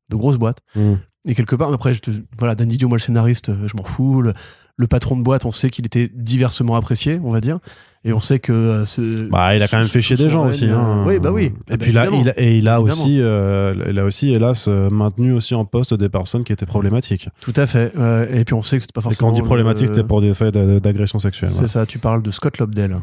[0.10, 0.60] de grosses boîtes.
[0.76, 0.94] hmm.
[1.28, 4.22] Et quelque part, après, je te- voilà, Dio, moi, le scénariste, euh, je m'en fous.
[4.22, 4.34] Le,
[4.78, 7.58] le patron de boîte, on sait qu'il était diversement apprécié, on va dire.
[8.06, 8.54] Et on sait que.
[8.54, 10.68] euh, ce- Bah, il a quand même fait chier des gens aussi.
[10.68, 11.04] hein.
[11.06, 11.46] Oui, bah oui.
[11.46, 12.82] Et Eh ben, puis là, il a, et il a Évidemment.
[13.02, 17.28] aussi, euh, il a aussi, hélas, maintenu aussi en poste des personnes qui étaient problématiques.
[17.42, 17.92] Tout à fait.
[17.98, 19.30] Euh, et puis, on sait que c'était pas Et quand forcément.
[19.32, 21.52] on dit problématique, c'était pour des faits d'a- d'agression sexuelle.
[21.52, 21.68] C'est ouais.
[21.68, 22.98] ça, tu parles de Scott Lobdell.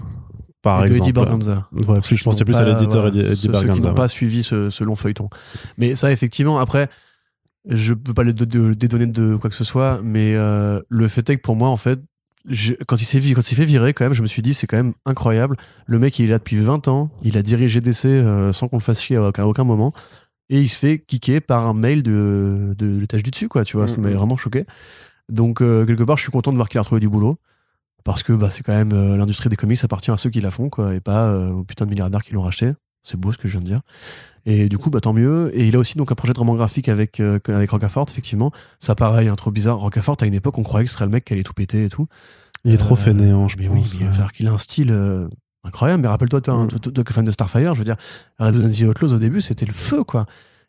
[0.64, 1.10] Par et de exemple.
[1.20, 1.88] Eddie.
[1.88, 4.70] Ouais, je pensais plus à l'éditeur Eddie, Eddie ceux, ceux qui n'ont pas suivi ce,
[4.70, 5.28] ce long feuilleton.
[5.78, 6.88] Mais ça, effectivement, après,
[7.68, 11.06] je peux pas les de- de- dédonner de quoi que ce soit, mais euh, le
[11.08, 12.00] fait est que pour moi, en fait,
[12.48, 14.92] je- quand il s'est fait virer, quand même, je me suis dit, c'est quand même
[15.06, 15.56] incroyable.
[15.86, 18.76] Le mec, il est là depuis 20 ans, il a dirigé DC euh, sans qu'on
[18.76, 19.92] le fasse chier à aucun, à aucun moment,
[20.50, 23.76] et il se fait kicker par un mail de, de l'étage du dessus, quoi, tu
[23.78, 24.14] vois, ça m'a Mhm.
[24.16, 24.66] vraiment choqué.
[25.30, 27.38] Donc, euh, quelque part, je suis content de voir qu'il a retrouvé du boulot.
[28.04, 30.50] Parce que bah, c'est quand même euh, l'industrie des comics appartient à ceux qui la
[30.50, 32.72] font, quoi, et pas euh, aux putain de milliardaires qui l'ont racheté.
[33.02, 33.80] C'est beau ce que je viens de dire.
[34.46, 35.50] Et du coup, bah, tant mieux.
[35.58, 38.52] Et il a aussi donc un projet de roman graphique avec, euh, avec Rocafort, effectivement.
[38.78, 39.78] Ça, pareil, hein, trop bizarre.
[39.78, 41.84] Rocafort, à une époque, on croyait que ce serait le mec qui allait tout péter
[41.84, 42.06] et tout.
[42.66, 44.00] Il est trop Euh, fainéant, je mais oui, pense.
[44.00, 45.28] mais alors qu'il a un style euh,
[45.64, 46.02] incroyable.
[46.02, 47.04] Mais rappelle-toi, toi, hein, Mm.
[47.10, 47.96] fan de Starfire, je veux dire,
[48.38, 50.26] Red Dead Outlaws au début, c'était le feu, quoi.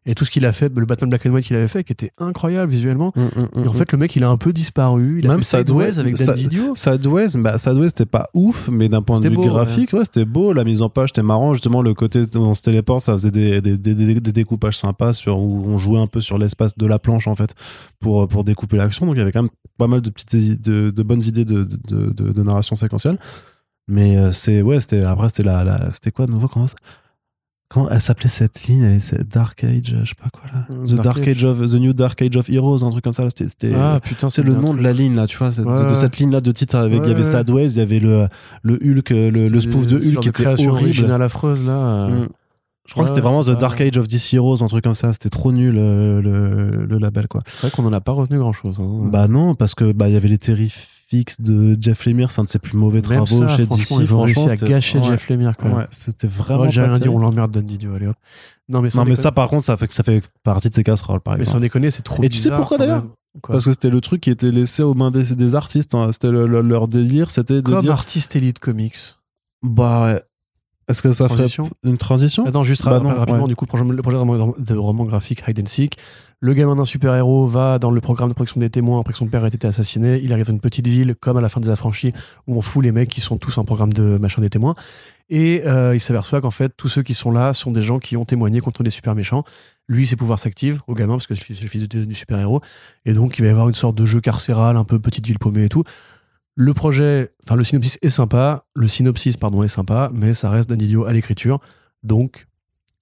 [0.08, 1.92] Et tout ce qu'il a fait, le Batman Black and White qu'il avait fait, qui
[1.92, 3.12] était incroyable visuellement.
[3.16, 5.18] Mm, mm, Et en mm, fait, le mec, il a un peu disparu.
[5.18, 6.76] Il a Même fait Sideways, Sideways avec Dan Didio.
[6.76, 10.54] Sideways, bah, c'était pas ouf, mais d'un point de vue beau, graphique, ouais, c'était beau.
[10.54, 11.54] La mise en page, c'était marrant.
[11.54, 14.78] Justement, le côté où on se téléporte, ça faisait des, des, des, des- des découpages
[14.78, 17.56] sympas sur, où on jouait un peu sur l'espace de la planche, en fait,
[18.00, 19.08] pour, pour découper l'action.
[19.08, 21.64] Donc, il y avait quand même pas mal de petites, de, de bonnes idées de,
[21.64, 23.18] de, narration séquentielle.
[23.88, 26.48] Mais euh, c'est, ouais, c'était, après, c'était la, la, c'était quoi de nouveau?
[26.48, 26.76] Comment ça-
[27.68, 28.84] Comment elle s'appelait cette ligne?
[28.84, 30.68] Elle est Dark Age, je sais pas quoi là.
[30.70, 31.28] Mm, The Dark Dark, Age.
[31.30, 33.24] Age of, The New Dark Age of Heroes, un truc comme ça.
[33.24, 33.30] là.
[33.30, 35.94] C'était, c'était, Ah putain, c'est le nom de la ligne là, tu vois, Ouais, de,
[35.96, 37.24] cette ligne là de titre avec il y avait.
[37.24, 38.28] Sideways, il y avait le
[38.62, 41.12] le Hulk, euh, le, le spoof de Hulk qui était horrible.
[41.22, 42.08] affreuse là.
[42.08, 42.28] Mm.
[42.88, 44.94] Je crois Ouais, que c'était vraiment The Dark Age of DC Heroes, un truc comme
[44.94, 45.12] ça.
[45.12, 47.42] C'était trop nul euh, le, le label quoi.
[47.48, 48.78] C'est vrai qu'on en a pas retenu grand chose.
[49.12, 50.38] Bah non, parce que bah il y avait les
[51.10, 53.98] Terrifics de Jeff Lemire, c'est un de ses plus mauvais Même travaux ça, chez franchement,
[53.98, 54.04] DC.
[54.10, 55.78] ils ont réussi à gâcher ouais, Jeff Lemire quand même.
[55.78, 56.62] Ouais, c'était vraiment.
[56.64, 58.16] Ouais, j'ai rien dit, on l'emmerde Dan Didio, allez hop.
[58.68, 61.36] Non mais mais ça par contre, ça fait ça fait partie de ses casseroles par
[61.36, 61.54] mais exemple.
[61.58, 63.04] sans déconner, c'est trop Et tu sais pourquoi, d'ailleurs.
[63.44, 65.94] Quoi Parce que c'était le truc qui était laissé aux mains des, des artistes.
[65.94, 66.10] hein.
[66.14, 68.96] C'était le- le- leur délire, c'était de Comme dire artiste élite comics.
[69.62, 70.24] bah ouais.
[70.88, 71.66] Est-ce que ça Transition.
[71.66, 73.48] ferait une transition Attends, juste Bah rapidement, ouais.
[73.48, 74.18] du coup, le projet, le projet
[74.60, 75.98] de roman graphique Hide and Seek.
[76.42, 79.28] Le gamin d'un super-héros va dans le programme de protection des témoins après que son
[79.28, 80.20] père ait été assassiné.
[80.22, 82.14] Il arrive dans une petite ville, comme à la fin des affranchis,
[82.46, 84.76] où on fout les mecs qui sont tous en programme de machin des témoins.
[85.30, 88.18] Et euh, il s'aperçoit qu'en fait, tous ceux qui sont là sont des gens qui
[88.18, 89.44] ont témoigné contre des super méchants.
[89.88, 92.62] Lui, ses pouvoirs s'activent au gamin, parce que c'est le fils du, super-héros.
[93.06, 95.40] Et donc, il va y avoir une sorte de jeu carcéral, un peu petite ville
[95.40, 95.84] paumée et tout.
[96.56, 98.66] Le projet, enfin, le synopsis est sympa.
[98.76, 101.60] Le synopsis, pardon, est sympa, mais ça reste d'un idiot à l'écriture.
[102.04, 102.48] Donc,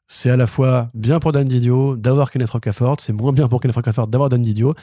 [0.08, 3.62] c'est à la fois bien pour Dan Didio d'avoir Kenneth Rocafort, c'est moins bien pour
[3.62, 4.74] Kenneth Rocafort d'avoir Dan Didio.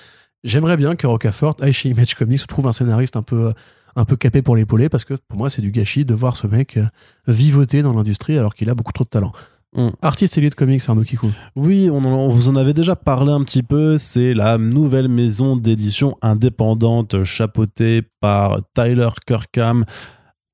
[0.44, 3.52] J'aimerais bien que Rocafort aille chez Image Comics, trouve un scénariste un peu,
[3.94, 6.46] un peu capé pour l'épauler, parce que pour moi, c'est du gâchis de voir ce
[6.46, 6.84] mec euh,
[7.26, 9.32] vivoter dans l'industrie alors qu'il a beaucoup trop de talent.
[9.76, 9.90] Mm.
[10.02, 11.30] Artiste élite comics, Arnaud Kikou.
[11.56, 13.98] Oui, on, en- on vous en avait déjà parlé un petit peu.
[13.98, 19.84] C'est la nouvelle maison d'édition indépendante chapeautée par Tyler Kirkham,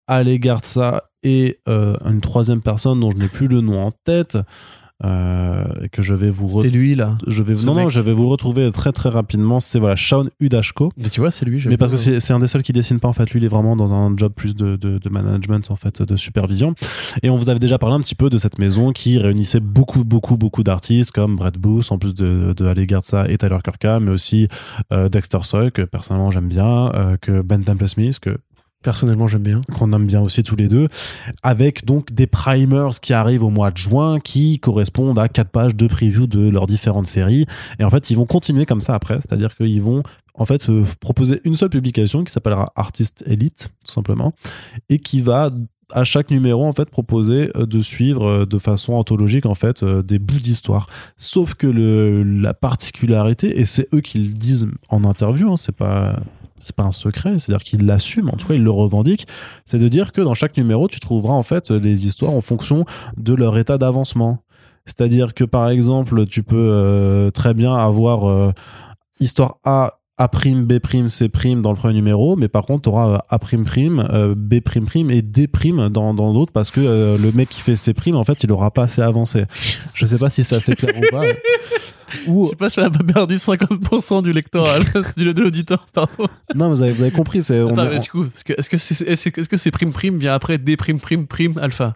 [0.08, 4.38] Ale Garza et euh, une troisième personne dont je n'ai plus le nom en tête.
[5.04, 7.18] euh, que je vais vous C'est lui, là.
[7.26, 10.30] je vais ce non non je vais vous retrouver très très rapidement c'est voilà Shaun
[10.40, 11.62] Udashko Mais tu vois, c'est lui.
[11.68, 13.48] mais parce que c'est un des seuls qui dessine pas en fait lui il est
[13.48, 16.74] vraiment dans un job plus de, de, de management en fait de supervision
[17.22, 20.02] et on vous avait déjà parlé un petit peu de cette maison qui réunissait beaucoup
[20.02, 24.12] beaucoup beaucoup d'artistes comme Brett Booth en plus de, de Garza et Tyler Kirkham mais
[24.12, 24.48] aussi
[24.94, 28.38] euh, Dexter Soy que personnellement j'aime bien euh, que Ben Temple Smith que
[28.82, 29.60] Personnellement, j'aime bien.
[29.76, 30.88] qu'on aime bien aussi tous les deux,
[31.42, 35.74] avec donc des primers qui arrivent au mois de juin, qui correspondent à quatre pages
[35.74, 37.46] de preview de leurs différentes séries.
[37.80, 40.02] Et en fait, ils vont continuer comme ça après, c'est-à-dire qu'ils vont
[40.36, 44.34] en fait euh, proposer une seule publication qui s'appellera Artist Elite, tout simplement,
[44.88, 45.50] et qui va
[45.92, 49.84] à chaque numéro en fait proposer euh, de suivre euh, de façon anthologique en fait
[49.84, 55.52] des bouts d'histoire sauf que la particularité et c'est eux qui le disent en interview
[55.52, 56.16] hein, c'est pas
[56.58, 59.26] c'est pas un secret, c'est-à-dire qu'ils l'assument, en tout cas ils le revendiquent,
[59.64, 62.84] c'est de dire que dans chaque numéro, tu trouveras en fait les histoires en fonction
[63.16, 64.42] de leur état d'avancement.
[64.86, 68.52] C'est-à-dire que par exemple, tu peux euh, très bien avoir euh,
[69.20, 71.28] histoire A, A', B', C'
[71.60, 74.54] dans le premier numéro, mais par contre, tu auras A', euh, B',
[75.10, 75.48] et D'
[75.90, 78.84] dans, dans l'autre parce que le mec qui fait C', en fait, il aura pas
[78.84, 79.44] assez avancé.
[79.92, 81.24] Je sais pas si c'est assez clair ou pas.
[82.26, 84.78] Ou, Je sais pas si on a pas perdu 50% du lectorat,
[85.16, 86.26] du- de l'auditeur, pardon.
[86.54, 88.52] non, mais vous avez, vous avez compris, c'est, Attends, est- mais du coup, est-ce que
[88.58, 91.26] est-ce que c'est est-ce que est-ce que c'est prime prime vient après D prime prime
[91.26, 91.94] prime alpha?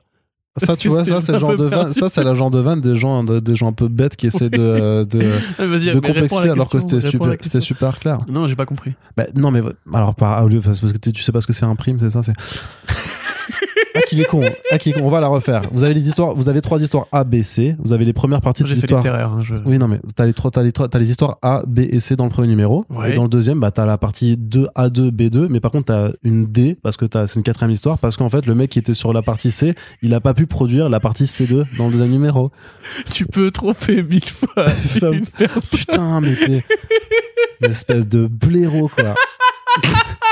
[0.57, 2.81] Ça, tu vois, ça, c'est le genre de vanne, ça, c'est la genre de vanne
[2.81, 5.19] des gens, de- des gens un peu bêtes qui essaient de, de,
[5.59, 8.19] Vas-y, de la complexifier alors que c'était super, c'était super clair.
[8.29, 8.95] Non, j'ai pas compris.
[9.17, 9.63] Bah, non, mais
[9.95, 11.99] alors, par, au lieu, parce que tu, tu sais pas ce que c'est un prime,
[12.01, 12.33] c'est ça, c'est.
[13.95, 15.63] Ah, qu'il est con, ah, qu'il est con, on va la refaire.
[15.73, 17.75] Vous avez les histoires, vous avez trois histoires A, B, C.
[17.79, 19.01] Vous avez les premières parties de l'histoire.
[19.01, 19.31] littéraire.
[19.33, 21.63] hein, je- Oui, non, mais t'as les, trois, t'as les, trois- t'as les histoires A,
[21.67, 22.85] B et C dans le premier numéro.
[22.91, 23.13] Ouais.
[23.13, 25.49] Et dans le deuxième, bah, t'as la partie 2A2, B2.
[25.51, 28.29] Mais par contre, t'as une D, parce que t'as, c'est une quatrième histoire, parce qu'en
[28.29, 31.01] fait, le mec qui était sur la partie C, il a pas pu produire la
[31.01, 32.51] partie C2 dans le deuxième numéro.
[33.13, 34.65] Tu peux tromper mille fois.
[35.73, 36.65] Putain, mais t'es
[37.63, 39.15] une espèce de blaireau, quoi.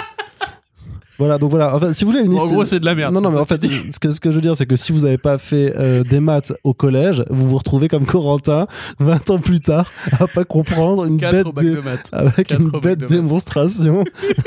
[1.19, 1.75] voilà, donc voilà.
[1.75, 3.12] Enfin, si vous voulez une En histoire- gros, c'est de la merde.
[3.14, 4.93] Non, non, mais en fait, ce que, ce que je veux dire, c'est que si
[4.93, 8.66] vous n'avez pas fait euh, des maths au collège, vous vous retrouvez comme Corentin,
[9.01, 9.90] 20 ans plus tard,
[10.20, 12.09] à pas comprendre une bête, dé- de maths.
[12.12, 14.05] avec une bête de démonstration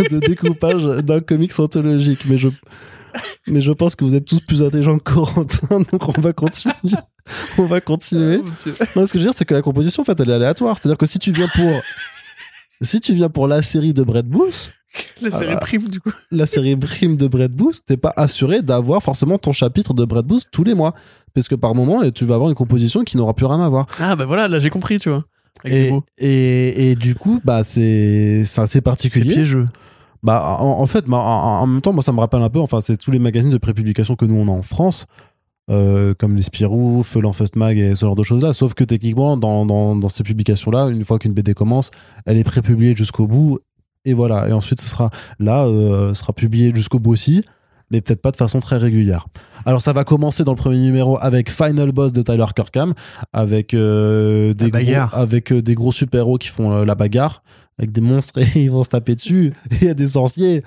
[0.10, 2.22] de découpage d'un comics anthologique.
[2.26, 2.48] Mais je,
[3.48, 6.74] mais je pense que vous êtes tous plus intelligents que Corentin, donc on va continuer.
[7.58, 8.40] On va continuer.
[8.44, 8.76] Oh, Dieu.
[8.96, 10.78] Non, ce que je veux dire, c'est que la composition, en fait, elle est aléatoire.
[10.80, 11.72] C'est-à-dire que si tu viens pour,
[12.82, 14.72] si tu viens pour la série de Brett Booth,
[15.22, 15.58] La série Ah.
[15.58, 16.12] prime, du coup.
[16.32, 20.26] la série Prime de Bread Boost, t'es pas assuré d'avoir forcément ton chapitre de Bread
[20.26, 20.94] Boost tous les mois.
[21.34, 23.86] Parce que par moment, tu vas avoir une composition qui n'aura plus rien à voir.
[24.00, 25.24] Ah, bah voilà, là, j'ai compris, tu vois.
[25.64, 29.34] Et, et, et du coup, bah, c'est c'est assez C'est particulier.
[29.34, 29.68] piégeux.
[30.24, 32.60] Bah, en, en fait, bah, en, en même temps, moi, ça me rappelle un peu,
[32.60, 35.06] enfin, c'est tous les magazines de prépublication que nous, on a en France,
[35.70, 37.22] euh, comme les Spirou, Feu
[37.56, 38.54] Mag et ce genre de choses-là.
[38.54, 41.92] Sauf que techniquement, dans, dans, dans ces publications-là, une fois qu'une BD commence,
[42.26, 43.60] elle est prépubliée jusqu'au bout.
[44.06, 44.48] Et voilà.
[44.50, 45.10] Et ensuite, ce sera
[45.40, 47.44] là, euh, ce sera publié jusqu'au bout aussi,
[47.92, 49.28] mais peut-être pas de façon très régulière.
[49.66, 52.94] Alors, ça va commencer dans le premier numéro avec Final Boss de Tyler Kirkham,
[53.34, 54.82] avec, euh, des, gros,
[55.14, 57.44] avec euh, des gros super-héros qui font euh, la bagarre
[57.78, 59.54] avec des monstres et ils vont se taper dessus.
[59.72, 60.64] Et il y a des sorciers.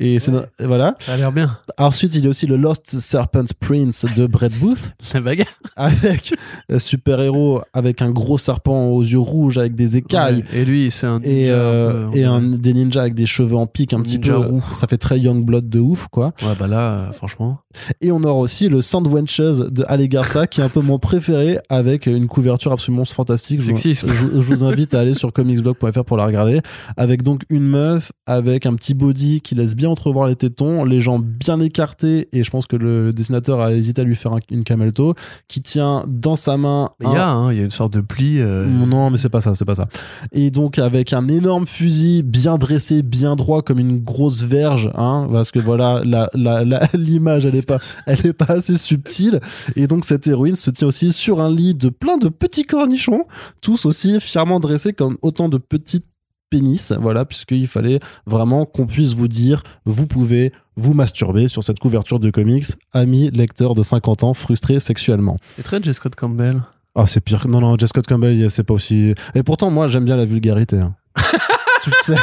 [0.00, 0.30] Et c'est
[0.60, 0.94] et voilà.
[1.00, 1.58] Ça a l'air bien.
[1.76, 5.48] Ensuite, il y a aussi le Lost Serpent Prince de Brett Booth La bagarre.
[5.76, 6.34] avec
[6.70, 10.44] un super héros avec un gros serpent aux yeux rouges avec des écailles.
[10.52, 10.60] Ouais.
[10.60, 11.20] Et lui, c'est un.
[11.22, 12.58] Et, ninja euh, un peu, et un, dirait.
[12.58, 14.62] des ninjas avec des cheveux en pique un petit peu roux.
[14.72, 17.58] ça fait très young blood de ouf quoi Ouais, bah là, euh, franchement.
[18.00, 21.58] et on aura aussi le Sandwenches de Ale Garza qui est un peu mon préféré
[21.68, 26.26] avec une couverture absolument fantastique je, je vous invite à aller sur comicsblog.fr pour la
[26.26, 26.60] regarder
[26.96, 31.00] avec donc une meuf avec un petit body qui laisse bien entrevoir les tétons les
[31.00, 34.40] jambes bien écartées et je pense que le dessinateur a hésité à lui faire un-
[34.50, 35.14] une camel toe
[35.48, 38.00] qui tient dans sa main il y a, hein, il y a une sorte de
[38.00, 38.40] pli.
[38.40, 39.86] euh, non, mais c'est pas ça, c'est pas ça.
[40.32, 45.26] Et donc avec un énorme fusil bien dressé, bien droit comme une grosse verge, hein,
[45.32, 49.40] parce que voilà, la- la- la- l'image elle est pas, elle est pas assez subtile.
[49.76, 53.24] Et donc cette héroïne se tient aussi sur un lit de plein de petits cornichons,
[53.60, 56.02] tous aussi fièrement dressés comme autant de petits
[56.50, 61.78] pénis, voilà, puisqu'il fallait vraiment qu'on puisse vous dire, vous pouvez vous masturber sur cette
[61.78, 65.36] couverture de comics, amis lecteurs de 50 ans frustrés sexuellement.
[65.56, 65.92] C'est très J.
[65.94, 66.62] Scott Campbell.
[66.94, 67.46] Ah, c'est pire.
[67.46, 69.14] Non, non, Jess Scott Campbell, c'est pas aussi.
[69.34, 70.78] Et pourtant, moi, j'aime bien la vulgarité.
[70.80, 70.94] hein.
[71.82, 72.16] tu le sais.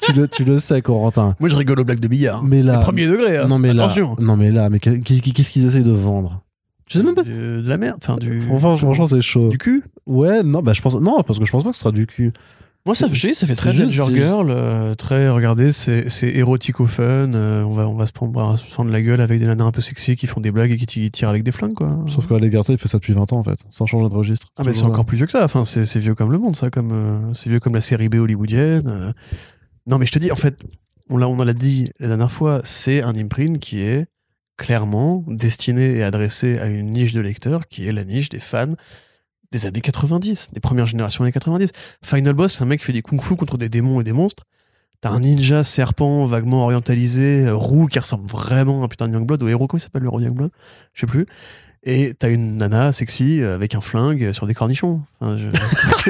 [0.00, 1.34] Tu le, tu le sais, Corentin.
[1.40, 2.42] Moi, je rigole aux blagues de billard.
[2.42, 2.76] Mais là.
[2.76, 3.36] Le premier degré.
[3.38, 3.48] hein.
[3.48, 3.84] non, mais là.
[3.84, 4.16] Attention.
[4.20, 6.42] Non, mais là, mais qu'est- qu'est-ce qu'ils essayent de vendre?
[6.86, 7.22] Tu sais même pas.
[7.22, 7.30] Du-
[7.62, 7.98] de la merde.
[8.02, 8.42] Enfin, du.
[8.50, 9.48] Enfin, franchement, c'est chaud.
[9.48, 9.84] Du cul.
[10.06, 10.94] Ouais, non, bah, je pense.
[10.94, 12.32] Non, parce que je pense pas que ce sera du cul.
[12.86, 16.28] Moi, ça, je dis, ça fait très juste- Danger Girl, euh, très, regardez, c'est c'est
[16.30, 17.02] érotique au fun,
[17.34, 19.44] euh, on, va, on va se prendre, on va se prendre la gueule avec des
[19.46, 21.74] nanas un peu sexy qui font des blagues et qui ti- tirent avec des flingues,
[21.74, 21.98] quoi.
[22.06, 24.14] Sauf que les garçons, il fait ça depuis 20 ans, en fait, sans changer de
[24.14, 24.46] registre.
[24.58, 26.70] Ah, mais c'est encore plus vieux que ça, enfin, c'est vieux comme le monde, ça,
[26.70, 28.86] comme, euh, c'est vieux comme la série B hollywoodienne.
[28.86, 29.12] euh.
[29.86, 30.56] Non, mais je te dis, en fait,
[31.10, 34.06] on l'a on en l'a dit la dernière fois, c'est un imprint qui est
[34.56, 38.74] clairement destiné et adressé à une niche de lecteurs qui est la niche des fans
[39.52, 41.72] des années 90, des premières générations des années 90.
[42.02, 44.44] Final Boss, c'est un mec qui fait des kung-fu contre des démons et des monstres.
[45.00, 49.12] T'as un ninja serpent vaguement orientalisé, euh, roux, qui ressemble vraiment à un putain de
[49.12, 50.50] Youngblood, au héros, comment il s'appelle le Youngblood?
[50.92, 51.26] Je sais plus.
[51.84, 55.00] Et t'as une nana sexy euh, avec un flingue euh, sur des cornichons.
[55.20, 55.38] Enfin,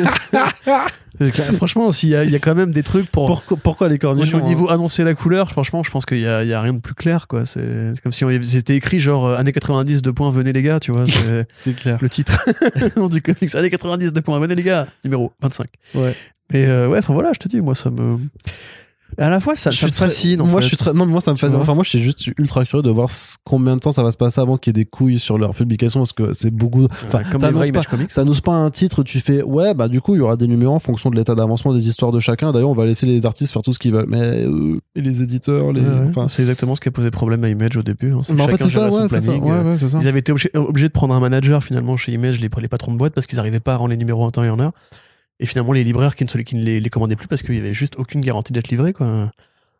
[1.20, 3.88] je- Franchement, s'il y, a- il y a quand même des trucs pour, Pourquoi, pourquoi
[3.88, 6.80] les cornichons au niveau annoncer la couleur, franchement, je pense qu'il y a, rien de
[6.80, 7.44] plus clair, quoi.
[7.44, 10.78] C'est comme si on- c'était écrit genre euh, années 90, deux points, venez les gars,
[10.80, 11.04] tu vois.
[11.54, 11.98] c'est- clair.
[12.00, 12.38] le titre
[13.10, 15.66] du comics, années 90, deux points, venez les gars, numéro 25.
[15.96, 16.14] Ouais.
[16.52, 18.18] Mais euh, ouais, enfin voilà, je te dis, moi ça me.
[19.18, 20.40] Et à la fois, ça, Je ça me suis très- fascine.
[20.40, 20.62] en moi, fait.
[20.62, 20.92] je suis très.
[20.92, 23.08] Non, mais moi, ça me vois Enfin, moi, je suis juste ultra curieux de voir
[23.42, 25.54] combien de temps ça va se passer avant qu'il y ait des couilles sur leur
[25.54, 26.84] publication parce que c'est beaucoup.
[26.84, 28.14] Enfin, comme les vrais pas- Image Comics.
[28.14, 30.72] T'annonces pas un titre, tu fais ouais, bah du coup, il y aura des numéros
[30.74, 32.52] en fonction de l'état d'avancement des histoires de chacun.
[32.52, 34.06] D'ailleurs, on va laisser les artistes faire tout ce qu'ils veulent.
[34.08, 35.80] Mais euh, et les éditeurs, les.
[35.80, 36.06] Ouais, ouais.
[36.10, 38.12] enfin, C'est exactement ce qui a posé problème à Image au début.
[38.12, 38.20] hein.
[38.32, 39.18] Mais en fait, c'est ça, ouais, ça.
[39.18, 39.98] Ouais, euh, ouais, ça.
[40.00, 42.92] Ils avaient été obligés, obligés de prendre un manager finalement chez Image, les, les patrons
[42.92, 44.70] de boîte, parce qu'ils n'arrivaient pas à rendre les numéros en temps et en heure.
[45.40, 47.54] Et finalement, les libraires qui ne, les- qui ne les, les commandaient plus parce qu'il
[47.54, 48.92] n'y avait juste aucune garantie d'être livré.
[48.92, 49.30] Quoi.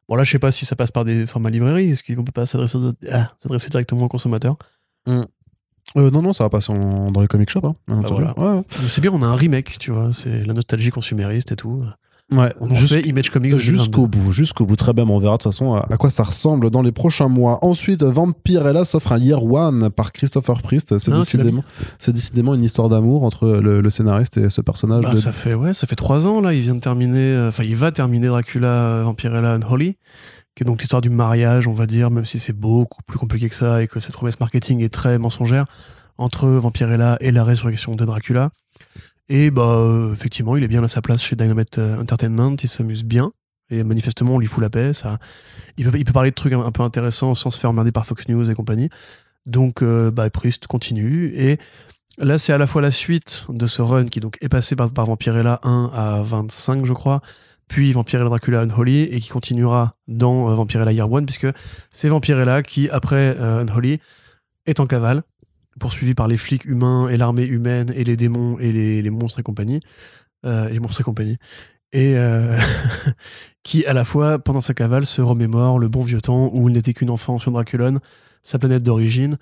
[0.09, 1.91] Bon, là, je sais pas si ça passe par des formats librairie.
[1.91, 2.79] Est-ce qu'ils vont pas s'adresser
[3.13, 3.33] ah,
[3.71, 4.57] directement aux consommateurs
[5.97, 7.65] Euh, non, non, ça va passer en- dans les comic shops.
[7.65, 7.75] Hein.
[7.89, 8.39] Bah voilà.
[8.39, 10.13] Ouais, C'est bien, on a un remake, tu vois.
[10.13, 11.85] C'est la nostalgie consumériste et tout.
[12.33, 12.53] Ouais.
[12.61, 14.77] On fait Image Comics Jusqu'au bout, jusqu'au bout.
[14.77, 17.29] Très bien, mais on verra de toute façon à quoi ça ressemble dans les prochains
[17.29, 17.59] mois.
[17.65, 20.99] Ensuite, Vampirella s'offre un Year One par Christopher Priest.
[20.99, 21.63] C'est Ah, décidément,
[21.99, 25.05] c'est décidément une histoire d'amour entre le, le scénariste et ce personnage.
[25.05, 25.17] Bah, de...
[25.17, 26.53] ça fait ouais, ça fait trois ans là.
[26.53, 29.97] Il vient de terminer, euh, enfin il va terminer Dracula, Vampirella and Holly,
[30.55, 33.49] qui est donc l'histoire du mariage, on va dire, même si c'est beaucoup plus compliqué
[33.49, 35.67] que ça et que cette promesse marketing est très mensongère
[36.19, 38.51] entre Vampirella et la résurrection de Dracula.
[39.29, 42.57] Et bah euh, effectivement, il est bien à sa place chez Dynamite euh, Entertainment.
[42.63, 43.33] Il s'amuse bien.
[43.71, 44.93] Et manifestement, on lui fout la paix.
[44.95, 45.19] Ça,
[45.77, 48.07] il peut, il peut parler de trucs un, peu intéressants sans se faire emmerder par
[48.07, 48.89] Fox News et compagnie.
[49.45, 51.33] Donc, euh, bah, Priest continue.
[51.35, 51.59] Et
[52.21, 54.91] Là, c'est à la fois la suite de ce run qui donc est passé par,
[54.91, 57.21] par Vampirella 1 à 25, je crois,
[57.69, 61.47] puis Vampirella Dracula Unholy, et qui continuera dans Vampirella Year One, puisque
[61.93, 64.01] c'est Vampirella qui, après euh, Unholy,
[64.67, 65.23] est en cavale,
[65.79, 69.43] poursuivi par les flics humains et l'armée humaine et les démons et les, monstres et
[69.43, 69.81] compagnie.
[70.47, 71.37] Euh, les monstres et compagnie.
[71.93, 72.59] et euh,
[73.63, 76.75] qui, à la fois, pendant sa cavale, se remémore le bon vieux temps où il
[76.75, 77.99] n'était qu'une enfant sur Draculon,
[78.43, 79.37] sa planète d'origine,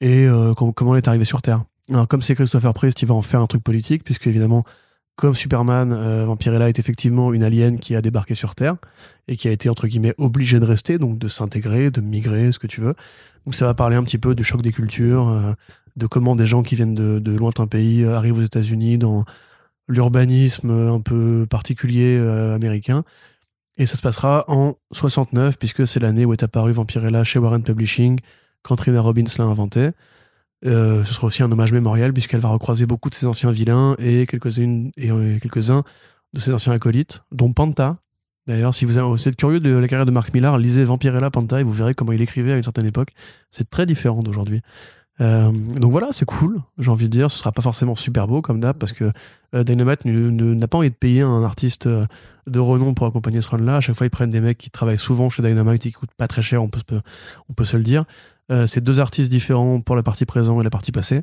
[0.00, 1.64] et euh, com- comment il est arrivé sur Terre.
[2.08, 4.64] Comme c'est Christopher Priest, il va en faire un truc politique, puisque évidemment,
[5.16, 8.76] comme Superman, euh, Vampirella est effectivement une alien qui a débarqué sur Terre
[9.28, 12.58] et qui a été entre guillemets obligée de rester, donc de s'intégrer, de migrer, ce
[12.58, 12.94] que tu veux.
[13.46, 15.52] Donc ça va parler un petit peu du choc des cultures, euh,
[15.96, 19.24] de comment des gens qui viennent de, de lointains pays euh, arrivent aux États-Unis dans
[19.88, 23.04] l'urbanisme un peu particulier américain.
[23.78, 27.62] Et ça se passera en 69, puisque c'est l'année où est apparu Vampirella chez Warren
[27.62, 28.18] Publishing,
[28.62, 29.90] quand Trina Robbins l'a inventé.
[30.66, 33.94] Euh, ce sera aussi un hommage mémorial, puisqu'elle va recroiser beaucoup de ses anciens vilains
[33.98, 35.82] et euh, quelques-uns
[36.32, 37.98] de ses anciens acolytes, dont Panta.
[38.46, 41.64] D'ailleurs, si vous êtes curieux de la carrière de Mark Millar, lisez Vampirella Panta et
[41.64, 43.10] vous verrez comment il écrivait à une certaine époque.
[43.50, 44.62] C'est très différent d'aujourd'hui.
[45.20, 47.30] Euh, donc voilà, c'est cool, j'ai envie de dire.
[47.30, 49.12] Ce sera pas forcément super beau comme d'hab, parce que
[49.52, 53.76] Dynamite n'a pas envie de payer un artiste de renom pour accompagner ce run-là.
[53.76, 56.14] À chaque fois, ils prennent des mecs qui travaillent souvent chez Dynamite et qui coûtent
[56.16, 58.04] pas très cher, on peut se le dire.
[58.52, 61.22] Euh, c'est deux artistes différents pour la partie présente et la partie passée.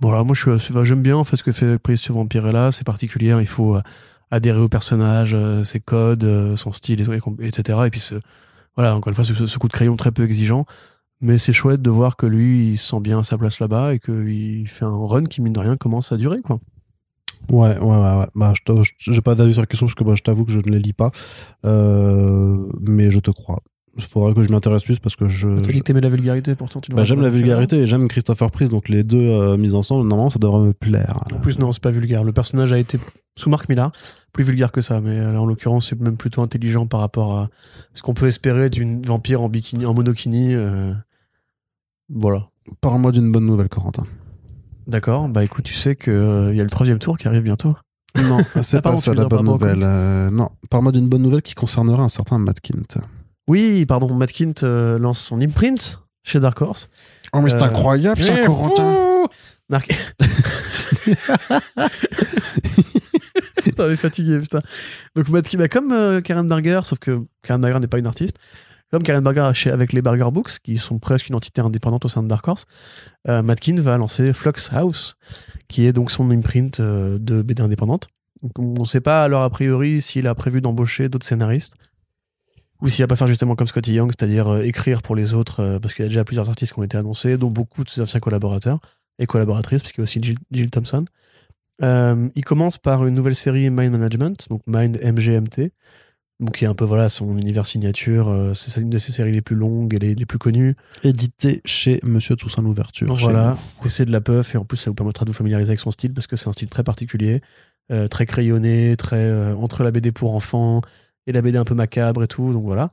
[0.00, 2.84] Voilà, moi je suis j'aime bien en fait ce que fait Priest sur Vampirella, c'est
[2.84, 3.82] particulier, il faut euh,
[4.30, 7.04] adhérer au personnage, euh, ses codes, son style, et-
[7.44, 7.78] et- etc.
[7.86, 8.02] Et puis
[8.76, 10.64] voilà, encore une fois, ce, coup de crayon très peu exigeant.
[11.20, 13.92] Mais c'est chouette de voir que lui, il se sent bien à sa place là-bas
[13.92, 16.40] et qu'il fait un run qui, mine de rien, commence à durer.
[16.40, 16.56] Quoi.
[17.50, 18.26] Ouais, ouais, ouais.
[18.34, 20.60] Bah, je j'ai pas d'avis sur la question parce que bah, je t'avoue que je
[20.60, 21.10] ne les lis pas.
[21.64, 23.60] Mais je te crois.
[24.04, 25.48] Il faudra que je m'y intéresse plus parce que je.
[25.48, 27.76] Tu as dit je- que t'aimais la vulgarité, pourtant tu bah, j'aime pas la vulgarité
[27.78, 31.22] et j'aime Christopher Priest, donc les deux euh, mises ensemble, normalement, ça devrait me plaire.
[31.32, 32.24] En plus, non, c'est pas vulgaire.
[32.24, 32.98] Le personnage a été,
[33.38, 33.92] sous Marc Millar,
[34.32, 35.00] plus vulgaire que ça.
[35.00, 37.48] Mais euh, là, en l'occurrence, c'est même plutôt intelligent par rapport à
[37.94, 40.54] ce qu'on peut espérer d'une vampire en bikini, en monokini.
[40.54, 40.92] euh,
[42.08, 42.48] Voilà.
[42.80, 44.04] Parle-moi d'une bonne nouvelle, Corentin.
[44.86, 45.28] D'accord.
[45.28, 47.76] Bah écoute, tu sais qu'il y a le troisième tour qui arrive bientôt.
[48.16, 49.80] Non, c'est pas pardon, ça la bonne nouvelle.
[49.84, 52.98] Euh, non, parle-moi d'une bonne nouvelle qui concernerait un certain Matt Kint.
[53.50, 56.88] Oui, pardon, Matt Kint euh, lance son imprint chez Dark Horse.
[57.32, 59.26] Oh, mais c'est Euh, incroyable, ça, Corentin.
[59.68, 59.88] Marc.
[63.78, 64.60] On est fatigué, putain.
[65.14, 68.06] Donc, Matt Kint, bah, comme euh, Karen Berger, sauf que Karen Berger n'est pas une
[68.06, 68.36] artiste,
[68.90, 72.08] comme Karen Berger chez- avec les Berger Books, qui sont presque une entité indépendante au
[72.08, 72.66] sein de Dark Horse,
[73.28, 75.16] euh, Matt Kint va lancer Flux House,
[75.68, 78.08] qui est donc son imprint euh, de BD indépendante.
[78.42, 81.74] Donc, on ne sait pas alors a priori s'il a prévu d'embaucher d'autres scénaristes
[82.82, 85.60] ou s'il va pas faire justement comme Scotty Young, c'est-à-dire euh, écrire pour les autres,
[85.60, 87.90] euh, parce qu'il y a déjà plusieurs artistes qui ont été annoncés, dont beaucoup de
[87.90, 88.80] ses anciens collaborateurs
[89.18, 91.04] et collaboratrices, parce qu'il y a aussi Jill, Jill Thompson.
[91.82, 95.72] Euh, il commence par une nouvelle série Mind Management, donc Mind MGMT,
[96.38, 98.52] donc qui est un peu voilà son univers signature.
[98.54, 100.74] c'est une de ses séries les plus longues et les, les plus connues.
[101.04, 103.14] Édité chez Monsieur Toussaint L'Ouverture.
[103.14, 105.70] Voilà, et c'est de la puff, et en plus ça vous permettra de vous familiariser
[105.70, 107.42] avec son style, parce que c'est un style très particulier,
[108.10, 110.80] très crayonné, très entre la BD pour enfants
[111.30, 112.90] et la BD un peu macabre et tout, donc voilà.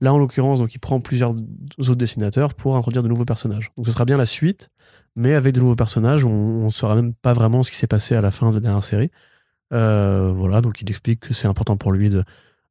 [0.00, 3.72] Là, en l'occurrence, donc il prend plusieurs autres dessinateurs pour introduire de nouveaux personnages.
[3.76, 4.68] Donc ce sera bien la suite,
[5.16, 8.14] mais avec de nouveaux personnages, on ne saura même pas vraiment ce qui s'est passé
[8.14, 9.10] à la fin de la dernière série.
[9.72, 12.22] Euh, voilà, donc il explique que c'est important pour lui de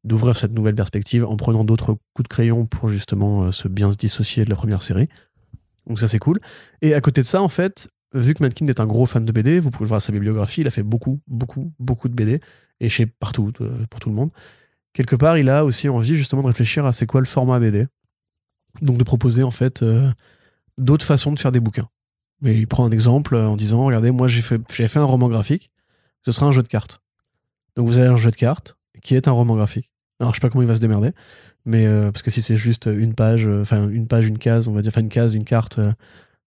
[0.03, 3.91] d'ouvrir cette nouvelle perspective en prenant d'autres coups de crayon pour justement euh, se bien
[3.91, 5.09] se dissocier de la première série.
[5.85, 6.39] Donc ça c'est cool.
[6.81, 9.31] Et à côté de ça, en fait, vu que Mankin est un gros fan de
[9.31, 12.39] BD, vous pouvez voir sa bibliographie, il a fait beaucoup, beaucoup, beaucoup de BD,
[12.79, 14.31] et chez partout, euh, pour tout le monde.
[14.97, 17.85] Quelque part, il a aussi envie justement de réfléchir à c'est quoi le format BD.
[18.81, 20.11] Donc de proposer en fait euh,
[20.79, 21.87] d'autres façons de faire des bouquins.
[22.41, 25.69] Mais il prend un exemple en disant, regardez, moi j'ai fait, un roman graphique,
[26.25, 26.99] ce sera un jeu de cartes.
[27.75, 29.91] Donc vous avez un jeu de cartes qui est un roman graphique.
[30.19, 31.11] Alors je sais pas comment il va se démerder,
[31.63, 34.67] mais euh, parce que si c'est juste une page, euh, enfin une page, une case,
[34.67, 35.79] on va dire, enfin une case, une carte,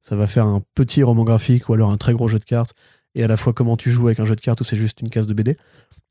[0.00, 2.74] ça va faire un petit roman graphique ou alors un très gros jeu de cartes.
[3.14, 5.00] Et à la fois comment tu joues avec un jeu de cartes ou c'est juste
[5.00, 5.56] une case de BD.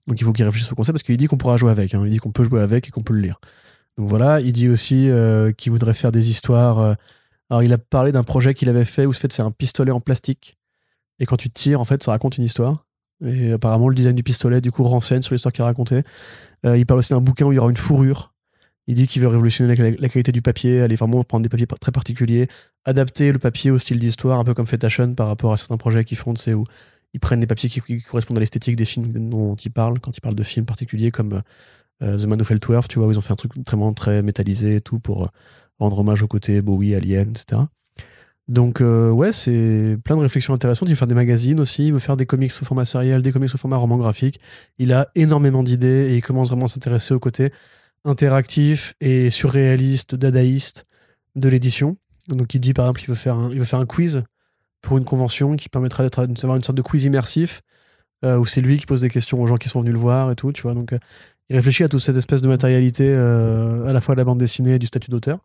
[0.07, 1.93] Donc il faut qu'il réfléchisse au concept parce qu'il dit qu'on pourra jouer avec.
[1.93, 2.01] hein.
[2.05, 3.39] Il dit qu'on peut jouer avec et qu'on peut le lire.
[3.97, 6.79] Donc voilà, il dit aussi euh, qu'il voudrait faire des histoires.
[6.79, 6.93] euh,
[7.49, 9.99] alors il a parlé d'un projet qu'il avait fait où fait c'est un pistolet en
[9.99, 10.57] plastique
[11.19, 12.85] et quand tu tires en fait ça raconte une histoire.
[13.25, 16.03] Et apparemment le design du pistolet du coup renseigne sur l'histoire qu'il racontait.
[16.65, 18.33] Euh, il parle aussi d'un bouquin où il y aura une fourrure.
[18.89, 21.77] Il dit qu'il veut révolutionner la, qualité du papier, aller vraiment prendre des papiers pa-
[21.77, 22.47] très particuliers,
[22.85, 24.83] adapter le papier au style d'histoire, un peu comme fait
[25.15, 26.63] par rapport à certains projets qu'ils font, sais, où
[27.13, 30.21] ils prennent des papiers qui, correspondent à l'esthétique des films dont ils parlent, quand ils
[30.21, 31.43] parlent de films particuliers comme
[32.01, 33.93] euh, The Man Who Fell to tu vois, où ils ont fait un truc vraiment
[33.93, 35.27] très métallisé tout pour euh,
[35.77, 37.61] rendre hommage au côté Bowie, Alien, etc.
[38.47, 40.89] Donc, euh, ouais, c'est plein de réflexions intéressantes.
[40.89, 43.31] Il veut faire des magazines aussi, il veut faire des comics au format sériel, des
[43.31, 44.39] comics au format roman graphique.
[44.79, 47.51] Il a énormément d'idées et il commence vraiment à s'intéresser au côté
[48.05, 50.83] interactif et surréaliste, dadaïste
[51.35, 51.97] de l'édition.
[52.27, 54.23] Donc, il dit par exemple qu'il veut faire un, il veut faire un quiz
[54.81, 57.61] pour une convention qui permettra d'avoir une sorte de quiz immersif
[58.25, 60.31] euh, où c'est lui qui pose des questions aux gens qui sont venus le voir
[60.31, 60.73] et tout, tu vois.
[60.73, 60.99] Donc, euh,
[61.49, 64.39] il réfléchit à toute cette espèce de matérialité, euh, à la fois de la bande
[64.39, 65.39] dessinée et du statut d'auteur,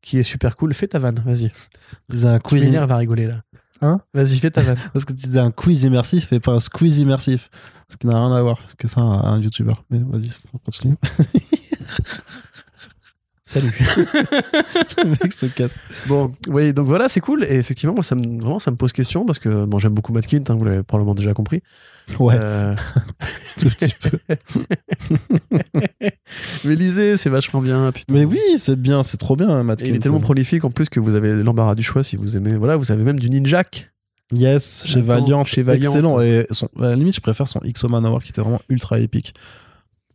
[0.00, 0.74] qui est super cool.
[0.74, 1.46] Fais ta vanne, vas-y.
[2.26, 2.74] Un Quiz quiz.
[2.74, 3.42] va rigoler là.
[3.84, 4.78] Hein Vas-y, fais ta vanne.
[4.92, 7.50] Parce que tu disais un quiz immersif et pas un squeeze immersif.
[7.88, 8.58] Ce qui n'a rien à voir.
[8.58, 9.84] Parce que ça, un, un youtubeur.
[9.90, 10.96] Mais vas-y, on continue.
[13.54, 13.70] Salut.
[15.04, 15.78] Le mec se casse.
[16.08, 17.44] Bon, oui, donc voilà, c'est cool.
[17.44, 20.12] Et effectivement, moi, ça me, vraiment, ça me pose question parce que bon, j'aime beaucoup
[20.12, 21.62] Matt Kint, hein, vous l'avez probablement déjà compris.
[22.18, 22.74] Ouais, Euh,
[23.60, 24.18] tout petit peu.
[26.64, 27.92] mais lisez, c'est vachement bien.
[27.92, 28.12] Putain.
[28.12, 30.88] Mais oui, c'est bien, c'est trop bien, Matt Et il est tellement prolifique en plus
[30.88, 32.56] que vous avez l'embarras du choix si vous aimez.
[32.56, 33.92] Voilà, vous avez même du Ninjak.
[34.32, 35.90] Yes, chez Attends, Valiant, chez Valiant.
[35.92, 36.20] excellent.
[36.20, 39.32] Et son, à la limite, je préfère son XO Manowar qui était vraiment ultra épique.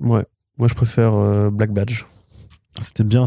[0.02, 0.26] Ouais.
[0.58, 2.04] Moi, je préfère euh, Black Badge.
[2.80, 3.26] C'était bien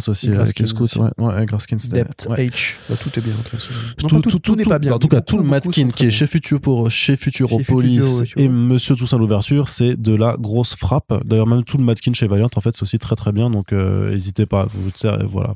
[0.63, 0.99] les scouts, aussi.
[0.99, 1.35] ouais, ouais,
[1.79, 2.47] c'était- Depth ouais.
[2.47, 2.75] H.
[2.89, 3.35] Bah, tout est bien.
[3.45, 4.93] Tout, Enfin, tout, tout, n'est pas bien.
[4.93, 8.49] En tout cas, tout le Matkin qui est chez, Futuro, chez Futuropolis et.
[8.49, 11.13] Monsieur Toussaint l'ouverture, c'est de la grosse frappe.
[11.25, 13.51] D'ailleurs, même tout le Matkin chez Valiant, en fait, c'est aussi très très bien.
[13.51, 14.65] Donc, euh, n'hésitez pas.
[14.65, 14.91] Vous,
[15.27, 15.53] voilà.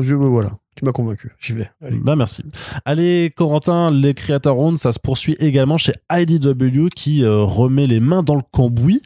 [0.00, 0.52] Je- voilà.
[0.76, 1.32] Tu m'as convaincu.
[1.40, 1.70] J'y vais.
[1.82, 1.96] Allez.
[1.96, 2.42] Bah merci.
[2.84, 7.98] Allez Corentin, les Creator Rounds, ça se poursuit également chez IDW qui euh, remet les
[7.98, 9.00] mains dans le cambouis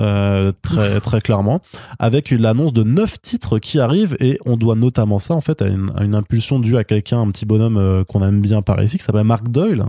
[0.00, 1.60] euh, très très clairement.
[1.98, 5.66] Avec l'annonce de neuf titres qui arrivent et on doit notamment ça en fait à
[5.66, 8.82] une, à une impulsion due à quelqu'un, un petit bonhomme euh, qu'on aime bien par
[8.82, 9.84] ici qui s'appelle Mark Doyle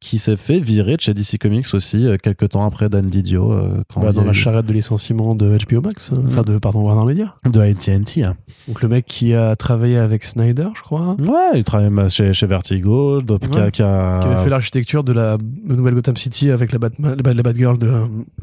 [0.00, 3.52] qui s'est fait virer de chez DC Comics aussi euh, quelques temps après Dan Didio
[3.52, 6.10] euh, quand Bah, dans la eu- charrette de licenciement de HBO Max.
[6.12, 7.34] euh, Enfin, de, pardon, Warner Media.
[7.50, 8.22] de AT&T.
[8.24, 8.36] hein.
[8.68, 11.16] Donc, le mec qui a travaillé avec Snyder, je crois.
[11.26, 13.70] Ouais, il travaille bah, chez, chez Vertigo, donc, qui a- Ouais.
[13.70, 17.32] qui a- qui avait fait l'architecture de la nouvelle Gotham City avec la, Batman, la,
[17.34, 17.90] la Batgirl de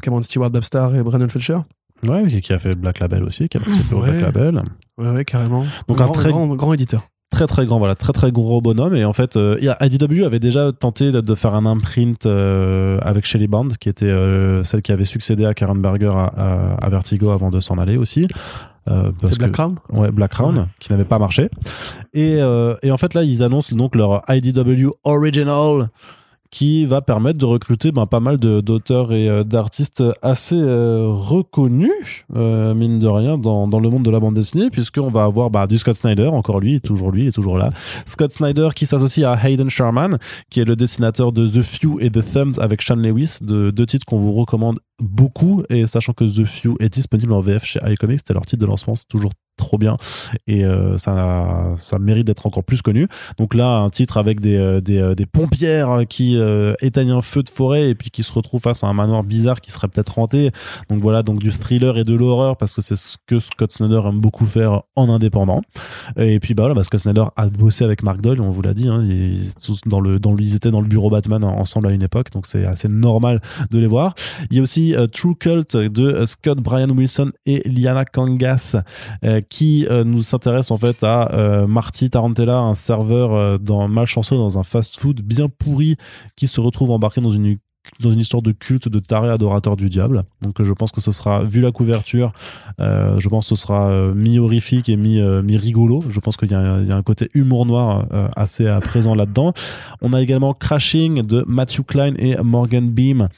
[0.02, 1.58] Cameron Stewart, Babstar et Brandon Fletcher.
[2.06, 4.00] Ouais, qui- qui a fait Black Label aussi, qui a participé au.
[4.00, 4.62] Black Label.
[4.98, 5.64] Ouais, ouais, carrément.
[5.88, 7.06] Donc un grand, très- grand, grand éditeur.
[7.34, 8.94] Très très grand, voilà, très très gros bonhomme.
[8.94, 13.26] Et en fait, euh, IDW avait déjà tenté de, de faire un imprint euh, avec
[13.26, 16.88] Shelly Band, qui était euh, celle qui avait succédé à Karen Berger à, à- à
[16.90, 18.28] Vertigo avant de s'en aller aussi.
[18.88, 19.74] Euh, parce Black que- Crown?
[19.92, 20.64] Ouais, Black Crown, Ouais.
[20.78, 21.48] qui n'avait pas marché.
[22.12, 25.88] Et, euh, et en fait, là, ils annoncent donc leur IDW Original
[26.54, 32.24] qui va permettre de recruter ben, pas mal d'auteurs et euh, d'artistes assez euh, reconnus,
[32.36, 35.66] euh, mine de rien, dans, le monde de la bande dessinée, puisqu'on va avoir bah,
[35.66, 37.70] du Scott Snyder, encore lui, toujours lui, est toujours là.
[38.06, 40.18] Scott Snyder qui s'associe à Hayden Sherman,
[40.48, 43.86] qui est le dessinateur de The Few et The Thumbs avec Sean Lewis, de deux
[43.86, 47.80] titres qu'on vous recommande beaucoup, et sachant que The Few est disponible en VF chez
[47.84, 49.96] iComics, c'était leur titre de lancement, c'est toujours trop bien
[50.46, 53.08] et euh, ça, ça mérite d'être encore plus connu.
[53.38, 57.22] Donc là, un titre avec des, euh, des, euh, des pompières qui euh, éteignent un
[57.22, 59.88] feu de forêt et puis qui se retrouvent face à un manoir bizarre qui serait
[59.88, 60.50] peut-être hanté.
[60.88, 64.02] Donc voilà, donc du thriller et de l'horreur parce que c'est ce que Scott Snyder
[64.06, 65.62] aime beaucoup faire en indépendant.
[66.16, 68.74] Et puis bah voilà, parce que Snyder a bossé avec Mark Doyle, on vous l'a
[68.74, 69.50] dit, hein, ils,
[69.86, 72.66] dans le, dans ils étaient dans le bureau Batman ensemble à une époque, donc c'est
[72.66, 73.40] assez normal
[73.70, 74.14] de les voir.
[74.50, 78.76] Il y a aussi euh, True Cult de euh, Scott Brian Wilson et Liana Kangas
[79.24, 84.62] euh, qui nous s'intéresse en fait à Marty Tarantella, un serveur dans malchanceux dans un
[84.62, 85.96] fast-food bien pourri
[86.36, 87.56] qui se retrouve embarqué dans une
[88.00, 90.24] dans une histoire de culte de taré adorateur du diable.
[90.40, 92.32] Donc je pense que ce sera, vu la couverture,
[92.78, 96.02] je pense que ce sera euh, mi-horrifique et mi, mi-rigolo.
[96.08, 98.06] Je pense qu'il y, a un- il y a un côté humour noir
[98.36, 99.52] assez présent là-dedans.
[100.00, 103.28] On a également Crashing de Matthew Klein et Morgan Beam.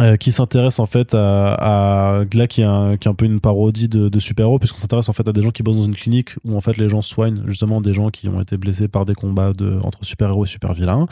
[0.00, 3.26] Euh, qui s'intéresse en fait à, à là qui est, un, qui est un peu
[3.26, 5.94] une parodie de, super-héros puisqu'on s'intéresse en fait à des gens qui bossent dans une
[5.94, 9.04] clinique où en fait les gens soignent justement des gens qui ont été blessés par
[9.04, 11.06] des combats de, entre super-héros et super-vilains.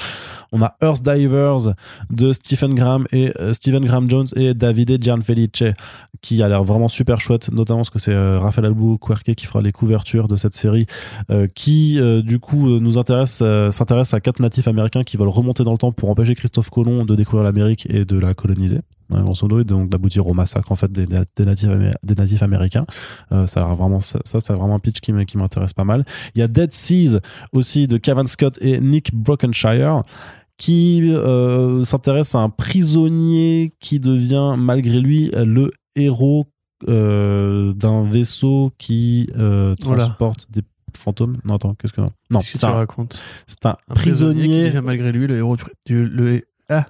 [0.53, 1.75] On a Earth Divers
[2.09, 5.75] de Stephen Graham et euh, Stephen Graham Jones et Davide Gianfelice
[6.23, 9.47] qui a l'air vraiment super chouette notamment parce que c'est euh, Raphaël Albu Querque qui
[9.47, 10.87] fera les couvertures de cette série
[11.31, 15.65] euh, qui euh, du coup nous intéresse s'intéresse à quatre natifs américains qui veulent remonter
[15.65, 18.70] dans le temps pour empêcher Christophe Colomb de découvrir l'Amérique et de la coloniser
[19.11, 21.69] grosso modo, et donc d'aboutir au massacre en fait des, des natifs,
[22.03, 22.87] des natifs américains.
[23.33, 26.03] Euh, ça, vraiment, ça, c'est vraiment un pitch qui, m'intéresse pas mal.
[26.35, 27.19] Il y a Dead Seas
[27.53, 30.03] aussi de Kevin Scott et Nick Brokenshire
[30.57, 36.47] qui euh, s'intéresse à un prisonnier qui devient malgré lui le héros
[36.89, 40.05] euh, d'un vaisseau qui euh, Voilà.
[40.05, 40.63] transporte des
[40.97, 41.37] fantômes.
[41.45, 42.01] Non, attends, qu'est-ce que
[42.31, 46.43] non c'est un, un Un prisonnier qui devient malgré lui le héros du, du- le,
[46.71, 46.87] ah,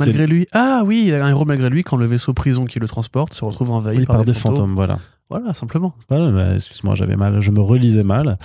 [0.00, 0.46] malgré lui.
[0.52, 3.32] Ah oui, il a un héros malgré lui quand le vaisseau prison qui le transporte
[3.32, 4.56] se retrouve envahi oui, par, des fantômes.
[4.56, 4.98] fantômes, voilà.
[5.30, 5.94] Voilà, simplement.
[6.10, 8.36] Voilà, excuse-moi, j'avais mal, je me relisais mal.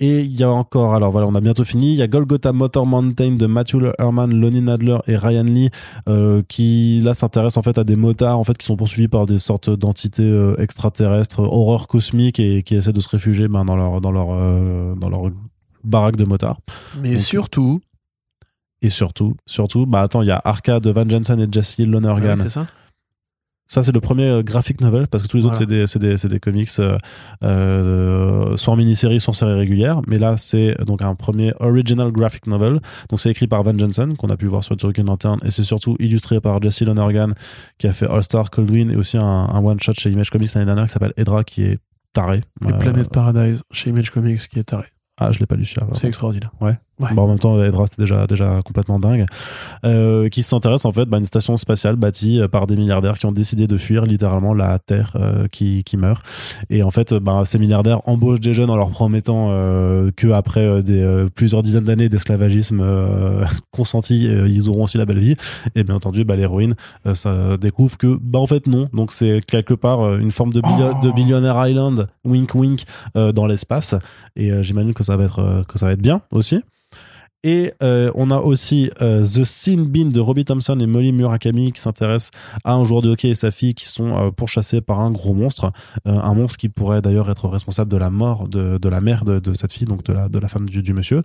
[0.00, 1.92] Et il y a encore, alors voilà, on a bientôt fini.
[1.92, 5.70] Il y a Golgotha Motor Mountain de Matthew Herman, Lonnie Nadler et Ryan Lee,
[6.08, 9.26] euh, qui là s'intéressent en fait à des motards en fait qui sont poursuivis par
[9.26, 13.76] des sortes d'entités euh, extraterrestres, horreurs cosmiques et qui essaient de se réfugier ben, dans
[13.76, 15.30] leur dans leur euh, dans leur
[15.84, 16.58] baraque de motards.
[17.00, 17.80] Mais Donc- surtout,
[18.84, 22.36] Et surtout, surtout, bah attends, il y a Arca de Van Jensen et Jesse Lonergan.
[22.36, 22.66] Ouais, c'est ça
[23.66, 25.86] Ça, c'est le premier euh, graphic novel, parce que tous les autres, c'est des,
[26.16, 26.98] des, des comics, euh,
[27.42, 30.00] euh, soit en mini-série, soit en série régulière.
[30.06, 32.80] Mais là, c'est donc un premier original graphic novel.
[33.08, 35.62] Donc, c'est écrit par Van Jensen, qu'on a pu voir sur Turrican Lantern, et c'est
[35.62, 37.30] surtout illustré par Jesse Lonergan,
[37.78, 40.84] qui a fait All-Star Coldwin, et aussi un, un one-shot chez Image Comics l'année dernière
[40.86, 41.78] qui s'appelle Edra, qui est
[42.12, 42.42] taré.
[42.66, 44.84] Et Euh, Planet Paradise chez Image Comics qui est taré.
[45.18, 45.86] Ah, je l'ai pas lu celui-là.
[45.94, 46.50] C'est extraordinaire.
[46.60, 46.76] Ouais.
[47.00, 47.12] Ouais.
[47.12, 49.26] Bon, en même temps, Edra, c'était déjà, déjà complètement dingue.
[49.84, 53.18] Euh, qui s'intéresse en fait bah, à une station spatiale bâtie euh, par des milliardaires
[53.18, 56.24] qui ont décidé de fuir littéralement la Terre euh, qui, qui meurt.
[56.70, 60.82] Et en fait, bah, ces milliardaires embauchent des jeunes en leur promettant euh, que après
[60.82, 62.84] des, plusieurs dizaines d'années d'esclavagisme
[63.72, 65.34] consenti, ils auront aussi la belle vie.
[65.74, 66.74] Et bien entendu, bah, l'héroïne
[67.14, 68.88] ça découvre que bah en fait non.
[68.92, 72.84] Donc c'est quelque part une forme de, billo- de Billionaire Island, wink wink,
[73.14, 73.94] dans l'espace.
[74.36, 76.60] Et j'imagine que ça va être que ça va être bien aussi.
[77.44, 81.72] Et euh, on a aussi euh, The Sin Bin de Robbie Thompson et Molly Murakami
[81.72, 82.30] qui s'intéressent
[82.64, 85.34] à un joueur de hockey et sa fille qui sont euh, pourchassés par un gros
[85.34, 85.70] monstre.
[86.06, 89.72] Un monstre qui pourrait d'ailleurs être responsable de la mort de, la mère de, cette
[89.72, 91.20] fille, donc de la, de la femme du, du monsieur.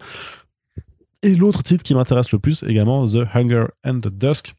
[1.24, 4.56] Et l'autre titre qui m'intéresse le plus également, The Hunger and the Dusk.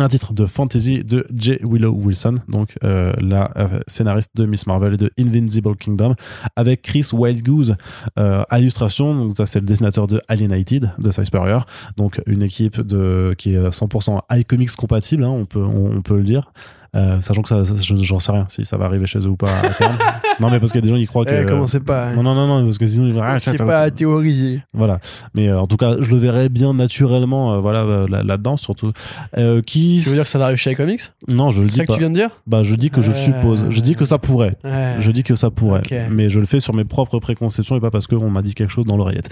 [0.00, 1.58] Un titre de fantasy de J.
[1.62, 6.14] Willow Wilson, donc euh, la euh, scénariste de Miss Marvel et de Invincible Kingdom,
[6.56, 7.76] avec Chris Wildgoose
[8.18, 8.58] euh, à.
[8.58, 11.58] Donc ça c'est le dessinateur de Alienated de Spurrier,
[11.98, 16.24] donc une équipe de qui est 100% iComics compatible, hein, on peut on peut le
[16.24, 16.50] dire.
[16.96, 19.28] Euh, sachant que ça, ça, je- j'en sais rien si ça va arriver chez eux
[19.28, 19.96] ou pas à terme.
[20.40, 22.12] non mais parce qu'il y a des gens qui croient que Eh, commencez pas.
[22.14, 24.62] non non non non parce que sinon ils vont ah, C'est tiens, pas à théoriser.
[24.74, 24.98] voilà.
[25.34, 28.92] Mais euh, en tout cas, je le verrais bien naturellement, euh, voilà, là- là-dedans surtout.
[29.66, 31.82] Qui Tu veux dire que ça arrive chez iComics Non, je le C'est dis ça
[31.84, 31.94] que pas.
[31.94, 33.66] tu viens de dire Bah, je dis que je le suppose.
[33.70, 34.56] Je dis que ça pourrait.
[35.00, 37.90] Je dis que ça pourrait, mais je le fais sur mes propres préconceptions et pas
[37.90, 39.28] parce qu'on m'a dit quelque chose dans l'oreillette.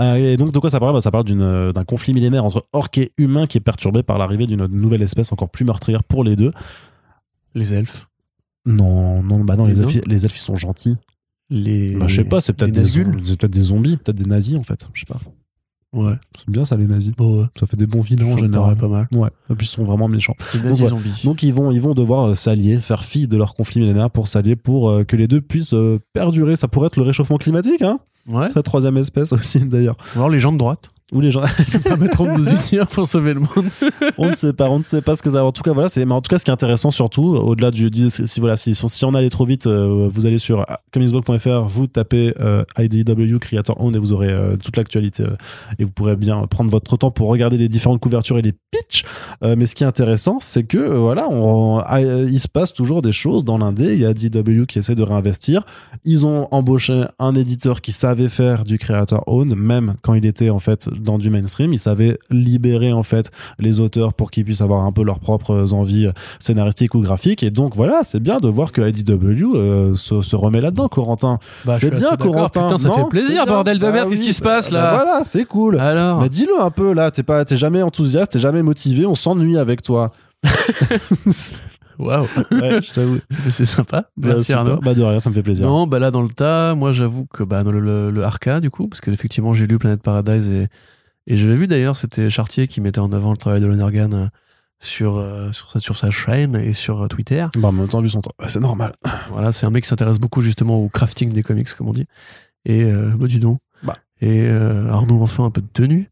[0.00, 0.94] Et donc de quoi ça parle?
[0.94, 4.16] Bah, Ça parle d'une, d'un conflit millénaire entre orques et humains qui est perturbé par
[4.18, 6.50] l'arrivée d'une nouvelle espèce encore plus meurtrière pour les deux.
[7.54, 8.08] Les elfes.
[8.64, 10.96] Non, non, bah non, Les elfes, les elfes ils sont gentils.
[11.50, 11.96] Les.
[11.96, 14.86] Bah, je sais pas, c'est peut-être des, peut-être des zombies, peut-être des nazis en fait.
[14.94, 15.20] Je sais pas.
[15.92, 16.14] Ouais.
[16.38, 17.12] C'est bien ça les nazis.
[17.18, 17.44] Ouais.
[17.60, 18.76] Ça fait des bons vilains en général.
[18.76, 19.08] pas mal.
[19.12, 19.28] Ouais.
[19.50, 20.34] Et puis ils sont vraiment méchants.
[20.54, 20.88] Les Donc, nazis ouais.
[20.88, 21.20] zombies.
[21.24, 24.28] Donc ils vont, ils vont devoir euh, s'allier, faire fi de leur conflit millénaire pour
[24.28, 26.56] s'allier pour euh, que les deux puissent euh, perdurer.
[26.56, 28.48] Ça pourrait être le réchauffement climatique, hein Ouais.
[28.48, 29.96] C'est la troisième espèce aussi d'ailleurs.
[30.14, 30.90] Ou alors les gens de droite.
[31.12, 31.42] Ou les gens,
[31.84, 33.70] permettront de nous unir pour sauver le monde.
[34.18, 35.44] on ne sait pas, on ne sait pas ce que ça.
[35.44, 36.04] En tout cas, voilà, c'est.
[36.04, 39.04] Mais en tout cas, ce qui est intéressant surtout, au-delà du, si voilà, si, si
[39.04, 43.94] on allait trop vite, euh, vous allez sur comicsblog.fr, vous tapez euh, IDW Creator Own
[43.94, 45.36] et vous aurez euh, toute l'actualité euh,
[45.78, 49.04] et vous pourrez bien prendre votre temps pour regarder les différentes couvertures et les pitchs.
[49.42, 53.12] Mais ce qui est intéressant, c'est que voilà, on, ah, il se passe toujours des
[53.12, 53.92] choses dans l'indé.
[53.94, 55.64] Il y a IDW qui essaie de réinvestir.
[56.04, 60.50] Ils ont embauché un éditeur qui savait faire du Creator Own, même quand il était
[60.50, 61.72] en fait dans du mainstream.
[61.72, 65.72] Il savait libérer en fait les auteurs pour qu'ils puissent avoir un peu leurs propres
[65.72, 66.08] envies
[66.38, 67.42] scénaristiques ou graphiques.
[67.42, 71.38] Et donc voilà, c'est bien de voir que IDW euh, se, se remet là-dedans, Corentin.
[71.64, 72.16] Bah, c'est bien.
[72.16, 72.68] Corentin.
[72.68, 74.08] Putain, ça Non, fait plaisir, bordel de Bah merde.
[74.08, 74.94] Qu'est-ce oui, qui se passe bah là?
[74.94, 75.78] Voilà, c'est cool.
[75.78, 76.20] Alors.
[76.20, 79.58] Mais dis-le un peu là, t'es pas, t'es jamais enthousiaste, t'es jamais motivé, on s'ennuie
[79.58, 80.12] avec toi.
[82.02, 82.26] Waouh.
[82.50, 83.18] Ouais, je t'avoue.
[83.50, 84.08] C'est sympa.
[84.16, 84.52] Bah, Merci.
[84.52, 84.78] Arnaud.
[84.80, 85.66] Bah de rien, ça me fait plaisir.
[85.66, 88.60] Non, bah là dans le tas, moi j'avoue que bah, dans le, le, le Arca
[88.60, 90.68] du coup, parce que effectivement j'ai lu Planet Paradise et,
[91.26, 94.26] et j'avais vu d'ailleurs c'était Chartier qui mettait en avant le travail de Lonergan euh,
[94.80, 97.46] sur, euh, sur, sa, sur sa chaîne et sur euh, Twitter.
[97.56, 98.92] Bah en même temps, vu son temps, c'est normal.
[99.30, 102.06] Voilà, c'est un mec qui s'intéresse beaucoup justement au crafting des comics comme on dit.
[102.64, 103.60] Et euh, bah dis donc.
[103.82, 103.94] Bah.
[104.20, 106.10] Et euh, Arnaud enfin un peu de tenue.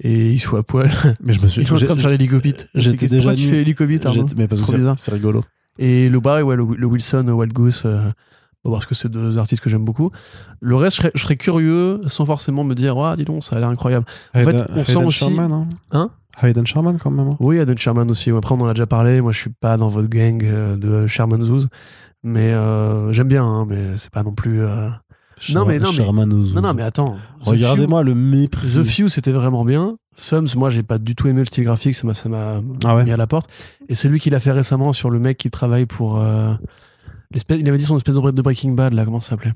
[0.00, 0.90] Et il se fout à poil.
[1.22, 1.62] Mais je me suis.
[1.62, 2.68] Il est en train de faire l'hélicobites.
[2.74, 4.98] j'étais Pourquoi déjà tu fais Arnaud j'ai- Mais parce C'est que trop bizarre.
[4.98, 5.42] c'est rigolo.
[5.78, 8.10] Et le pareil, ouais, le, le Wilson, euh, Wild Goose, euh,
[8.64, 10.10] parce que c'est deux artistes que j'aime beaucoup.
[10.60, 13.56] Le reste, je serais, je serais curieux, sans forcément me dire, ah, dis donc, ça
[13.56, 14.06] a l'air incroyable.
[14.34, 15.68] En fait, Hayden- on sent Hayden aussi- Sherman, hein.
[15.92, 16.10] Hein?
[16.42, 17.28] Hayden Sherman quand même.
[17.28, 17.36] hein.
[17.40, 18.30] Oui, Adam Sherman aussi.
[18.30, 19.20] Après, on en a déjà parlé.
[19.22, 21.66] Moi, je suis pas dans votre gang euh, de Sherman Zoos.
[22.22, 24.60] Mais euh, j'aime bien, hein, mais c'est pas non plus.
[24.62, 24.88] euh,
[25.52, 26.24] Non, mais- non, mais-.
[26.26, 27.16] Non, non, mais attends.
[27.40, 28.68] Regardez-moi le mépris.
[28.74, 29.98] The Few, c'était vraiment bien.
[30.16, 31.94] Sums, moi, j'ai pas du tout aimé le style graphique.
[31.94, 33.04] Ça m'a ça m'a Ah ouais.
[33.04, 33.50] mis à la porte.
[33.88, 36.18] Et celui qu'il a fait récemment sur le mec qui travaille pour.
[36.18, 36.54] euh,
[37.32, 39.52] l'espèce- il avait dit son espèce de Breaking Bad, là, comment ça s'appelait?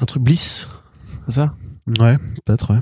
[0.00, 0.68] Un truc Bliss
[1.26, 1.54] C'est ça?
[2.00, 2.80] Ouais, peut-être, ouais.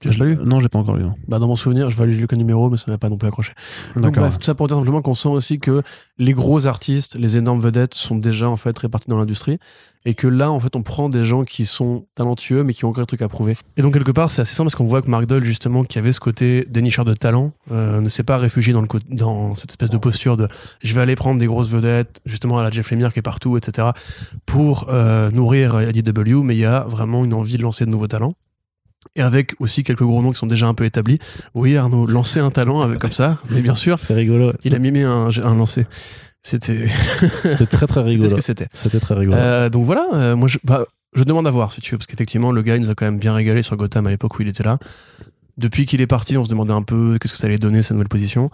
[0.00, 0.38] Tu l'as lu?
[0.44, 1.02] Non, j'ai pas encore lu.
[1.04, 1.14] non.
[1.28, 3.18] Bah, dans mon souvenir, je vais aller lu le numéro, mais ça m'a pas non
[3.18, 3.52] plus accroché.
[3.96, 5.82] Donc, bref, tout ça pour dire simplement qu'on sent aussi que
[6.16, 9.58] les gros artistes, les énormes vedettes sont déjà en fait répartis dans l'industrie
[10.06, 12.88] et que là, en fait, on prend des gens qui sont talentueux mais qui ont
[12.88, 13.54] encore des trucs à prouver.
[13.76, 15.98] Et donc, quelque part, c'est assez simple parce qu'on voit que Mark Doyle, justement, qui
[15.98, 19.54] avait ce côté dénicheur de talent, euh, ne s'est pas réfugié dans, le co- dans
[19.56, 20.48] cette espèce de posture de
[20.82, 23.56] je vais aller prendre des grosses vedettes, justement à la Jeff Lemire qui est partout,
[23.56, 23.88] etc.,
[24.46, 28.06] pour euh, nourrir IDW, mais il y a vraiment une envie de lancer de nouveaux
[28.08, 28.34] talents.
[29.16, 31.18] Et avec aussi quelques gros noms qui sont déjà un peu établis.
[31.54, 34.52] Oui, Arnaud, lancer un talent avec, comme ça, mais bien sûr, C'est rigolo.
[34.62, 35.86] il a mimé un, un lancer.
[36.42, 36.88] C'était
[37.44, 38.28] C'était très très c'était rigolo.
[38.28, 38.68] ce que c'était.
[38.72, 39.36] C'était très rigolo.
[39.36, 40.84] Euh, donc voilà, euh, moi je, bah,
[41.14, 43.04] je demande à voir si tu veux, parce qu'effectivement le gars il nous a quand
[43.04, 44.78] même bien régalé sur Gotham à l'époque où il était là.
[45.58, 47.92] Depuis qu'il est parti, on se demandait un peu qu'est-ce que ça allait donner sa
[47.94, 48.50] nouvelle position.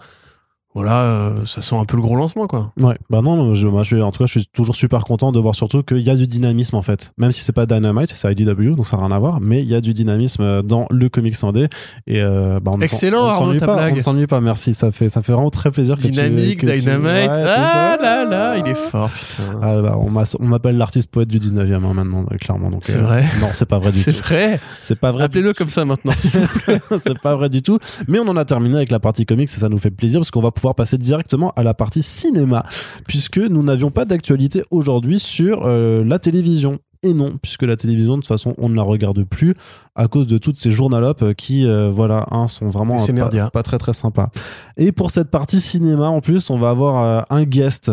[0.77, 2.71] Voilà, euh, ça sent un peu le gros lancement quoi.
[2.79, 5.31] Ouais, bah non, je, moi, je, suis- en tout cas, je suis toujours super content
[5.31, 7.13] de voir surtout qu'il y a du dynamisme en fait.
[7.17, 9.69] Même si c'est pas Dynamite, c'est IDW, donc ça n'a rien à voir, mais il
[9.69, 11.67] y a du dynamisme euh, dans le comics indé.
[12.05, 13.95] Et euh, bah, on Excellent, on ne Arnaud, s'ennuie ta pas, blague.
[13.97, 14.73] on s'ennuie pas, merci.
[14.75, 17.05] Ça fait, ça fait vraiment très plaisir que tu- Dynamique, que tu- Dynamite.
[17.07, 19.59] Ouais, c'est ah là là, il est fort putain.
[19.63, 22.69] Ah, bah, on m'a- on m'appelle l'artiste poète du 19e hein, maintenant, clairement.
[22.69, 24.21] donc, C'est euh, vrai Non, c'est pas vrai du C'est tout.
[24.23, 24.59] vrai.
[24.79, 25.23] C'est pas vrai.
[25.23, 26.13] Appelez-le comme ça maintenant.
[26.97, 27.79] c'est pas vrai du tout.
[28.07, 30.31] Mais on en a terminé avec la partie comics et ça nous fait plaisir parce
[30.31, 32.63] qu'on va pouvoir passer directement à la partie cinéma
[33.07, 36.79] puisque nous n'avions pas d'actualité aujourd'hui sur euh, la télévision.
[37.03, 39.53] Et non, puisque la télévision, de toute façon, on ne la regarde plus
[39.95, 43.77] à cause de toutes ces journalopes qui, euh, voilà, hein, sont vraiment euh, pas, très
[43.77, 44.29] très sympas.
[44.77, 47.91] Et pour cette partie cinéma, en plus, on va avoir euh, un guest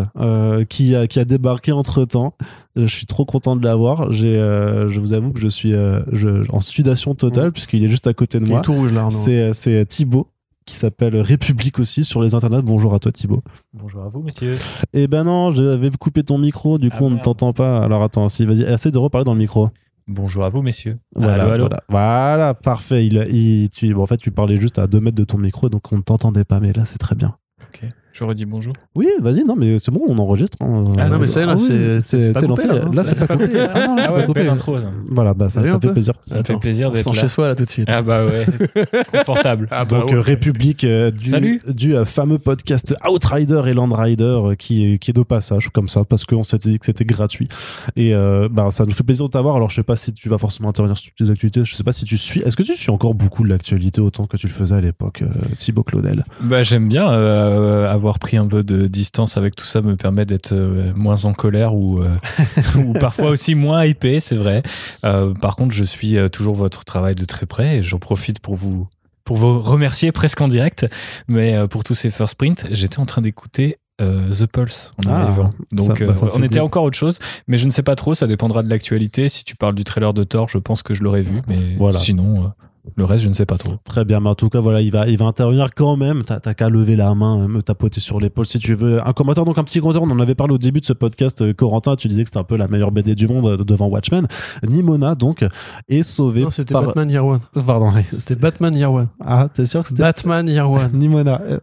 [0.70, 2.34] qui, a, qui a débarqué entre temps.
[2.76, 4.10] Je suis trop content de l'avoir.
[4.10, 8.14] J'ai, je vous avoue que je suis je- en sudation totale puisqu'il est juste à
[8.14, 8.60] côté de Il moi.
[8.60, 9.08] est tout rouge là.
[9.10, 10.28] C'est, c'est Thibaut
[10.66, 12.62] qui s'appelle République aussi sur les internets.
[12.62, 13.42] Bonjour à toi Thibaut.
[13.72, 14.56] Bonjour à vous, monsieur.
[14.92, 17.82] Eh ben non, j'avais coupé ton micro, du Ah, coup on ne t'entend pas.
[17.84, 19.70] Alors attends, si, vas-y, essaie de reparler dans le micro.
[20.06, 20.98] Bonjour à vous, messieurs.
[21.16, 21.68] Voilà, allô, allô.
[21.68, 23.06] voilà, Voilà, parfait.
[23.06, 25.68] Il, il- tu, bon, en fait, tu parlais juste à 2 mètres de ton micro,
[25.68, 27.36] donc on ne t'entendait pas, mais là c'est très bien.
[27.62, 27.88] Ok.
[28.16, 28.72] J'aurais dit bonjour.
[28.94, 30.56] Oui, vas-y, non, mais c'est bon, on enregistre.
[30.60, 30.84] hein.
[30.98, 32.80] Ah non, mais c'est- là, oui, c'est- c'est c'est pas c'est coupé, lancé.
[32.80, 33.02] là, hein.
[33.04, 33.58] C'est pas coupé.
[33.74, 34.40] Ah non, là, c'est Ah pas coupé.
[34.40, 34.78] belle intro.
[34.78, 36.14] Ça, Voilà, bah, ça, ça un fait peu plaisir.
[36.22, 37.20] Ça fait Attends, plaisir on d'être sent là.
[37.22, 37.88] chez soi là tout de suite.
[37.90, 38.46] Ah bah ouais.
[39.12, 39.66] Confortable.
[39.72, 40.14] Ah bah Donc ouais.
[40.14, 41.60] euh, République euh, du, Salut.
[41.68, 45.88] du euh, fameux podcast Outrider et Landrider euh, qui, est- qui est de passage comme
[45.88, 47.48] ça parce qu'on s'était dit que c'était gratuit
[47.96, 50.28] et euh, bah, ça nous fait plaisir de t'avoir alors je sais pas si tu
[50.28, 52.62] vas forcément intervenir sur toutes les actualités je sais pas si tu suis est-ce que
[52.62, 55.26] tu suis encore beaucoup de l'actualité autant que tu le faisais à l'époque euh,
[55.58, 56.24] Thibaut Claudel?
[56.42, 60.24] Bah j'aime bien euh, avoir pris un peu de distance avec tout ça me permet
[60.24, 62.08] d'être euh, moins en colère ou euh,
[62.76, 64.62] ou parfois aussi moins hypé, c'est vrai.
[65.04, 68.54] Euh, par contre, je suis toujours votre travail de très près et j'en profite pour
[68.54, 68.86] vous
[69.24, 70.86] pour vous remercier presque en direct.
[71.28, 75.22] Mais pour tous ces first sprints, j'étais en train d'écouter euh, The Pulse en Ah,
[75.22, 75.50] arrivant.
[75.72, 77.18] Donc ça- bah, ça euh, me on était encore autre chose,
[77.48, 79.28] mais je ne sais pas trop, ça dépendra de l'actualité.
[79.30, 81.98] Si tu parles du trailer de Thor, je pense que je l'aurais vu, mais Voilà.
[82.00, 82.48] sinon euh,
[82.96, 83.72] le reste je ne sais pas trop.
[83.84, 86.38] très bien mais en tout cas voilà il va, il va intervenir quand même t'as
[86.40, 89.44] t'as qu'à lever la main euh, me tapoter sur l'épaule si tu veux un commentaire
[89.44, 91.96] donc un petit commentaire on en avait parlé au début de ce podcast euh, Corentin
[91.96, 94.26] tu disais que c'était un peu la meilleure BD du monde euh, devant Watchmen
[94.66, 95.44] Nimona donc
[95.88, 96.84] est sauvé Non, c'était par...
[96.84, 97.40] Batman Year One.
[97.66, 98.02] pardon oui.
[98.10, 99.08] C'était Batman Year One.
[99.24, 100.90] ah t'es sûr que c'était Batman Year One.
[100.94, 101.58] Nimona Euh,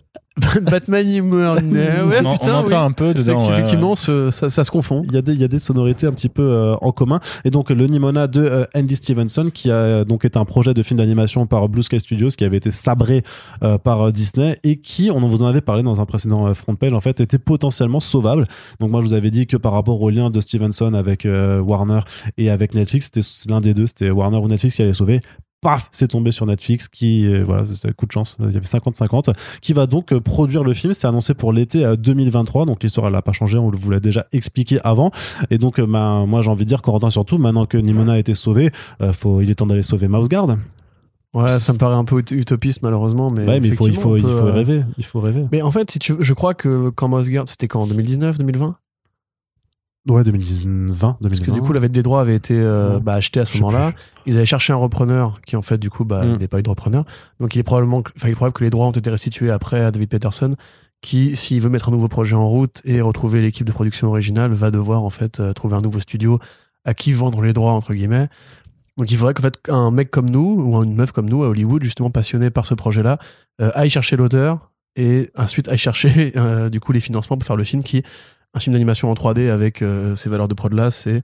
[0.62, 1.72] Batman Year One.
[2.12, 2.74] Ouais, on, putain, on entend oui.
[2.74, 3.38] un peu dedans.
[3.46, 5.04] ouais, Effectivement, ce- ça, ça se confond.
[5.06, 7.20] Il y, a des, il y a des sonorités un petit peu euh, en commun.
[7.44, 10.74] Et donc, le Nimona de euh, Andy Stevenson, qui a euh, donc été un projet
[10.74, 13.24] de film d'animation par Blue Sky Studios, qui avait été sabré
[13.64, 16.94] euh, par Disney et qui, on vous en avait parlé dans un précédent front page,
[16.94, 18.46] en fait, était potentiellement sauvable.
[18.80, 21.60] Donc, moi, je vous avais dit que par rapport au lien de Stevenson avec euh,
[21.60, 22.00] Warner
[22.38, 25.20] et avec Netflix, c'était l'un des deux, c'était Warner ou Netflix qui allait sauver.
[25.62, 28.58] Paf, c'est tombé sur Netflix qui, euh, voilà, c'est un coup de chance, il y
[28.58, 30.94] avait 50-50, qui va donc euh, produire le film.
[30.94, 34.00] C'est annoncé pour l'été euh, 2023, donc l'histoire elle n'a pas changé, on vous l'a
[34.00, 35.12] déjà expliqué avant.
[35.52, 38.18] Et donc, euh, ben, moi j'ai envie de dire, Corentin surtout, maintenant que Nimona a
[38.18, 38.72] été sauvé,
[39.04, 40.58] euh, faut, il est temps d'aller sauver Mouse Guard.
[41.34, 43.46] Ouais, ça me paraît un peu ut- utopiste malheureusement, mais.
[43.48, 45.20] ouais, mais il faut, il faut, il effectivement, on faut peut, euh, rêver, il faut
[45.22, 45.46] rêver.
[45.52, 47.84] Mais en fait, si tu veux, je crois que quand Mouse Guard, c'était quand?
[47.84, 48.76] en 2019, 2020
[50.08, 51.18] Ouais, 2020, 2020.
[51.22, 53.94] Parce que du coup, la des droits avait été euh, bah, acheté à ce moment-là.
[54.26, 56.30] Ils avaient cherché un repreneur qui, en fait, du coup, bah, Mm.
[56.34, 57.06] il n'est pas eu de repreneur.
[57.40, 59.84] Donc, il est probablement, enfin, il est probable que les droits ont été restitués après
[59.84, 60.56] à David Peterson,
[61.02, 64.52] qui, s'il veut mettre un nouveau projet en route et retrouver l'équipe de production originale,
[64.54, 66.40] va devoir, en fait, euh, trouver un nouveau studio
[66.84, 68.28] à qui vendre les droits, entre guillemets.
[68.98, 71.48] Donc, il faudrait qu'en fait, un mec comme nous, ou une meuf comme nous, à
[71.48, 73.20] Hollywood, justement passionné par ce projet-là,
[73.62, 77.56] euh, aille chercher l'auteur et ensuite aille chercher, euh, du coup, les financements pour faire
[77.56, 78.04] le film qui,
[78.54, 81.22] un film d'animation en 3D avec euh, ces valeurs de prod là, c'est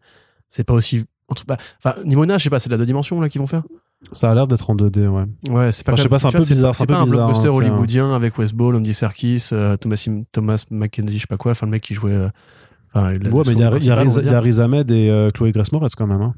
[0.49, 1.03] c'est pas aussi
[1.47, 3.63] bah, enfin Nimona je sais pas c'est de la deux dimensions là qu'ils vont faire?
[4.11, 5.23] Ça a l'air d'être en 2D, ouais.
[5.49, 7.25] ouais c'est pas Enfin, je sais pas, c'est un peu bizarre, c'est un pas bizarre,
[7.27, 11.21] blockbuster hein, c'est un- hollywoodien avec Wes Ball Andy Serkis euh, Thomas Thomas Mackenzie je
[11.21, 12.29] sais pas quoi enfin le mec qui jouait euh,
[12.93, 13.17] enfin, Ouais,
[13.47, 16.05] mais il y a, y Riz, y a Ahmed et euh, Chloé Grace Moretz quand
[16.07, 16.21] même.
[16.21, 16.35] Hein.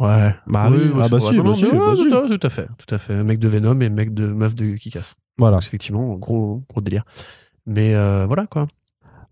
[0.00, 2.08] ouais Bah oui, ah c'est bah si, bah si, bah si.
[2.08, 4.54] tout, à, tout à fait tout à fait mec de Venom et mec de meuf
[4.56, 5.56] de Kikas Voilà.
[5.58, 7.04] donc effectivement gros gros délire
[7.66, 7.94] mais
[8.26, 8.66] voilà quoi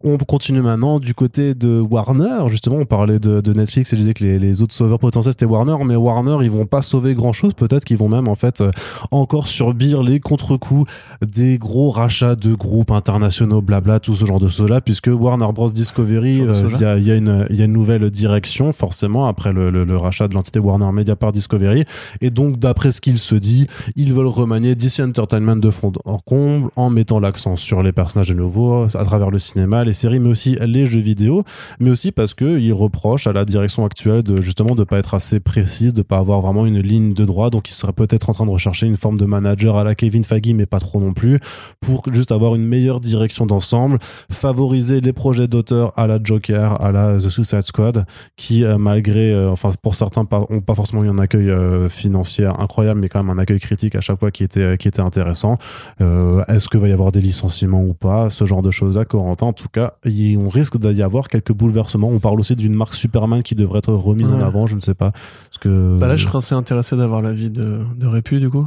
[0.04, 2.44] On continue maintenant du côté de Warner.
[2.48, 5.32] Justement, on parlait de, de Netflix et je disais que les, les autres sauveurs potentiels
[5.32, 7.52] c'était Warner, mais Warner, ils vont pas sauver grand chose.
[7.54, 8.70] Peut-être qu'ils vont même en fait euh,
[9.10, 10.88] encore subir les contre-coups
[11.26, 15.68] des gros rachats de groupes internationaux, blabla, tout ce genre de choses-là, puisque Warner Bros.
[15.68, 18.72] Discovery, euh, il y, a, il y a une il y a une nouvelle direction
[18.72, 21.84] forcément après le, le- le rachat de l'entité Warner Media par Discovery.
[22.20, 23.66] Et donc, d'après ce qu'il se dit,
[23.96, 28.28] ils veulent remanier DC Entertainment de fond en comble en mettant l'accent sur les personnages
[28.28, 31.44] de nouveau à travers le cinéma, les séries, mais aussi les jeux vidéo,
[31.80, 35.14] mais aussi parce que ils reprochent à la direction actuelle de justement de pas être
[35.14, 37.50] assez précise, de pas avoir vraiment une ligne de droit.
[37.50, 40.24] Donc, ils seraient peut-être en train de rechercher une forme de manager à la Kevin
[40.24, 41.40] Feige, mais pas trop non plus,
[41.80, 43.98] pour juste avoir une meilleure direction d'ensemble,
[44.30, 48.06] favoriser les projets d'auteurs à la Joker, à la The Suicide Squad,
[48.36, 51.88] qui euh, malgré, euh, enfin pour certains, pas, ont pas forcément eu un accueil euh,
[51.88, 55.00] financier incroyable, mais quand même un accueil critique à chaque fois qui était, qui était
[55.00, 55.58] intéressant.
[56.00, 58.30] Est-ce qu'il va y avoir des licenciements ou pas?
[58.30, 59.46] Ce genre de choses-là, Corentin.
[59.46, 62.08] En tout cas, on risque d'y avoir quelques bouleversements.
[62.08, 64.66] On parle aussi d'une marque Superman qui devrait être remise en avant.
[64.66, 65.10] Je ne sais pas.
[65.10, 68.66] Parce que, Bah là, je serais assez intéressé d'avoir l'avis de, de Répu, du coup.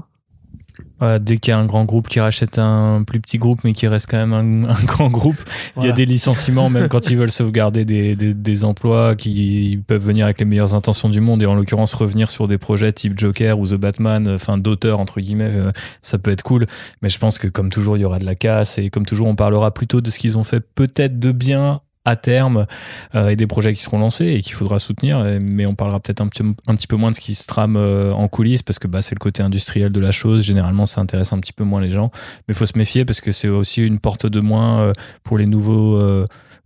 [1.01, 3.73] Voilà, dès qu'il y a un grand groupe qui rachète un plus petit groupe, mais
[3.73, 5.35] qui reste quand même un, un grand groupe,
[5.77, 9.79] il y a des licenciements, même quand ils veulent sauvegarder des, des, des emplois qui
[9.87, 12.93] peuvent venir avec les meilleures intentions du monde, et en l'occurrence revenir sur des projets
[12.93, 15.71] type Joker ou The Batman, euh, enfin d'auteurs entre guillemets, euh,
[16.03, 16.67] ça peut être cool.
[17.01, 19.27] Mais je pense que comme toujours, il y aura de la casse, et comme toujours,
[19.27, 22.65] on parlera plutôt de ce qu'ils ont fait peut-être de bien à terme
[23.13, 25.99] euh, et des projets qui seront lancés et qu'il faudra soutenir euh, mais on parlera
[25.99, 28.63] peut-être un petit, un petit peu moins de ce qui se trame euh, en coulisses
[28.63, 31.53] parce que bah, c'est le côté industriel de la chose généralement ça intéresse un petit
[31.53, 32.09] peu moins les gens
[32.47, 35.37] mais il faut se méfier parce que c'est aussi une porte de moins euh, pour
[35.37, 36.01] les nouveaux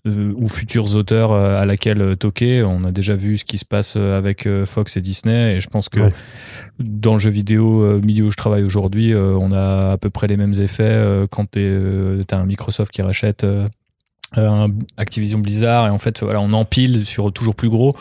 [0.05, 2.63] ou futurs auteurs à laquelle toquer.
[2.63, 5.89] On a déjà vu ce qui se passe avec Fox et Disney et je pense
[5.89, 6.13] que Ouais.
[6.77, 10.37] dans le jeu vidéo milieu où je travaille aujourd'hui, on a à peu près les
[10.37, 11.59] mêmes effets quand tu
[12.31, 13.45] as un Microsoft qui rachète
[14.97, 17.95] Activision Blizzard et en fait voilà, on empile sur toujours plus gros.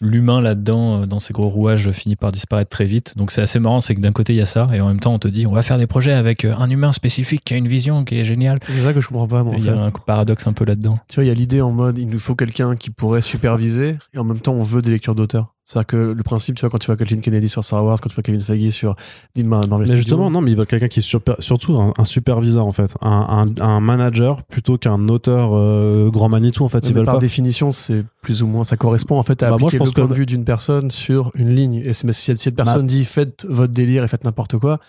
[0.00, 3.14] L'humain là-dedans, euh, dans ces gros rouages, finit par disparaître très vite.
[3.16, 5.00] Donc c'est assez marrant, c'est que d'un côté il y a ça, et en même
[5.00, 7.54] temps on te dit on va faire des projets avec euh, un humain spécifique qui
[7.54, 8.60] a une vision qui est géniale.
[8.68, 10.98] C'est ça que je comprends pas, moi, Il y a un paradoxe un peu là-dedans.
[11.08, 13.96] Tu vois, il y a l'idée en mode, il nous faut quelqu'un qui pourrait superviser,
[14.14, 15.54] et en même temps, on veut des lectures d'auteurs.
[15.70, 18.08] C'est-à-dire que le principe, tu vois, quand tu vois Kathleen Kennedy sur Star Wars, quand
[18.08, 18.96] tu vois Kevin Feige sur
[19.36, 21.92] Dean Mar- Marvel Mais justement, non, mais il veut quelqu'un qui est super- surtout un,
[21.98, 26.70] un superviseur en fait, un, un, un manager plutôt qu'un auteur euh, grand Manitou en
[26.70, 26.88] fait.
[26.88, 27.20] Ils veulent par pas.
[27.20, 29.92] définition, c'est plus ou moins, ça correspond en fait à Bah, moi, appliquer pense le
[29.94, 31.82] point de vue d'une personne sur une ligne.
[31.84, 34.80] Et si cette- si cette personne dit faites votre délire et faites n'importe quoi,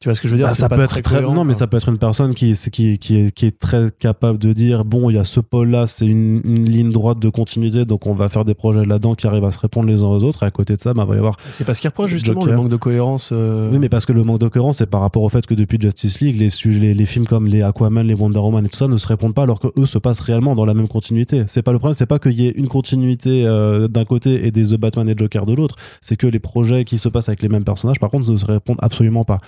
[0.00, 0.48] tu vois ce que je veux dire?
[0.48, 2.68] Bah, ça peut être très cohérent, non mais ça peut être une personne qui est
[2.70, 5.70] qui qui est qui est très capable de dire bon il y a ce pôle
[5.70, 9.14] là c'est une, une ligne droite de continuité donc on va faire des projets là-dedans
[9.14, 11.04] qui arrivent à se répondre les uns aux autres et à côté de ça bah,
[11.06, 12.54] il va y avoir C'est parce qu'il reproche justement Joker.
[12.54, 13.30] le manque de cohérence.
[13.32, 15.54] euh, oui mais parce que le manque de cohérence c'est par rapport au fait que
[15.54, 16.48] depuis Justice League les,
[16.78, 19.34] les les films comme les Aquaman les Wonder Woman et tout ça ne se répondent
[19.34, 21.44] pas alors que eux se passent réellement dans la même continuité.
[21.46, 24.50] C'est pas le problème c'est pas qu'il y ait une continuité euh, d'un côté et
[24.50, 25.76] des The Batman et Joker de l'autre.
[26.02, 28.44] C'est que les projets qui se passent avec les mêmes personnages par contre ne se
[28.44, 29.38] répondent absolument pas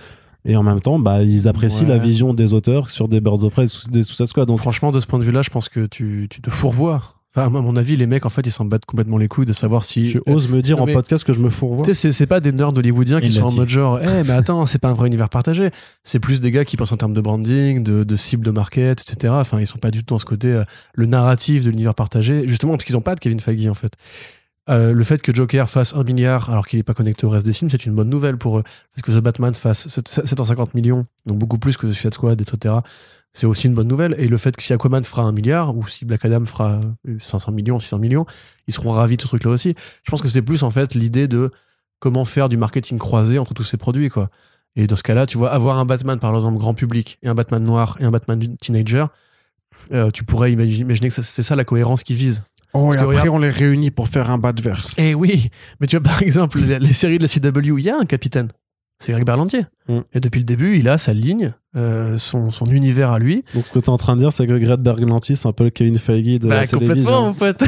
[0.46, 1.94] et en même temps, bah, ils apprécient Ouais.
[1.94, 4.46] la vision des auteurs sur des Birds of Prey, des Suicide Squad.
[4.48, 7.02] Donc, Franchement, de ce point de vue-là, je pense que tu, tu te fourvoies.
[7.38, 9.52] Enfin, à mon avis, les mecs, en fait, ils s'en battent complètement les couilles de
[9.52, 10.08] savoir si.
[10.12, 12.12] tu oses me dire non, en mais- podcast que je me fourvoie Tu sais, c'est-
[12.12, 14.88] c'est pas des nerds hollywoodiens qui sont en mode genre, eh, mais attends, c'est pas
[14.88, 15.68] un vrai univers partagé.
[16.02, 19.02] C'est plus des gars qui pensent en termes de branding, de, de cible de market,
[19.02, 19.34] etc.
[19.36, 20.64] Enfin, ils sont pas du tout dans ce côté, euh,
[20.94, 23.92] le narratif de l'univers partagé, justement parce qu'ils ont pas de Kevin Feige, en fait.
[24.68, 27.46] Euh, le fait que Joker fasse un milliard alors qu'il est pas connecté au reste
[27.46, 28.64] des films, c'est une bonne nouvelle pour eux.
[28.94, 32.40] Parce que The Batman fasse 7- 750 millions, donc beaucoup plus que The Suicide Squad,
[32.40, 32.76] etc.
[33.32, 34.14] C'est aussi une bonne nouvelle.
[34.18, 37.18] Et le fait que si Aquaman fera un milliard, ou si Black Adam fera euh,
[37.20, 38.26] 500 millions, 600 millions,
[38.66, 39.74] ils seront ravis de ce truc-là aussi.
[40.02, 41.50] Je pense que c'est plus en fait l'idée de
[42.00, 44.30] comment faire du marketing croisé entre tous ces produits, quoi.
[44.74, 47.34] Et dans ce cas-là, tu vois, avoir un Batman, par exemple, grand public, et un
[47.34, 49.06] Batman noir, et un Batman teenager,
[49.92, 52.42] euh, tu pourrais imaginer, que c'est ça la cohérence qu'ils visent.
[52.76, 54.94] Oh, et après, on les réunit pour faire un Batverse.
[54.98, 55.50] Eh oui,
[55.80, 58.48] mais tu vois, par exemple, les, séries de la CW, il y a un capitaine.
[58.98, 59.66] C'est Eric Berlantier.
[59.88, 60.00] Mm.
[60.14, 63.44] Et depuis le début, il a sa ligne, euh, son, son univers à lui.
[63.54, 65.52] Donc, ce que tu es en train de dire, c'est que Greg Berlanti, c'est un
[65.52, 67.14] peu le Kevin Feige de bah, la complètement, télévision.
[67.14, 67.64] en fait.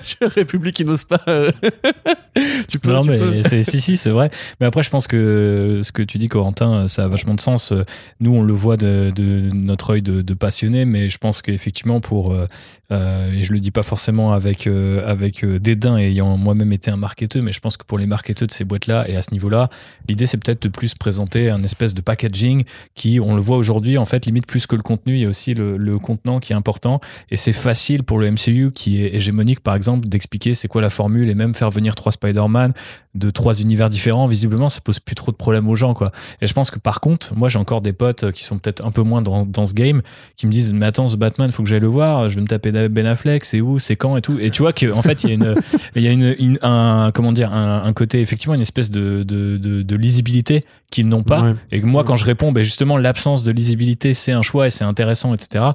[0.20, 1.20] Je République qui n'ose pas.
[2.68, 2.92] tu peux.
[2.92, 3.30] non, tu peux.
[3.30, 4.30] mais c'est, si, si, c'est vrai.
[4.60, 7.72] Mais après, je pense que ce que tu dis, Corentin, ça a vachement de sens.
[8.20, 12.00] Nous, on le voit de, de notre œil de, de passionné, mais je pense qu'effectivement,
[12.00, 12.46] pour, euh,
[12.92, 16.90] euh, et je le dis pas forcément avec, euh, avec euh, dédain, ayant moi-même été
[16.90, 19.32] un marketeur, mais je pense que pour les marketeurs de ces boîtes-là, et à ce
[19.32, 19.70] niveau-là,
[20.08, 23.98] l'idée, c'est peut-être de plus présenter un espèce de packaging qui, on le voit aujourd'hui,
[23.98, 26.52] en fait, limite plus que le contenu, il y a aussi le, le contenant qui
[26.52, 27.00] est important.
[27.30, 30.90] Et c'est facile pour le MCU qui est hégémonique, par exemple, d'expliquer c'est quoi la
[30.90, 32.72] formule et même faire venir trois Spider-Man
[33.14, 36.10] de trois univers différents, visiblement, ça pose plus trop de problèmes aux gens, quoi.
[36.40, 38.90] Et je pense que par contre, moi, j'ai encore des potes qui sont peut-être un
[38.90, 40.02] peu moins dans, dans ce game,
[40.36, 42.46] qui me disent, mais attends, ce Batman, faut que j'aille le voir, je vais me
[42.48, 44.38] taper Ben Affleck, c'est où, c'est quand et tout.
[44.40, 45.54] Et tu vois qu'en fait, il y a une,
[45.94, 49.22] il y a une, une- un, comment dire, un, un côté, effectivement, une espèce de,
[49.22, 50.60] de, de, de lisibilité
[50.90, 51.42] qu'ils n'ont pas.
[51.42, 51.54] Ouais.
[51.72, 54.70] Et que moi, quand je réponds, ben justement, l'absence de lisibilité, c'est un choix et
[54.70, 55.66] c'est intéressant, etc.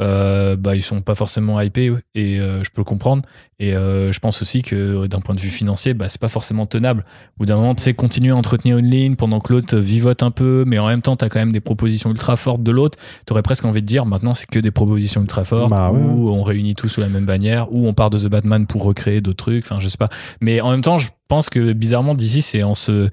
[0.00, 3.22] Euh, bah, ils sont pas forcément hypés et euh, je peux le comprendre.
[3.58, 6.66] Et euh, je pense aussi que d'un point de vue financier, bah, c'est pas forcément
[6.66, 7.04] tenable.
[7.36, 10.22] Au bout d'un moment, tu sais, continuer à entretenir une ligne pendant que l'autre vivote
[10.22, 12.96] un peu, mais en même temps, t'as quand même des propositions ultra fortes de l'autre.
[13.26, 16.00] T'aurais presque envie de dire, maintenant, c'est que des propositions ultra fortes Bah ouais.
[16.00, 18.84] où on réunit tout sous la même bannière, où on part de The Batman pour
[18.84, 19.64] recréer d'autres trucs.
[19.64, 20.08] Enfin, je sais pas.
[20.40, 23.10] Mais en même temps, je pense que bizarrement, d'ici, c'est en se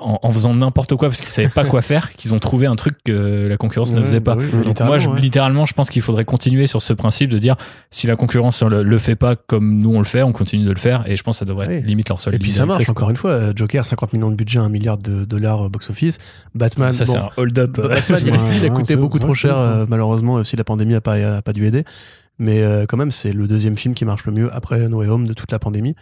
[0.00, 2.76] en, en faisant n'importe quoi parce qu'ils savaient pas quoi faire qu'ils ont trouvé un
[2.76, 4.42] truc que la concurrence ne Ouais, faisait bah pas.
[4.42, 5.20] Donc littéralement, moi, je, ouais.
[5.20, 7.56] littéralement, je pense qu'il faudrait continuer sur ce principe de dire
[7.90, 10.70] si la concurrence le, le fait pas comme nous on le fait, on continue de
[10.72, 11.04] le faire.
[11.06, 11.88] Et je pense que ça devrait être Oui.
[11.88, 13.30] limite leur seule Et puis ça marche, encore une fois.
[13.32, 16.18] euh, Joker, 50 millions de budget, 1 milliard de dollars euh, box-office.
[16.54, 17.72] Batman, Ça, bon, c'est un hold-up.
[17.80, 20.56] Bah, Batman, il, a- Ouais, il a ouais, coûté beaucoup trop cher, euh, malheureusement aussi
[20.56, 21.82] la pandémie a pas, a pas dû aider.
[22.38, 25.08] Mais euh, quand même, c'est le deuxième film qui marche le mieux après No Way
[25.08, 25.94] Home de toute la pandémie.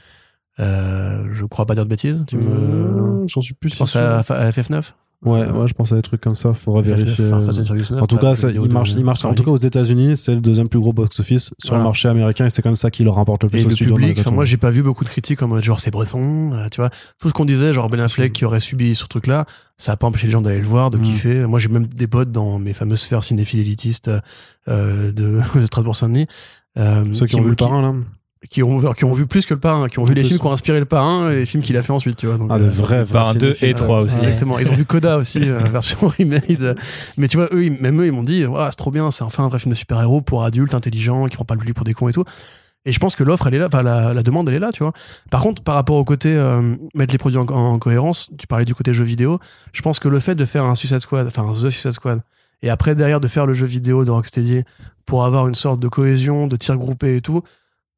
[0.61, 2.25] Euh, je crois pas dire de bêtises.
[2.27, 4.93] Tu me Euh, J'en suis plus tu penses à, à FF9
[5.25, 6.53] Ouais, ouais, je pense à des trucs comme ça.
[6.53, 7.25] Faudra vérifier.
[7.27, 9.25] Enfin, Fast and Furious 9, En tout cas, ça- il marche, il marche.
[9.25, 11.79] En tout cas, aux États-Unis, c'est le deuxième plus gros box-office sur Voilà.
[11.83, 13.75] le marché américain et c'est comme ça qu'il leur rapporte le plus Et au le
[13.75, 16.81] public, moi j'ai pas vu beaucoup de critiques en mode genre c'est breton, euh, tu
[16.81, 16.91] vois.
[17.21, 19.45] Tout ce qu'on disait, genre Ben Affleck qui aurait subi ce truc-là,
[19.77, 21.01] ça a pas empêché les gens d'aller le voir, de Mm.
[21.01, 21.47] kiffer.
[21.49, 24.09] Moi j'ai même des potes dans mes fameuses sphères cinéphiles élitistes
[24.69, 26.29] euh, de, de Strasbourg-Saint-Denis.
[26.79, 27.93] euh, Ceux qui ont vu le qui- parrain, là.
[28.51, 30.47] Qui ont, qui ont vu plus que le parrain, qui ont vu les films qui
[30.47, 32.39] ont inspiré le parrain et les films qu'il a fait ensuite, tu vois.
[32.39, 33.75] Donc, Ah, euh, des vrais, vrais Parrain 2 et cinéphiles.
[33.75, 34.17] 3 aussi.
[34.17, 34.59] Exactement.
[34.59, 36.77] Ils ont vu Coda aussi, euh, version remade.
[37.17, 39.45] Mais tu vois, eux, même eux, ils m'ont dit, Ouah, c'est trop bien, c'est enfin
[39.45, 41.95] un vrai film de super-héros pour adultes, intelligents, qui prend pas le public pour des
[41.95, 42.25] cons et tout.
[42.85, 44.71] Et je pense que l'offre, elle est là, enfin, la, la demande, elle est là,
[44.73, 44.93] tu vois.
[45.31, 48.65] Par contre, par rapport au côté euh, mettre les produits en, en cohérence, tu parlais
[48.65, 49.41] du côté jeu vidéo,
[49.73, 52.21] je pense que le fait de faire un Suicide Squad, enfin, un The Suicide Squad,
[52.63, 54.63] et après, derrière, de faire le jeu vidéo de Rocksteady
[55.07, 57.43] pour avoir une sorte de cohésion, de tir groupé et tout,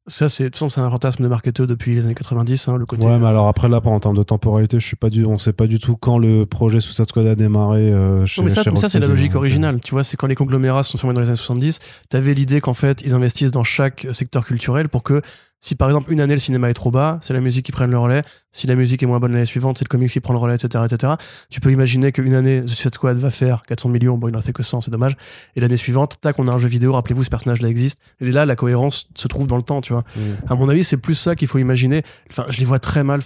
[0.06, 2.76] ça, c'est, de toute façon, c'est un fantasme de marketeur depuis les années 90, hein,
[2.78, 3.06] le côté.
[3.06, 5.52] Ouais, mais alors après là, en termes de temporalité, je suis pas du, on sait
[5.52, 7.92] pas du tout quand le projet Suicide Squad a démarré.
[7.92, 9.80] euh, chez, Non, mais ça, chez mais ça, c'est la logique euh, originale.
[9.80, 12.60] Tu vois, c'est quand les conglomérats se sont formés dans les années 70, t'avais l'idée
[12.60, 15.22] qu'en fait, ils investissent dans chaque secteur culturel pour que
[15.60, 17.90] si par exemple une année le cinéma est trop bas, c'est la musique qui prenne
[17.90, 18.22] le relais.
[18.50, 20.54] Si la musique est moins bonne l'année suivante, c'est le comics qui prend le relais,
[20.54, 21.12] etc., etc.
[21.50, 24.16] Tu peux imaginer qu'une année, The Suicide Squad va faire 400 millions.
[24.16, 25.16] Bon, il en a fait que 100, c'est dommage.
[25.56, 26.94] Et l'année suivante, tac, on a un jeu vidéo.
[26.94, 27.98] Rappelez-vous, ce personnage-là existe.
[28.20, 30.04] Et là, la cohérence se trouve dans le temps, tu vois.
[30.16, 30.20] Mm.
[30.48, 32.02] À mon avis, c'est plus ça qu'il faut imaginer.
[32.30, 33.20] Enfin, je les vois très mal.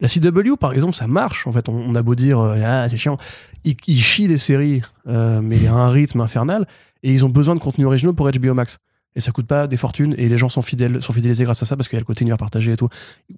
[0.00, 1.46] La CW, par exemple, ça marche.
[1.48, 3.18] En fait, on, on a beau dire, euh, ah, c'est chiant.
[3.64, 6.66] Ils, ils chient des séries, euh, mais à un rythme infernal.
[7.02, 8.78] Et ils ont besoin de contenu originaux pour HBO Max.
[9.16, 10.14] Et ça coûte pas des fortunes.
[10.18, 12.06] Et les gens sont fidèles, sont fidélisés grâce à ça parce qu'il y a le
[12.06, 12.88] côté univers partagé et tout.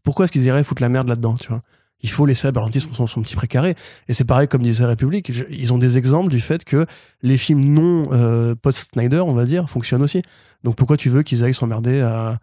[0.03, 1.63] Pourquoi est-ce qu'ils iraient foutre la merde là-dedans, tu vois?
[2.05, 3.77] Il faut laisser balancer son, son, son petit précaré.
[4.09, 6.85] Et c'est pareil, comme disait République, ils ont des exemples du fait que
[7.23, 10.23] les films non euh, post-Snyder, on va dire, fonctionnent aussi.
[10.65, 12.41] Donc pourquoi tu veux qu'ils aillent s'emmerder à,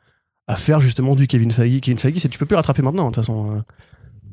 [0.47, 1.81] à faire justement du Kevin Feige?
[1.81, 3.57] Kevin Feige, c'est tu peux plus rattraper maintenant, de toute façon.
[3.57, 3.61] euh.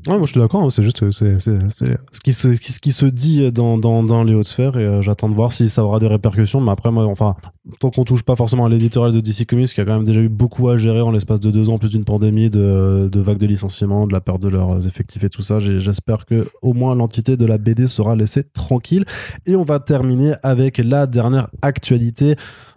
[0.09, 2.93] Ouais, moi je suis d'accord, hein, c'est juste que c'est ce qui se, ce qui
[2.93, 5.98] se dit dans, dans, les hautes sphères et euh, j'attends de voir si ça aura
[5.98, 6.60] des répercussions.
[6.60, 7.35] Mais après, moi, enfin,
[7.81, 10.21] tant qu'on touche pas forcément à l'éditorial de DC Comics, qui a quand même déjà
[10.21, 13.47] eu beaucoup à gérer en l'espace de deux ans, plus d'une pandémie, de, vagues de
[13.47, 17.37] licenciements, de la perte de leurs effectifs et tout ça, j'espère que au moins l'entité
[17.37, 19.05] de la BD sera laissée tranquille.
[19.47, 22.37] Et on va terminer avec la dernière actualité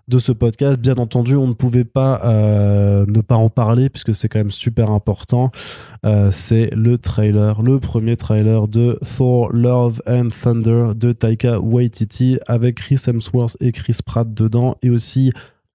[0.09, 0.79] de ce podcast.
[0.79, 4.51] Bien entendu, on ne pouvait pas euh, ne pas en parler puisque c'est quand même
[4.51, 5.51] super important.
[6.05, 12.39] Euh, c'est le trailer, le premier trailer de Thor Love and Thunder de Taika Waititi
[12.47, 15.31] avec Chris Hemsworth et Chris Pratt dedans et aussi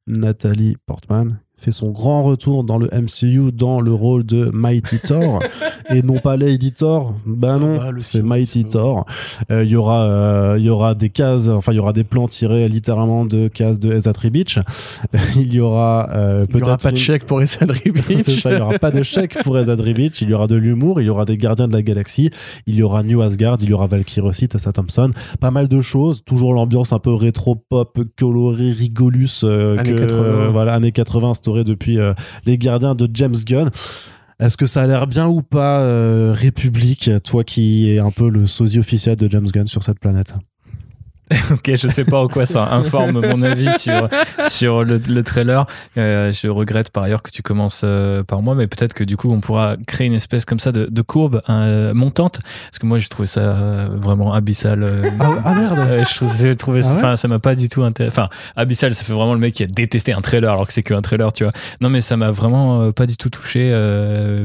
[0.06, 5.40] Nathalie Portman fait son grand retour dans le MCU dans le rôle de Mighty Thor.
[5.90, 7.14] Et non pas Lady Thor.
[7.40, 8.64] Ça non c'est Mighty.
[8.64, 9.04] Thor.
[9.50, 12.04] Euh, il y aura euh, il y aura des cases enfin il y aura des
[12.04, 14.58] plans tirés littéralement de cases de Ezra Beach
[15.36, 17.66] il y aura euh, Il y aura peut-être pas de chèque pour Essa
[18.20, 20.56] c'est ça, il n'y aura pas de chèque pour Ezra Beach, il y aura de
[20.56, 22.30] l'humour, il y aura des gardiens de la galaxie,
[22.66, 25.10] il y aura New Asgard, il y aura Valkyrie aussi, Tessa Thompson,
[25.40, 30.22] pas mal de choses, toujours l'ambiance un peu rétro-pop, coloré, rigolus, euh, Années que, 80.
[30.22, 32.14] euh, voilà, années 80 depuis euh,
[32.46, 33.70] les gardiens de James Gunn.
[34.40, 38.28] Est-ce que ça a l'air bien ou pas, euh, République, toi qui es un peu
[38.28, 40.34] le sosie officiel de James Gunn sur cette planète?
[41.50, 44.08] ok, je sais pas en quoi ça informe mon avis sur,
[44.48, 45.66] sur le, le trailer.
[45.98, 49.16] Euh, je regrette par ailleurs que tu commences euh, par moi, mais peut-être que du
[49.16, 52.40] coup, on pourra créer une espèce comme ça de, de courbe euh, montante.
[52.70, 54.82] Parce que moi, j'ai trouvé ça vraiment abyssal.
[54.82, 56.04] euh, Ah, ah, merde
[56.38, 58.12] j'ai trouvé Ah ça, ouais enfin, ça m'a pas du tout intéressé.
[58.16, 60.82] Enfin, abyssal, ça fait vraiment le mec qui a détesté un trailer alors que c'est
[60.82, 61.52] qu'un trailer, tu vois.
[61.80, 63.70] Non, mais ça m'a vraiment pas du tout touché,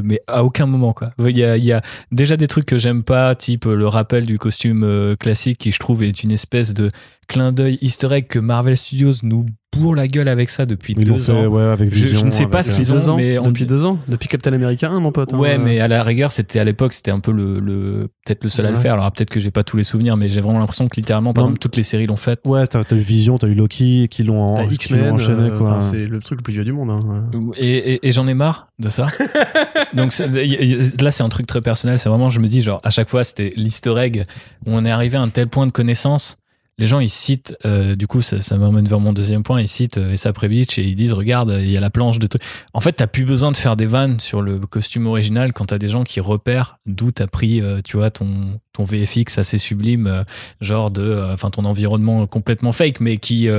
[0.04, 1.12] mais à aucun moment, quoi.
[1.20, 4.26] Il y a, il y a déjà des trucs que j'aime pas, type le rappel
[4.26, 6.79] du costume classique qui, je trouve, est une espèce de
[7.28, 9.46] clin d'œil easter egg que Marvel Studios nous
[9.78, 11.46] bourre la gueule avec ça depuis Ils deux fait, ans.
[11.46, 14.00] ouais, avec Je- ne sais pas ce qu'ils ont, ans, mais on- depuis deux ans,
[14.08, 15.32] depuis Captain America 1, mon pote.
[15.36, 15.38] hein.
[15.38, 18.50] Ouais, mais à la rigueur, c'était à l'époque, c'était un peu le, le peut-être le
[18.50, 18.94] seul à le faire.
[18.94, 21.44] Alors peut-être que j'ai pas tous les souvenirs, mais j'ai vraiment l'impression que littéralement, par
[21.44, 21.50] Non.
[21.50, 22.40] exemple, toutes les séries l'ont fait.
[22.46, 26.40] Ouais, t'as eu Vision, t'as eu Loki qui l'ont en- enchaîné, euh, c'est le truc
[26.40, 26.90] le plus vieux du monde.
[26.90, 27.24] hein.
[27.58, 29.06] Et, et- et j'en ai marre de ça.
[29.94, 32.00] Donc c'est- y- y- là, c'est un truc très personnel.
[32.00, 34.24] C'est vraiment, je me dis, genre, à chaque fois, c'était l'easter egg
[34.66, 36.38] où on est arrivé à un tel point de connaissance.
[36.80, 39.98] Les gens, ils citent, euh, du coup, ça, m'amène vers mon deuxième point, ils citent
[39.98, 42.42] euh, Essa et ils disent, regarde, il y a la planche de trucs.
[42.74, 45.78] En fait, t'as plus besoin de faire des vannes sur le costume original quand t'as
[45.78, 50.08] des gens qui repèrent d'où t'as pris, euh, tu vois, ton, ton VFX assez sublime,
[50.08, 50.24] euh,
[50.62, 53.50] genre de, enfin, ton environnement complètement fake, mais qui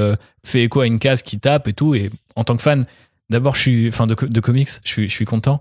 [0.42, 1.94] fait écho à une case qui tape et tout.
[1.94, 2.86] Et en tant que fan,
[3.28, 5.60] d'abord, je suis, enfin, de, de comics, je suis, je suis content.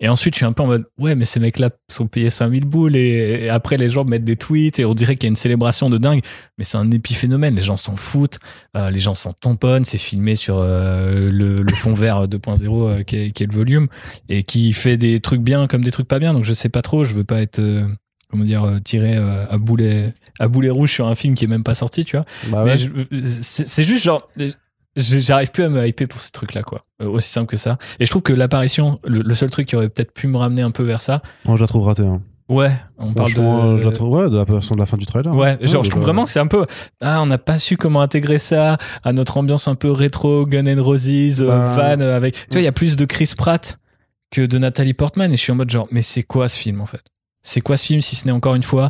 [0.00, 2.64] Et ensuite, je suis un peu en mode, ouais, mais ces mecs-là sont payés 5000
[2.64, 5.30] boules et, et après, les gens mettent des tweets et on dirait qu'il y a
[5.30, 6.20] une célébration de dingue.
[6.56, 7.56] Mais c'est un épiphénomène.
[7.56, 8.38] Les gens s'en foutent,
[8.76, 9.84] euh, les gens s'en tamponnent.
[9.84, 13.54] C'est filmé sur euh, le, le fond vert 2.0 euh, qui, est, qui est le
[13.54, 13.86] volume
[14.28, 16.32] et qui fait des trucs bien comme des trucs pas bien.
[16.32, 17.02] Donc, je sais pas trop.
[17.02, 17.84] Je veux pas être, euh,
[18.30, 21.74] comment dire, tiré à boulet, à boulet rouge sur un film qui est même pas
[21.74, 22.24] sorti, tu vois.
[22.50, 23.20] Bah Mais ouais.
[23.32, 24.28] c'est juste genre.
[24.98, 26.84] J'arrive plus à me hyper pour ces trucs-là, quoi.
[27.02, 27.78] Euh, aussi simple que ça.
[28.00, 30.62] Et je trouve que l'apparition, le, le seul truc qui aurait peut-être pu me ramener
[30.62, 31.20] un peu vers ça.
[31.44, 32.02] Moi, je la trouve ratée.
[32.04, 32.20] hein.
[32.48, 33.76] Ouais, on parle de.
[33.76, 35.34] je la trouve, ouais, de la version de la fin du trailer.
[35.34, 35.58] Ouais, hein.
[35.66, 36.64] genre Ouais, je trouve bah, vraiment que c'est un peu
[37.02, 40.66] ah on n'a pas su comment intégrer ça à notre ambiance un peu rétro Gun
[40.66, 43.34] and Roses euh, Bah, van euh, avec tu vois il y a plus de Chris
[43.36, 43.78] Pratt
[44.30, 46.80] que de Nathalie Portman et je suis en mode genre mais c'est quoi ce film
[46.80, 47.02] en fait?
[47.42, 48.88] C'est quoi ce film si ce n'est encore une fois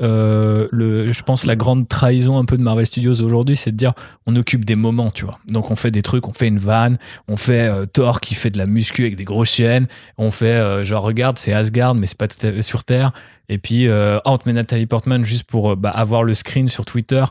[0.00, 3.76] euh, le, je pense la grande trahison un peu de Marvel Studios aujourd'hui, c'est de
[3.76, 3.92] dire
[4.26, 5.38] on occupe des moments, tu vois.
[5.48, 6.96] Donc on fait des trucs, on fait une vanne,
[7.28, 9.86] on fait euh, Thor qui fait de la muscu avec des grosses chaînes,
[10.18, 13.12] on fait euh, genre regarde c'est Asgard mais c'est pas tout à fait sur Terre.
[13.48, 16.84] Et puis euh, on te met Nathalie Portman juste pour bah, avoir le screen sur
[16.86, 17.24] Twitter.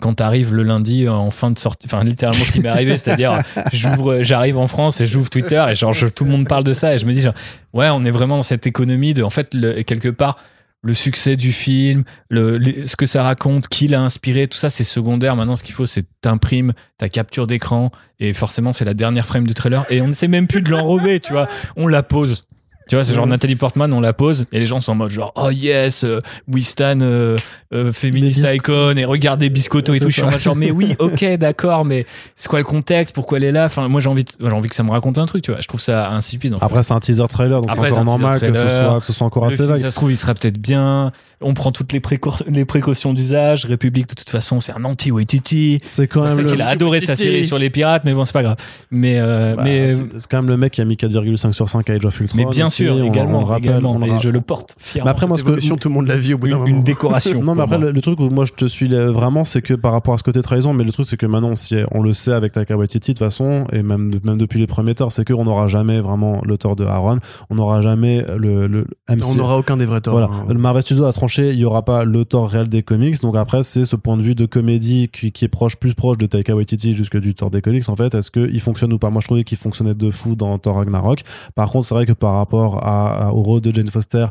[0.00, 3.40] quand t'arrives le lundi en fin de sortie, enfin littéralement ce qui m'est arrivé, c'est-à-dire
[3.72, 6.74] j'ouvre, j'arrive en France et j'ouvre Twitter et genre je- tout le monde parle de
[6.74, 7.34] ça et je me dis genre,
[7.72, 10.36] ouais on est vraiment dans cette économie de en fait le- quelque part
[10.82, 14.84] le succès du film, le, ce que ça raconte, qui l'a inspiré, tout ça c'est
[14.84, 15.36] secondaire.
[15.36, 19.46] Maintenant, ce qu'il faut, c'est t'imprimes ta capture d'écran et forcément, c'est la dernière frame
[19.46, 21.48] du trailer et on ne sait même plus de l'enrober, tu vois.
[21.76, 22.42] On la pose.
[22.88, 25.10] Tu vois, c'est genre Nathalie Portman, on la pose et les gens sont en mode
[25.10, 26.18] genre oh yes, euh,
[26.52, 27.36] we stand euh,
[27.72, 30.08] euh, féministe icon et regardez Biscotto et tout.
[30.08, 32.06] Je suis en mode genre mais oui, ok, d'accord, mais
[32.36, 33.64] c'est quoi le contexte Pourquoi elle est là?
[33.66, 35.60] Enfin, moi j'ai envie, de- j'ai envie que ça me raconte un truc, tu vois.
[35.60, 36.54] Je trouve ça insipide.
[36.54, 36.64] en fait.
[36.64, 39.06] Après, c'est un teaser trailer, donc c'est Après, encore c'est normal que ce, soit, que
[39.06, 39.80] ce soit encore assez film, vague.
[39.80, 41.12] ça se trouve, il sera peut-être bien.
[41.40, 43.64] On prend toutes les, précau- les précautions d'usage.
[43.66, 45.80] République, de toute façon, c'est un anti-Waititi.
[45.84, 47.28] C'est quand même qu'il a adoré sa Waititi.
[47.28, 48.56] série sur les pirates, mais bon, c'est pas grave.
[48.90, 51.88] Mais, euh, Bah, mais, c'est quand même le mec qui a mis 4,5 sur 5
[51.90, 52.36] à Age of Ultron.
[52.38, 53.92] mais bien sûr, on- également, le rappelle, également.
[53.92, 55.06] on le Et ra- je le porte fièrement.
[55.06, 56.76] Mais après, moi, ce que- tout le monde l'a vu au bout d'un une, moment.
[56.76, 57.42] une décoration.
[57.42, 59.74] Non, mais après, le, le truc où moi je te suis euh, vraiment, c'est que
[59.74, 62.12] par rapport à ce côté trahison, mais le truc, c'est que maintenant, si on le
[62.12, 65.24] sait avec Taika Waititi, de toute façon, et même, même depuis les premiers Thor, c'est
[65.26, 67.18] qu'on n'aura jamais vraiment l'auteur de Aaron,
[67.50, 69.24] on n'aura jamais le, le MC.
[69.32, 70.12] On n'aura aucun des vrais torts.
[70.14, 70.46] Voilà, hein.
[70.48, 73.20] le Marvel Studios a tranché, il y aura pas l'auteur réel des comics.
[73.22, 76.18] Donc après, c'est ce point de vue de comédie qui, qui est proche, plus proche
[76.18, 77.88] de Taika Waititi jusque du Thor des comics.
[77.88, 79.10] En fait, est-ce qu'il fonctionne ou pas?
[79.10, 81.22] Moi, je trouvais qu'il fonctionnait de fou dans Thor Ragnarok.
[81.54, 84.26] Par contre, c'est vrai que par rapport au rôle de Jane Foster,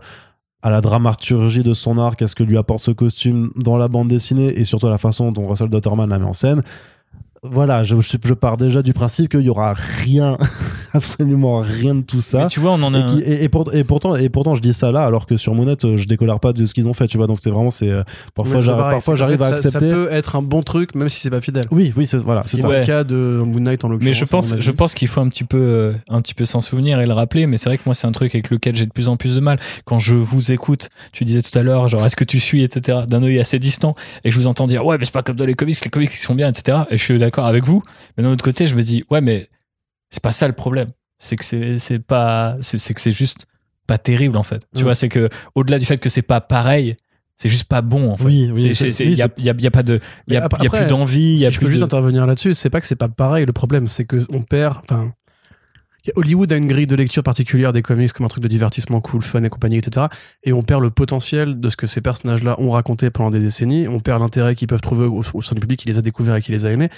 [0.61, 3.87] à la dramaturgie de son arc, à ce que lui apporte ce costume dans la
[3.87, 6.61] bande dessinée et surtout à la façon dont Russell Dotterman l'a mis en scène.
[7.43, 10.37] Voilà, je, je, pars déjà du principe qu'il y aura rien,
[10.93, 12.41] absolument rien de tout ça.
[12.43, 12.99] Mais tu vois, on en a.
[12.99, 15.25] Et, un- qui- et- et pour- et pourtant, et pourtant, je dis ça là, alors
[15.25, 17.25] que sur Monet, euh, je décolère pas de ce qu'ils ont fait, tu vois.
[17.25, 18.03] Donc c'est vraiment, c'est euh,
[18.35, 19.89] parfois, Ouais, j'arrive, parfois j'arrive à ça- accepter.
[19.89, 21.65] Ça peut être un bon truc, même si c'est pas fidèle.
[21.71, 22.63] Oui, oui, c'est voilà, c'est.
[22.63, 22.81] Ouais.
[22.81, 24.05] le cas de Moon Knight en l'occurrence.
[24.05, 26.61] Mais je pense, je pense qu'il faut un petit peu, euh, un petit peu s'en
[26.61, 27.47] souvenir et le rappeler.
[27.47, 29.33] Mais c'est vrai que moi, c'est un truc avec lequel j'ai de plus en plus
[29.33, 29.59] de mal.
[29.85, 32.99] Quand je vous écoute, tu disais tout à l'heure, genre, est-ce que tu suis, etc.,
[33.07, 35.37] d'un œil assez distant, et que je vous entends dire, ouais, mais c'est pas comme
[35.37, 36.83] dans les comics, les comics, ils sont bien, etc.
[36.91, 37.81] Et je suis d'accord avec vous.
[38.17, 39.49] Mais d'un autre côté, je me dis, ouais, mais
[40.09, 40.87] c'est pas ça le problème.
[41.19, 41.45] C'est que
[41.77, 43.45] c'est, pas, c'est, que c'est juste
[43.87, 44.67] pas terrible, en fait.
[44.75, 44.85] Tu Mm.
[44.85, 46.95] vois, c'est que, au-delà du fait que c'est pas pareil,
[47.37, 48.25] c'est juste pas bon, en fait.
[48.25, 49.95] Oui, oui, c'est- oui, il y a, il y a- il y a pas de,
[50.27, 52.69] il y il y a plus d'envie, il si je peux juste intervenir là-dessus, c'est
[52.69, 53.45] pas que c'est pas pareil.
[53.45, 54.77] Le problème, c'est que on perd.
[54.83, 55.13] Enfin,
[56.15, 59.21] Hollywood a une grille de lecture particulière des comics comme un truc de divertissement cool,
[59.21, 60.07] fun et compagnie, etc.
[60.43, 63.87] Et on perd le potentiel de ce que ces personnages-là ont raconté pendant des décennies.
[63.87, 66.35] On perd l'intérêt qu'ils peuvent trouver au, au sein du public qui les a découverts
[66.35, 66.89] et qui les a aimés.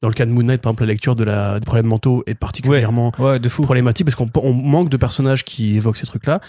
[0.00, 2.24] Dans le cas de Moon Knight, par exemple, la lecture de la, des problèmes mentaux
[2.26, 3.62] est particulièrement Ouais, de fou.
[3.62, 6.40] problématique parce qu'on on manque de personnages qui évoquent ces trucs-là.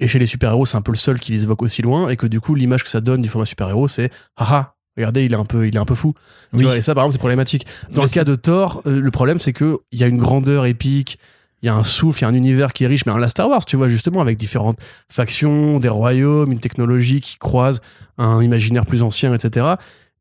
[0.00, 2.08] Et chez les super-héros, c'est un peu le seul qui les évoque aussi loin.
[2.08, 5.32] Et que du coup, l'image que ça donne du format super-héros, c'est haha, regardez, il
[5.32, 6.12] est un peu, il est un peu fou.
[6.52, 6.64] Tu Oui.
[6.64, 7.66] vois, et ça, par exemple, c'est problématique.
[7.90, 10.18] Dans Mais le cas de Thor, euh, le problème, c'est que il y a une
[10.18, 11.18] grandeur épique,
[11.62, 13.18] il y a un souffle, il y a un univers qui est riche, mais un
[13.18, 14.78] la Star Wars, tu vois, justement, avec différentes
[15.10, 17.80] factions, des royaumes, une technologie qui croise
[18.16, 19.66] un imaginaire plus ancien, etc.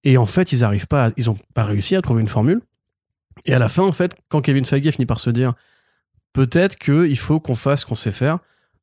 [0.03, 2.61] Et en fait, ils arrivent pas, ils ont pas réussi à trouver une formule.
[3.45, 5.53] Et à la fin, en fait, quand Kevin Feige finit par se dire,
[6.33, 8.39] peut-être qu'il faut qu'on fasse ce qu'on sait faire,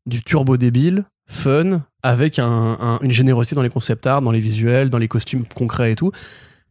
[0.07, 4.41] du turbo débile, fun, avec un- un- une générosité dans les concept art, dans les
[4.41, 6.13] visuels, dans les costumes concrets et tout.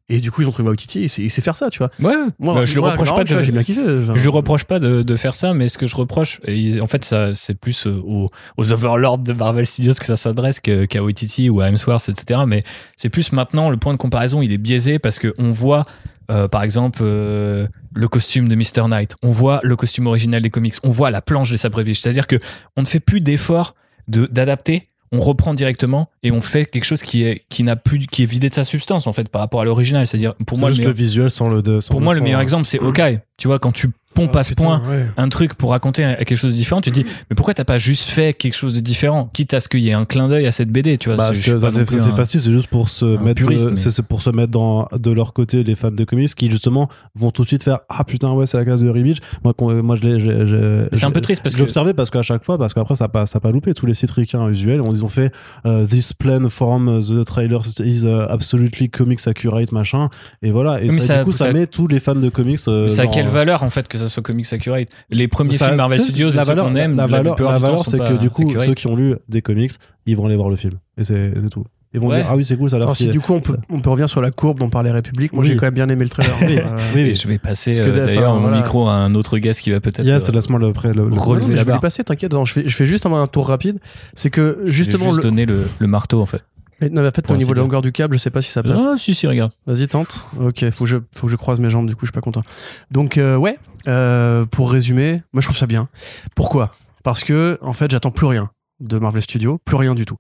[0.09, 1.89] Et du coup, ils ont trouvé Waititi, il sait, il sait faire ça, tu vois.
[2.01, 3.81] Ouais, Moi, bah, je moi, reproche pas de, j'ai bien kiffé.
[3.85, 6.87] Je lui reproche pas de, de faire ça, mais ce que je reproche, et en
[6.87, 8.27] fait, ça, c'est plus euh, aux,
[8.57, 12.41] aux overlords de Marvel Studios que ça s'adresse qu'à OTT ou à Hemsworth, etc.
[12.45, 12.63] Mais
[12.97, 15.83] c'est plus maintenant, le point de comparaison, il est biaisé parce qu'on voit,
[16.29, 17.65] euh, par exemple, euh,
[17.95, 18.87] le costume de Mr.
[18.89, 21.81] Knight, on voit le costume original des comics, on voit la planche des sabres.
[21.81, 22.35] C'est-à-dire que
[22.75, 23.73] on ne fait plus d'efforts
[24.09, 24.83] de- d'adapter.
[25.15, 28.25] On reprend directement et on fait quelque chose qui est qui n'a plus qui est
[28.25, 30.07] vidé de sa substance en fait par rapport à l'original.
[30.07, 32.21] C'est-à-dire pour moi le juste meilleur, le visuel sans le de- sans pour moi le
[32.21, 32.43] meilleur hein.
[32.43, 33.19] exemple c'est Hawkeye.
[33.37, 35.05] Tu vois quand tu pompes à ce putain, point ouais.
[35.17, 37.77] un truc pour raconter quelque chose de différent, tu te dis, mais pourquoi t'as pas
[37.77, 40.45] juste fait quelque chose de différent, quitte à ce qu'il y ait un clin d'œil
[40.47, 41.41] à cette BD, tu vois Bah, ça,
[41.71, 44.87] c'est facile, c'est juste pour se mettre, puriste, euh, mais- c'est pour se mettre dans,
[44.97, 48.03] de leur côté les fans de comics qui justement vont tout de suite faire ah
[48.03, 49.17] putain ouais c'est la case de Beach.
[49.43, 52.73] Moi, je l'ai, C'est un peu triste parce que observé parce qu'à chaque fois, parce
[52.73, 54.81] qu'après ça a pas, ça a pas loupé tous les sites ricains usuels.
[54.89, 55.31] Ils ont fait
[55.65, 60.09] euh, this plan from the trailer is uh, absolutely comics accurate machin
[60.41, 60.81] et voilà.
[60.81, 62.59] Et Mais ça, ça- du coup ça, ça- met tous les fans de comics.
[62.67, 65.53] euh, c'est à dans- quelle valeur en fait que ça soit comics accurate Les premiers
[65.53, 68.17] Ça- films Marvel Studios, la ceux valeur, qu'on aime, la, la la valeur, c'est que
[68.17, 68.67] du coup, accurate.
[68.67, 69.71] ceux qui ont lu des comics,
[70.05, 70.73] ils vont aller voir le film.
[70.97, 71.65] Et c'est tout.
[71.95, 72.17] Ils vont Ouais.
[72.17, 73.91] dire, ah oui, c'est cool, ça a l'air si du coup, on peut, on peut
[73.91, 75.31] revenir sur la courbe dont parlait République.
[75.31, 75.49] Moi, Oui.
[75.49, 76.35] j'ai quand même bien aimé le trailer.
[76.41, 76.63] Oui, Euh,
[76.95, 77.13] oui, Et oui.
[77.13, 78.57] je vais passer euh, d'ailleurs mon voilà.
[78.57, 80.03] micro à un autre guest qui va peut-être.
[80.03, 82.03] Yes, euh, laisse-moi le, pré- le, le- relever non, mais la je vais lui passer,
[82.03, 82.33] t'inquiète.
[82.45, 83.77] Je fais, je fais juste un, un tour rapide.
[84.15, 86.41] C'est que je vais justement, juste le, donner le, le marteau en fait.
[86.83, 88.41] Mais non, mais en fait, au niveau de la longueur du câble, je sais pas
[88.41, 88.81] si ça passe.
[88.85, 89.51] Ah si si regarde.
[89.65, 90.25] Vas-y, tente.
[90.39, 92.21] Ok, faut que, je, faut que je croise mes jambes, du coup, je suis pas
[92.21, 92.43] content.
[92.91, 93.57] Donc, euh, ouais,
[93.87, 95.89] euh, pour résumer, moi, je trouve ça bien.
[96.35, 96.73] Pourquoi?
[97.03, 100.17] Parce que, en fait, j'attends plus rien de Marvel Studios, plus rien du tout.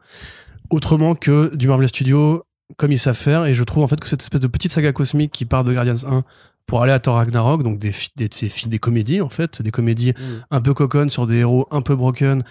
[0.69, 2.43] Autrement que du Marvel Studios
[2.77, 4.91] comme ils savent faire, et je trouve en fait que cette espèce de petite saga
[4.91, 6.23] cosmique qui part de Guardians 1
[6.65, 10.13] pour aller à Thor Ragnarok, donc des, des, des, des comédies, en fait, des comédies
[10.49, 12.41] un peu coconnes sur des héros un peu broken,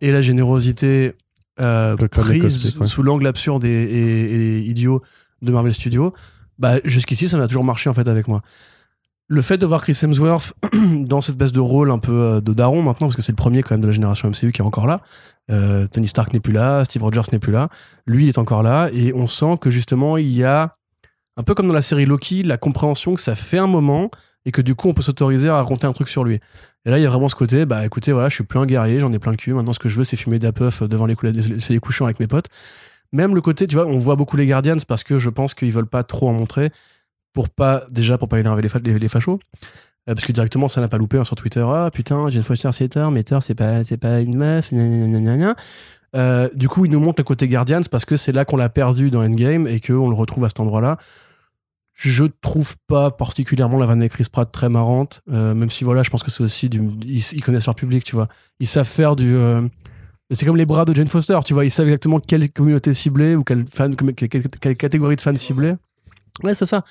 [0.00, 1.12] et la générosité
[1.60, 2.86] euh, prise ouais.
[2.86, 5.02] sous l'angle absurde et, et- et idiot
[5.42, 6.12] de Marvel Studios,
[6.58, 8.42] bah, jusqu'ici, ça m'a toujours marché en fait avec moi.
[9.30, 10.54] Le fait de voir Chris Hemsworth
[11.04, 13.36] dans cette espèce de rôle un peu euh, de daron maintenant, parce que c'est le
[13.36, 15.02] premier quand même de la génération MCU qui est encore là.
[15.50, 17.68] Euh, Tony Stark n'est plus là, Steve Rogers n'est plus là.
[18.06, 20.76] Lui, il est encore là, et on sent que justement, il y a,
[21.36, 24.10] un peu comme dans la série Loki, la compréhension que ça fait un moment,
[24.46, 26.40] et que du coup, on peut s'autoriser à raconter un truc sur lui.
[26.88, 28.64] Et là, il y a vraiment ce côté, bah écoutez, voilà, je suis plus un
[28.64, 29.52] guerrier, j'en ai plein le cul.
[29.52, 31.26] Maintenant, ce que je veux, c'est fumer des puffs devant les, cou-
[31.82, 32.46] couchants avec mes potes.
[33.12, 35.70] Même le côté, tu vois, on voit beaucoup les Guardians parce que je pense qu'ils
[35.70, 36.70] veulent pas trop en montrer
[37.34, 39.38] pour pas, déjà, pour pas énerver les, fa- les, les fachos.
[40.08, 41.62] Euh, parce que directement, ça n'a pas loupé hein, sur Twitter.
[41.68, 44.70] Ah putain, Jane Foster, c'est Thor, mais Thor, c'est pas, pas une meuf.
[46.16, 48.70] Euh, du coup, ils nous montrent le côté Guardians parce que c'est là qu'on l'a
[48.70, 50.96] perdu dans Endgame et qu'on le retrouve à cet endroit-là.
[52.00, 56.04] Je trouve pas particulièrement la vanne avec Chris Pratt très marrante, euh, même si voilà,
[56.04, 56.80] je pense que c'est aussi du.
[57.04, 58.28] Ils, connaissent leur public, tu vois.
[58.60, 59.34] Ils savent faire du.
[59.34, 59.62] euh,
[60.30, 61.64] c'est comme les bras de Jane Foster, tu vois.
[61.64, 63.64] Ils savent exactement quelle communauté cibler ou quelle,
[64.76, 65.74] catégorie de fans cibler.
[66.44, 66.84] Ouais, c'est ça.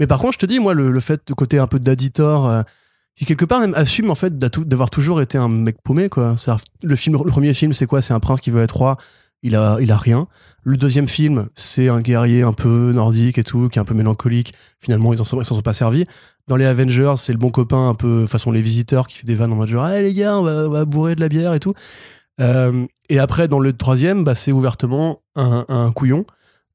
[0.00, 2.62] Mais par contre, je te dis, moi, le, fait de côté un peu d'aditor, euh,
[3.14, 6.34] qui quelque part même assume en fait d'avoir toujours été un mec paumé, quoi.
[6.82, 8.02] Le, film, le premier film, c'est quoi?
[8.02, 8.98] C'est un prince qui veut être roi.
[9.42, 10.26] Il a, il a rien.
[10.64, 13.94] Le deuxième film, c'est un guerrier un peu nordique et tout, qui est un peu
[13.94, 14.52] mélancolique.
[14.80, 16.04] Finalement, ils s'en sont pas servis.
[16.48, 19.34] Dans les Avengers, c'est le bon copain un peu façon les visiteurs qui fait des
[19.34, 21.74] vannes en mode genre, hey, les gars, on va, bourrer de la bière et tout.
[22.40, 26.26] Euh, et après, dans le troisième, bah, c'est ouvertement un couillon,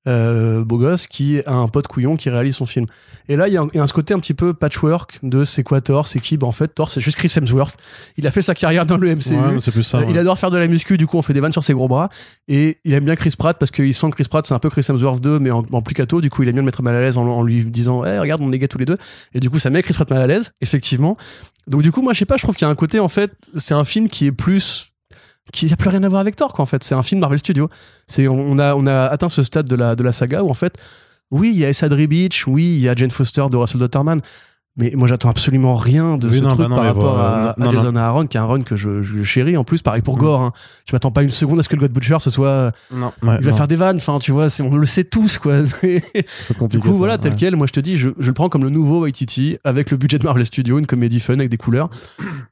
[0.07, 2.85] euh, beau gosse, qui a un pote couillon qui réalise son film.
[3.30, 4.53] Et là, il y, a un- il y a un ce côté un petit peu
[4.53, 6.38] patchwork de c'est quoi Thor, c'est qui?
[6.38, 7.77] Bah, En fait, Thor, c'est juste Chris Hemsworth.
[8.17, 9.35] Il a fait sa carrière dans le MCU.
[9.35, 9.99] Ouais, plus ça.
[9.99, 10.05] Ouais.
[10.09, 11.88] Il adore faire de la muscu, du coup on fait des vannes sur ses gros
[11.88, 12.09] bras.
[12.47, 14.69] Et il aime bien Chris Pratt parce qu'il sent que Chris Pratt c'est un peu
[14.69, 16.19] Chris Hemsworth 2 mais en, en plus cato.
[16.21, 18.19] Du coup il aime bien le mettre mal à l'aise en, en lui disant hey,
[18.19, 18.97] regarde on est gars tous les deux.
[19.34, 21.17] Et du coup ça met Chris Pratt mal à l'aise, effectivement.
[21.67, 23.07] Donc du coup moi je sais pas, je trouve qu'il y a un côté en
[23.07, 24.93] fait, c'est un film qui est plus
[25.52, 26.84] qui n'a plus rien à voir avec Thor quoi en fait.
[26.84, 27.70] C'est un film Marvel Studios.
[28.07, 30.53] C'est on a on a atteint ce stade de la de la saga où en
[30.53, 30.76] fait
[31.32, 34.22] oui il y a Essa Beach, oui il y a Jane Foster de Russell Dotterman.
[34.76, 37.49] Mais moi, j'attends absolument rien de Oui, ce non, truc bah non, par rapport voilà.
[37.52, 37.74] à, Non, à.
[37.74, 39.56] Jason Aaron, qui est un run que je, je chéris.
[39.56, 40.20] En plus, pareil pour Mm.
[40.22, 40.41] Gore.
[40.41, 40.52] hein.
[40.90, 42.72] Je m'attends pas une seconde à ce que le God Butcher ce soit.
[42.91, 43.98] Non, il va faire des vannes.
[43.98, 45.64] Enfin, tu vois, c'est- on le sait tous, quoi.
[45.68, 46.82] C'est- c'est Du compliqué.
[46.88, 47.38] coup, ça, voilà, tel ouais.
[47.40, 49.98] quel, moi je te dis, je, je le prends comme le nouveau Waititi avec le
[49.98, 51.91] budget de Marvel Studios, une comédie fun avec des couleurs.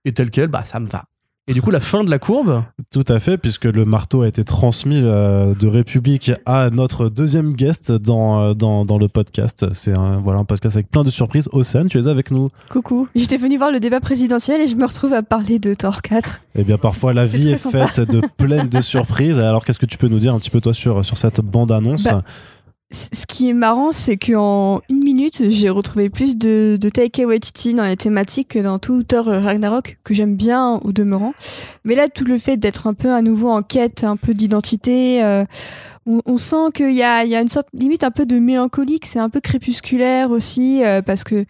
[0.06, 1.06] Et tel quel, bah ça me va.
[1.48, 2.64] Et du coup, la fin de la courbe,
[2.94, 7.54] Tout à fait, puisque le marteau a été transmis euh, de République à notre deuxième
[7.54, 9.66] guest dans, euh, dans, dans le podcast.
[9.74, 11.50] C'est un, voilà, un podcast avec plein de surprises.
[11.52, 12.52] Océane, tu es avec nous.
[12.70, 13.08] Coucou.
[13.16, 16.42] J'étais venue voir le débat présidentiel et je me retrouve à parler de Thor 4.
[16.56, 19.40] Eh bien, parfois, la vie est faite de pleine de surprises.
[19.40, 22.04] Alors, qu'est-ce que tu peux nous dire un petit peu, toi, sur, sur cette bande-annonce
[22.04, 22.24] Bah,
[22.92, 27.74] Ce qui est marrant, c'est qu'en une minute, j'ai retrouvé plus de, de Taika Waititi
[27.74, 31.34] dans les thématiques que dans tout Thor Ragnarok, que j'aime bien au demeurant.
[31.86, 35.24] Mais là, tout le fait d'être un peu à nouveau en quête, un peu d'identité,
[35.24, 35.46] euh,
[36.06, 39.40] on, sent qu'il y a, une sorte, limite un peu de mélancolique, c'est un peu
[39.40, 41.46] crépusculaire aussi, euh, parce que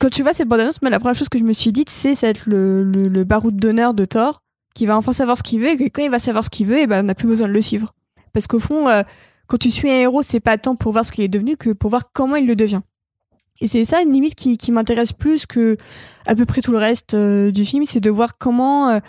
[0.00, 2.32] quand tu vois cette bande-annonce, la première chose que je me suis dite, c'est ça
[2.46, 4.42] le, le, le baroud d'honneur de Thor,
[4.74, 6.78] qui va enfin savoir ce qu'il veut, et quand il va savoir ce qu'il veut,
[6.78, 7.94] et ben, on n'a plus besoin de le suivre.
[8.32, 9.02] Parce qu'au fond, euh,
[9.48, 11.70] quand tu suis un héros, c'est pas tant pour voir ce qu'il est devenu que
[11.70, 12.82] pour voir comment il le devient.
[13.60, 15.76] Et c'est ça, une limite, qui, m'intéresse plus que
[16.26, 19.00] à peu près tout le reste euh, du film, c'est de voir comment euh,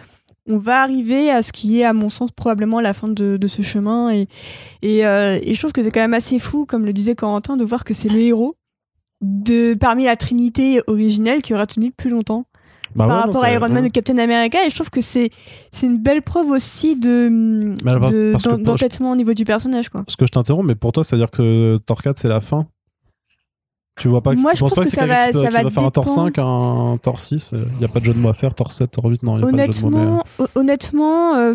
[0.48, 3.48] on va arriver à ce qui est, à mon sens, probablement la fin de, de
[3.48, 4.10] ce chemin.
[4.12, 4.28] Et,
[4.82, 7.58] et, euh, et je trouve que c'est quand même assez fou, comme le disait Corentin,
[7.58, 8.56] de voir que c'est le héros
[9.22, 12.46] de parmi la trinité originelle qui aura tenu plus longtemps
[12.96, 14.58] Bah par ouais, non, rapport à c'est- Iron Man ou Captain America.
[14.66, 15.30] Et je trouve que c'est
[15.72, 17.30] c'est une belle preuve aussi de
[17.84, 20.04] Mais alors, de- que d'entêtement au niveau du personnage, quoi.
[20.04, 22.66] Parce que je t'interromps, mais pour toi, c'est-à-dire que Thor 4, c'est la fin?
[24.00, 25.54] Tu vois pas Moi, tu je pense pas que c'est ça va- qui ça qui
[25.54, 26.28] va va faire un Thor dépendre.
[26.34, 28.56] 5, un Thor 6 Il n'y a pas de jeu de mots à faire.
[28.56, 29.92] Thor 7, Thor 8, non, il n'y a pas de jeu de mots.
[29.92, 31.54] mais- Honnêtement, ho- honnêtement, euh,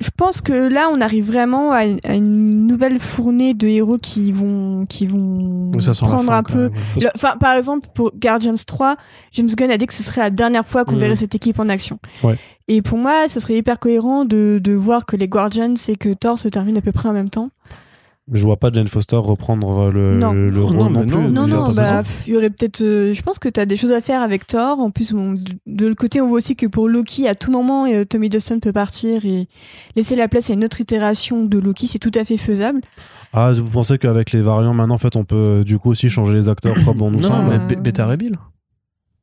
[0.00, 3.98] je pense que là, on arrive vraiment à une, à une nouvelle fournée de héros
[3.98, 6.68] qui vont, qui vont ça prendre fin, un peu.
[6.68, 6.72] même.
[7.00, 8.96] Le- Enfin, par exemple, pour Guardians 3,
[9.32, 11.00] James Gunn a dit que ce serait la dernière fois qu'on Mhm.
[11.00, 11.98] verrait cette équipe en action.
[12.22, 12.36] Ouais.
[12.68, 16.12] Et pour moi, ce serait hyper cohérent de, de voir que les Guardians et que
[16.14, 17.50] Thor se terminent à peu près en même temps.
[18.32, 20.32] Je vois pas Jane Foster reprendre le, Non.
[20.32, 21.10] le Non, rôle non, non, plus.
[21.32, 22.82] non, Non, bah, il y aurait peut-être.
[22.82, 24.80] euh, je pense que tu as des choses à faire avec Thor.
[24.80, 27.86] En plus, de, de l'autre côté, on voit aussi que pour Loki, à tout moment,
[27.86, 29.46] euh, Tommy Dustin peut partir et
[29.94, 31.86] laisser la place à une autre itération de Loki.
[31.86, 32.80] C'est tout à fait faisable.
[33.32, 36.08] Ah, vous pensez qu'avec les variants, maintenant, en fait, on peut euh, du coup aussi
[36.08, 38.18] changer les acteurs comme on nous Non, semble mais euh, Be- Beta Ray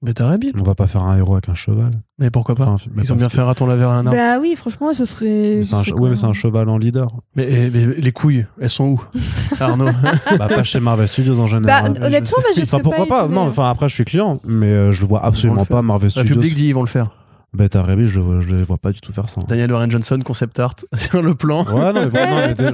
[0.04, 0.52] Beta Ray Bill.
[0.60, 1.92] On va pas faire un héros avec un cheval.
[2.20, 4.06] Mais pourquoi pas Enfin, mais Ils ont bien que- fait un raton laver à un
[4.06, 4.12] arbre.
[4.18, 5.26] Bah oui, franchement, ce serait.
[5.58, 6.34] mais ce c'est un, serait che- ouais, mais c'est un cohérent.
[6.34, 7.08] cheval en leader.
[7.36, 9.02] Mais, eh, mais les couilles, elles sont où
[9.60, 9.86] Arnaud
[10.38, 11.92] bah, pas chez Marvel Studios en Bah, général.
[12.04, 13.48] honnêtement, moi, je Enfin, serais pourquoi pas Non, hein.
[13.50, 16.22] enfin après je suis client, mais euh, je le vois absolument le pas Marvel La
[16.24, 16.36] Studios.
[16.36, 17.08] public dit ils vont le faire.
[17.56, 19.42] Beta Ray Bill, je, je les vois pas du tout faire ça.
[19.48, 21.64] Daniel Warren Johnson, concept art, sur le plan.
[21.66, 22.66] Ouais, non, mais, bon, non, mais dé-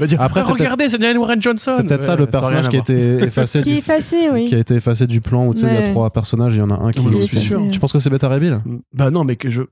[0.00, 0.06] ouais.
[0.08, 1.74] Dire Après, Ah, c'est regardez, c'est Daniel Warren Johnson.
[1.76, 4.46] c'est peut-être ça le personnage qui a été effacé Qui du, effacé, oui.
[4.48, 6.58] qui a été effacé du plan où tu sais il y a trois personnages, il
[6.58, 7.06] y en a un qui.
[7.06, 7.60] est suis sûr.
[7.70, 8.60] Tu penses que c'est Beta Ray Bill?
[8.94, 9.62] Bah non, mais que je.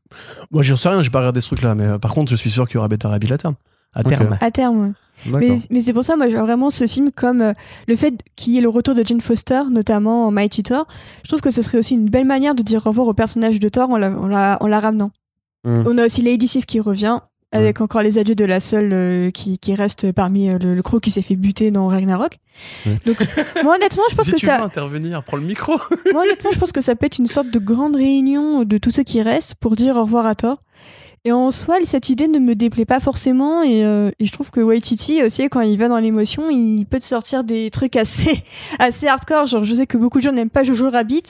[0.53, 2.51] Moi, j'en sais rien, j'ai pas regardé ce truc-là, mais euh, par contre, je suis
[2.51, 3.55] sûr qu'il y aura Beta Ray Bill à terme.
[3.95, 4.37] À terme.
[4.41, 4.95] À terme.
[5.27, 7.53] Mais, mais c'est pour ça, moi, vraiment ce film comme euh,
[7.89, 10.87] le fait qu'il y ait le retour de Jane Foster, notamment en Mighty Thor.
[11.23, 13.61] Je trouve que ce serait aussi une belle manière de dire au revoir au personnage
[13.61, 15.11] de Thor en la, en la, en la ramenant.
[15.65, 15.85] Mm.
[15.87, 17.21] On a aussi Lady Sif qui revient,
[17.53, 20.83] avec encore les adieux de la seule euh, qui, qui reste parmi euh, le, le
[20.83, 22.39] crew qui s'est fait buter dans Ragnarok.
[22.85, 22.97] Ouais.
[23.07, 23.17] Donc,
[23.63, 24.63] moi, honnêtement, je pense si que tu veux ça.
[24.63, 25.73] intervenir, prends le micro.
[26.13, 28.91] Moi, honnêtement, je pense que ça peut être une sorte de grande réunion de tous
[28.91, 30.59] ceux qui restent pour dire au revoir à Thor.
[31.27, 33.63] Et en soi, cette idée ne me déplaît pas forcément.
[33.63, 36.99] Et, euh, et je trouve que Waititi aussi, quand il va dans l'émotion, il peut
[36.99, 38.45] te sortir des trucs assez,
[38.79, 39.47] assez hardcore.
[39.47, 41.23] Genre, je sais que beaucoup de gens n'aiment pas Jojo Rabbit,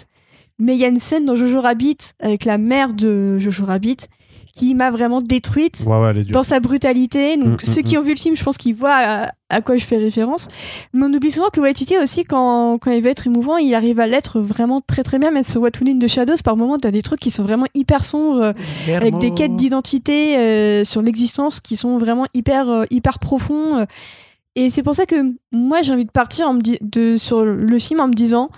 [0.58, 4.08] mais il y a une scène dans Jojo Rabbit avec la mère de Jojo Rabbit
[4.54, 7.36] qui m'a vraiment détruite Ouais, ouais, dans sa brutalité.
[7.36, 9.60] Donc, Mm, ceux mm, qui ont vu le film, je pense qu'ils voient à, à
[9.60, 10.46] quoi je fais référence.
[10.92, 13.98] Mais on oublie souvent que Waititi aussi, quand, quand il veut être émouvant, il arrive
[13.98, 15.32] à l'être vraiment très très bien.
[15.32, 17.66] Même sur What We Need de Shadows, par moments, t'as des trucs qui sont vraiment
[17.74, 18.52] hyper sombres, euh,
[18.94, 23.78] avec des quêtes d'identité euh, sur l'existence qui sont vraiment hyper, euh, hyper profonds.
[23.78, 23.84] euh.
[24.54, 25.16] Et c'est pour ça que
[25.50, 28.50] moi, j'ai envie de partir en me di- de, sur le film en me disant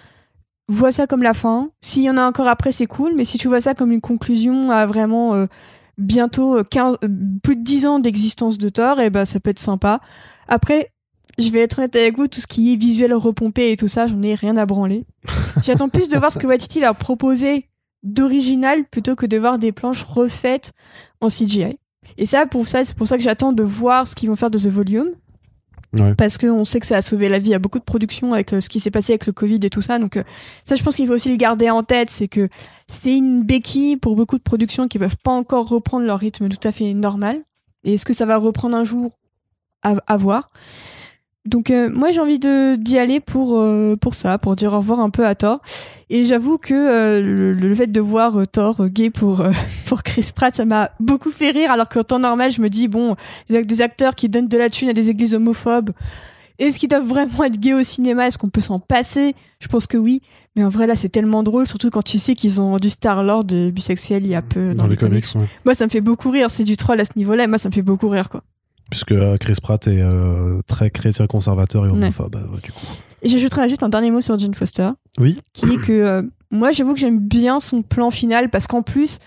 [0.69, 1.71] vois ça comme la fin.
[1.81, 3.13] S'il y en a encore après, c'est cool.
[3.17, 5.47] Mais si tu vois ça comme une conclusion à vraiment euh,
[5.99, 7.09] bientôt euh, 15, euh,
[7.43, 10.01] plus de 10 ans d'existence de Thor, et ben ça peut être sympa.
[10.49, 10.93] Après,
[11.39, 14.07] je vais être honnête avec vous, tout ce qui est visuel repompé et tout ça,
[14.07, 15.05] j'en ai rien à branler.
[15.63, 17.69] J'attends plus de voir ce que Waititi va proposer
[18.03, 20.73] d'original plutôt que de voir des planches refaites
[21.21, 21.79] en CGI.
[22.19, 24.51] Et ça, pour ça, c'est pour ça que j'attends de voir ce qu'ils vont faire
[24.51, 25.11] de The Volume.
[25.93, 26.15] Ouais.
[26.15, 28.61] Parce qu'on sait que ça a sauvé la vie à beaucoup de productions avec euh,
[28.61, 29.99] ce qui s'est passé avec le Covid et tout ça.
[29.99, 30.23] Donc, euh,
[30.65, 32.11] ça, je pense qu'il faut aussi le garder en tête.
[32.11, 32.49] C'est que
[32.87, 36.69] c'est une béquille pour beaucoup de productions qui peuvent pas encore reprendre leur rythme tout
[36.69, 37.41] à fait normal.
[37.85, 39.13] Et est-ce que ça va reprendre un jour?
[39.83, 40.51] À voir
[41.47, 44.79] Donc euh, moi j'ai envie de d'y aller pour euh, pour ça, pour dire au
[44.79, 45.61] revoir un peu à Thor.
[46.09, 49.51] Et j'avoue que euh, le, le fait de voir euh, Thor euh, gay pour euh,
[49.87, 51.71] pour Chris Pratt, ça m'a beaucoup fait rire.
[51.71, 53.17] Alors qu'en temps normal, je me dis bon,
[53.49, 55.91] des des acteurs qui donnent de la thune à des églises homophobes,
[56.59, 58.27] est-ce qu'ils doivent vraiment être gays au cinéma?
[58.27, 59.35] Est-ce qu'on peut s'en passer?
[59.61, 60.23] Je pense que oui.
[60.55, 63.23] Mais en vrai là, c'est tellement drôle, surtout quand tu sais qu'ils ont rendu Star
[63.23, 65.49] Lord euh, bisexuel il y a peu Dans, les comics, ouais.
[65.67, 66.51] Moi, ça me fait beaucoup rire.
[66.51, 67.47] C'est du troll à ce niveau-là.
[67.47, 68.43] Moi, ça me fait beaucoup rire quoi.
[68.91, 72.87] Puisque euh, Chris Pratt est euh, très chrétien conservateur et homophobe, euh, du coup.
[73.23, 74.91] Et j'ajouterai juste un dernier mot sur Jane Foster.
[75.19, 75.39] Oui.
[75.53, 79.19] Qui est que euh, moi, j'avoue que j'aime bien son plan final parce qu'en plus,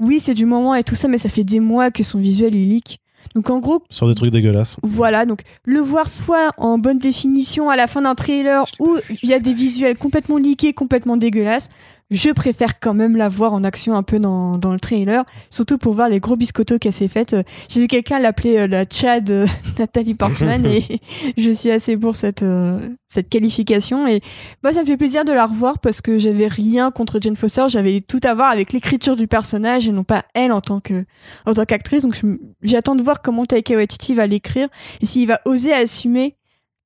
[0.00, 2.54] oui, c'est du moment et tout ça, mais ça fait des mois que son visuel
[2.54, 2.98] est leak.
[3.34, 4.76] Donc en gros, Sur des trucs dégueulasses.
[4.82, 9.28] voilà, donc le voir soit en bonne définition à la fin d'un trailer où il
[9.28, 11.68] y a des visuels complètement leakés, complètement dégueulasses,
[12.12, 15.78] je préfère quand même la voir en action un peu dans, dans le trailer, surtout
[15.78, 17.34] pour voir les gros biscottos qu'elle s'est faite.
[17.68, 19.46] J'ai vu quelqu'un l'appeler euh, la Chad euh,
[19.78, 21.00] Nathalie Portman et
[21.36, 24.06] je suis assez pour cette, euh, cette qualification.
[24.06, 24.20] Et
[24.62, 27.64] moi, ça me fait plaisir de la revoir parce que j'avais rien contre Jane Foster,
[27.68, 31.04] j'avais tout à voir avec l'écriture du personnage et non pas elle en tant que
[31.46, 32.02] en tant qu'actrice.
[32.02, 32.20] Donc
[32.62, 34.68] j'attends de voir comment Taika Waititi va l'écrire
[35.00, 36.36] et s'il va oser assumer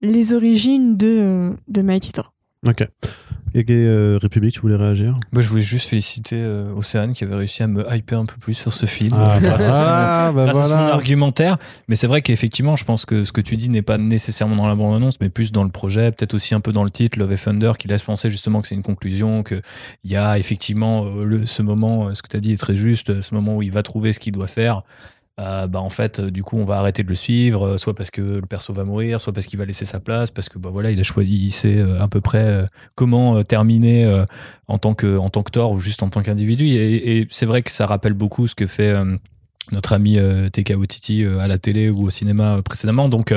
[0.02, 2.32] les origines de, euh, de Mighty Thor.
[2.66, 2.86] Ok.
[3.56, 7.34] Et euh, République, tu voulais réagir Bah, je voulais juste féliciter euh, Océane qui avait
[7.36, 9.14] réussi à me hyper un peu plus sur ce film.
[9.16, 10.92] Ah, grâce à son- bah grâce à son voilà.
[10.92, 11.56] argumentaire.
[11.88, 14.66] Mais c'est vrai qu'effectivement, je pense que ce que tu dis n'est pas nécessairement dans
[14.68, 17.32] la bande-annonce, mais plus dans le projet, peut-être aussi un peu dans le titre, Love
[17.32, 19.62] and Thunder, qui laisse penser justement que c'est une conclusion, qu'il
[20.04, 22.76] y a effectivement euh, le, ce moment, euh, ce que tu as dit est très
[22.76, 24.82] juste, ce moment où il va trouver ce qu'il doit faire.
[25.38, 27.94] Euh, bah en fait euh, du coup on va arrêter de le suivre euh, soit
[27.94, 30.58] parce que le perso va mourir soit parce qu'il va laisser sa place parce que
[30.58, 32.64] bah voilà il a choisi il sait à peu près
[32.94, 34.24] comment terminer
[34.66, 36.66] en tant que en tant que Thor ou juste en tant qu'individu.
[36.68, 38.94] Et, c'est vrai que ça rappelle beaucoup ce que fait
[39.72, 40.18] notre ami
[40.52, 43.08] Taika Waititi à la télé ou au cinéma précédemment.
[43.08, 43.34] Donc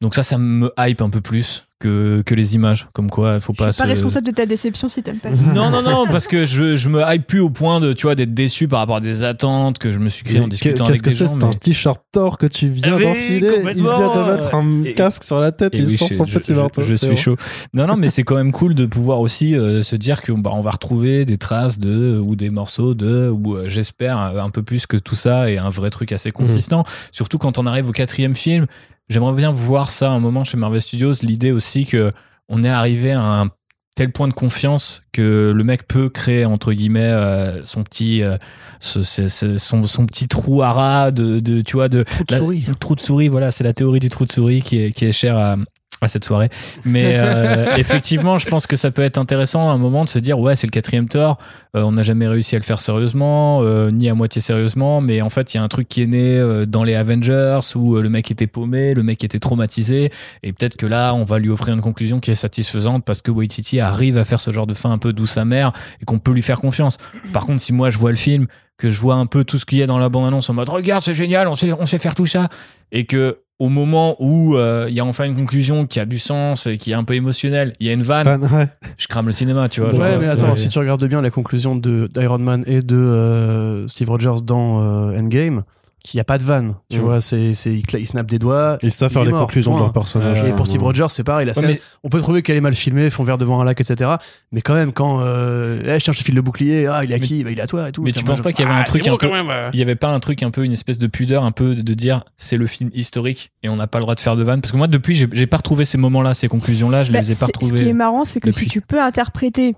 [0.00, 3.40] donc ça ça me hype un peu plus que, que les images comme quoi il
[3.40, 5.30] faut Je pas suis pas se- responsable de ta déception si t'aimes pas.
[5.54, 8.14] non non non parce que je, je me hype plus au point de tu vois
[8.14, 10.90] d'être déçu par rapport à des attentes que je me suis créé en discutant Qu'est-ce
[10.90, 13.52] avec que des c'est gens C'est un mais- t-shirt Thor que tu viens oui, d'enfiler.
[13.76, 15.74] Il vient de mettre un Et- casque sur la tête.
[15.74, 16.82] Et Il oui, sort je- son je- petit je- marteau.
[16.82, 17.36] Je, c'est suis chaud.
[17.74, 20.50] Non, non, mais c'est quand même cool de pouvoir aussi euh, se dire qu'on bah,
[20.54, 24.62] on va retrouver des traces de ou des morceaux de ou euh, j'espère un peu
[24.62, 26.84] plus que tout ça et un vrai truc assez consistant.
[27.12, 28.66] Surtout quand on arrive au quatrième film,
[29.08, 31.12] j'aimerais bien voir ça un moment chez Marvel Studios.
[31.22, 32.10] L'idée aussi que
[32.48, 33.50] on est arrivé à un
[33.96, 38.36] tel point de confiance que le mec peut créer entre guillemets euh, son petit euh,
[38.80, 42.24] ce- ce- ce- son, son petit trou à rat de, de tu vois de Trou
[42.24, 42.64] de la- souris.
[42.66, 45.04] le trou de souris, voilà, c'est la théorie du trou de souris qui est, qui
[45.04, 45.56] est chère à,
[46.04, 46.48] à cette soirée.
[46.84, 50.18] Mais euh, effectivement, je pense que ça peut être intéressant à un moment de se
[50.18, 51.38] dire ouais, c'est le quatrième tort.
[51.76, 55.00] Euh, on n'a jamais réussi à le faire sérieusement, euh, ni à moitié sérieusement.
[55.00, 57.96] Mais en fait, il y a un truc qui est né dans les Avengers où
[57.96, 60.10] le mec était paumé, le mec était traumatisé.
[60.42, 63.30] Et peut-être que là, on va lui offrir une conclusion qui est satisfaisante parce que
[63.30, 66.32] Waititi arrive à faire ce genre de fin un peu douce amère et qu'on peut
[66.32, 66.98] lui faire confiance.
[67.32, 69.64] Par contre, si moi je vois le film, que je vois un peu tout ce
[69.64, 71.98] qu'il y a dans la bande-annonce en mode regarde, c'est génial, on sait, on sait
[71.98, 72.48] faire tout ça,
[72.90, 76.18] et que au moment où euh, il y a enfin une conclusion qui a du
[76.18, 78.68] sens et qui est un peu émotionnelle, il y a une vanne, Fan, ouais.
[78.98, 79.90] je crame le cinéma, tu vois.
[79.90, 82.96] Ouais, genre, mais attends, si tu regardes bien la conclusion de d'Iron Man et de
[82.96, 85.62] euh, Steve Rogers dans euh, Endgame,
[86.06, 87.02] qu'il n'y a pas de vanne, tu Mhm.
[87.04, 88.76] vois, c'est, c'est, il, snap des doigts.
[88.82, 90.42] Ils savent faire les mort, conclusions de leur personnage.
[90.44, 90.88] Et pour Steve Ouais.
[90.88, 91.46] Rogers, c'est pareil.
[91.46, 93.64] La Ouais, scène, mais- On peut trouver qu'elle est mal filmée, font verre devant un
[93.64, 94.10] lac, etc.
[94.52, 97.14] Mais quand même, quand euh, eh, je cherche le fil de bouclier, ah, il est
[97.14, 98.02] à Mais- qui Bah, Il est à toi et tout.
[98.02, 99.50] mais Tiens, tu penses je- pas qu'il y avait un Ah, truc un peu- même,
[99.72, 101.94] il y avait pas un truc un peu une espèce de pudeur un peu de
[101.94, 104.60] dire c'est le film historique et on n'a pas le droit de faire de vanne
[104.60, 107.32] parce que moi depuis j'ai j'ai pas retrouvé ces moments-là ces conclusions-là je Bah, les
[107.32, 109.74] ai pas c'est- Ce qui est retrouvées marrant, c'est que si tu peux interpréter.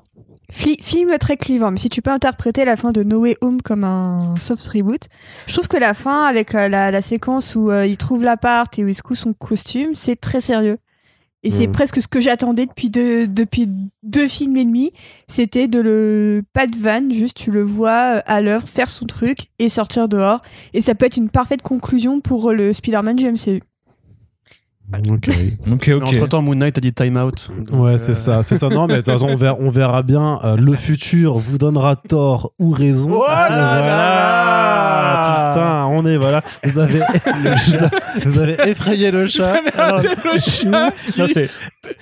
[0.51, 3.61] Fi- film très clivant, mais si tu peux interpréter la fin de No Way Home
[3.63, 5.03] comme un soft reboot,
[5.47, 8.79] je trouve que la fin, avec euh, la, la séquence où euh, il trouve l'appart
[8.79, 10.79] et où il secoue son costume, c'est très sérieux.
[11.43, 11.73] Et c'est Mm.
[11.73, 13.69] presque ce que j'attendais depuis deux, depuis
[14.03, 14.91] deux films et demi.
[15.29, 16.43] C'était de le.
[16.53, 20.09] Pas de vanne, juste tu le vois euh, à l'œuvre faire son truc et sortir
[20.09, 20.43] dehors.
[20.75, 23.63] Et ça peut être une parfaite conclusion pour le Spider-Man du MCU.
[25.09, 25.29] Ok.
[25.73, 27.51] ok Mais ok Entre temps, Moon Knight a dit time out.
[27.73, 28.69] Ouais, euh, c'est ça, c'est ça.
[28.69, 30.41] Non, mais de toute façon, on verra, on verra bien.
[30.45, 33.11] Euh, le futur vous donnera tort ou raison.
[33.13, 34.56] Oh là là Putain,
[35.97, 36.43] on est voilà.
[36.65, 37.87] Vous avez, vous
[38.31, 39.61] vous avez effrayé le chat.
[40.67, 40.89] Non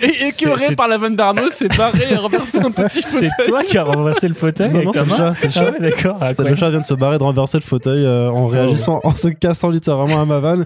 [0.01, 3.77] Et écœuré par la vanne d'Arnaud, c'est barré et renversé un petit C'est toi qui
[3.79, 5.65] as renversé le fauteuil Non, non, c'est le chat, c'est le Ah chat.
[5.71, 6.19] ouais, d'accord.
[6.35, 9.15] C'est le chat vient de se barrer de renverser le fauteuil euh, en réagissant, en
[9.15, 10.65] se cassant littéralement à ma vanne.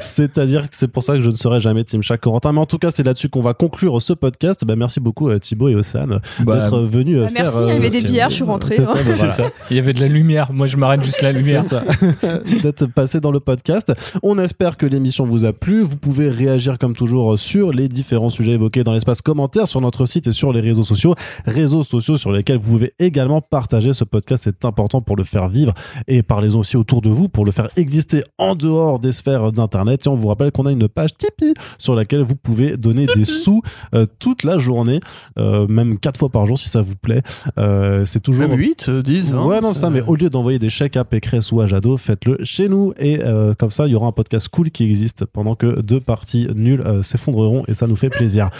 [0.00, 2.52] C'est-à-dire que c'est pour ça que je ne serai jamais Team Chat Corentin.
[2.52, 4.64] Mais en tout cas, c'est là-dessus qu'on va conclure ce podcast.
[4.64, 7.42] Bah, merci beaucoup euh, Thibaut et Océane Bah, d'être venus euh, Bah, faire.
[7.44, 8.84] merci, il y avait des bières, je suis rentrée, C'est hein.
[8.86, 9.32] ça, bah, voilà.
[9.32, 9.44] ça.
[9.70, 10.50] Il y avait de la lumière.
[10.52, 11.62] Moi, je m'arrête juste la lumière.
[12.68, 13.94] D'être passé dans le podcast.
[14.22, 15.80] On espère que l'émission vous a plu.
[15.80, 20.04] Vous pouvez réagir comme toujours sur les différents sujets évoqués dans l'espace commentaire sur notre
[20.04, 21.14] site et sur les réseaux sociaux.
[21.46, 24.44] Réseaux sociaux sur lesquels vous pouvez également partager ce podcast.
[24.44, 25.72] C'est important pour le faire vivre
[26.08, 30.04] et parlez-en aussi autour de vous pour le faire exister en dehors des sphères d'internet.
[30.04, 33.24] Et on vous rappelle qu'on a une page Tipeee sur laquelle vous pouvez donner des
[33.24, 33.62] sous
[33.94, 35.00] euh, toute la journée,
[35.38, 37.22] euh, même quatre fois par jour si ça vous plaît.
[37.56, 40.68] Euh, c'est toujours Même 8, 10, hein, ouais, non, ça, mais au lieu d'envoyer des
[40.68, 42.92] chèques à Pécresse ou à Jadot, faites-le chez nous.
[42.98, 46.00] Et euh, comme ça, il y aura un podcast cool qui existe pendant que deux
[46.00, 48.50] parties nulles euh, s'effondreront et ça nous fait plaisir.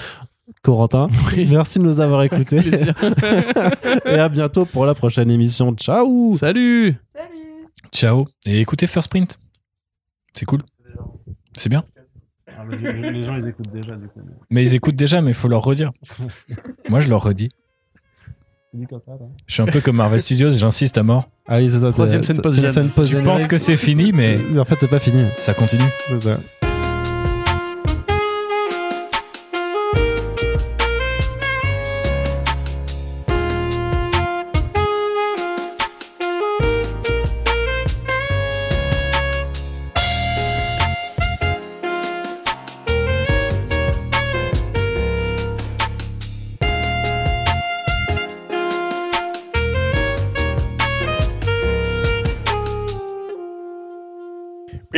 [0.62, 1.08] Corentin,
[1.48, 2.60] merci de nous avoir écoutés.
[4.06, 5.74] et à bientôt pour la prochaine émission.
[5.74, 6.94] Ciao Salut
[7.92, 8.26] Ciao.
[8.46, 9.38] Et écoutez First Print.
[10.34, 10.62] C'est cool.
[11.56, 11.82] C'est bien.
[12.70, 14.20] Les gens, ils écoutent déjà, du coup.
[14.50, 15.90] Mais ils écoutent déjà, mais il faut leur redire.
[16.88, 17.48] Moi, je leur redis.
[19.46, 21.30] Je suis un peu comme Marvel Studios, j'insiste à mort.
[21.46, 21.90] Ah oui, c'est ça.
[21.90, 22.74] Troisième scène post-générique.
[22.74, 25.24] scène Tu penses que c'est fini, mais En fait, c'est pas fini.
[25.38, 25.88] ça continue.
[26.08, 26.38] C'est ça.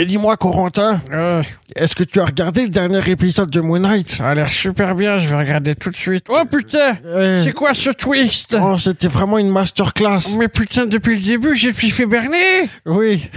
[0.01, 1.43] Et dis-moi, Corentin, euh,
[1.77, 4.13] est-ce que tu as regardé le dernier épisode de Moon Knight?
[4.13, 6.25] Ça a l'air super bien, je vais regarder tout de suite.
[6.31, 6.97] Oh putain
[7.45, 8.57] C'est quoi ce twist?
[8.59, 10.39] Oh, c'était vraiment une masterclass.
[10.39, 13.29] Mais putain, depuis le début, j'ai suis fait berner Oui.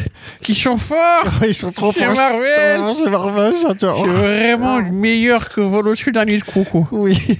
[0.41, 2.01] Qui sont forts Ils sont trop forts.
[2.01, 4.05] C'est Marvel C'est Marvel, j'adore.
[4.05, 6.87] C'est vraiment meilleur que Vol au-dessus d'un nid de coucou.
[6.93, 7.19] Oui.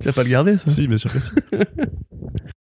[0.00, 0.68] Tu vas pas le garder, ça?
[0.68, 1.30] Si, bien sûr que si.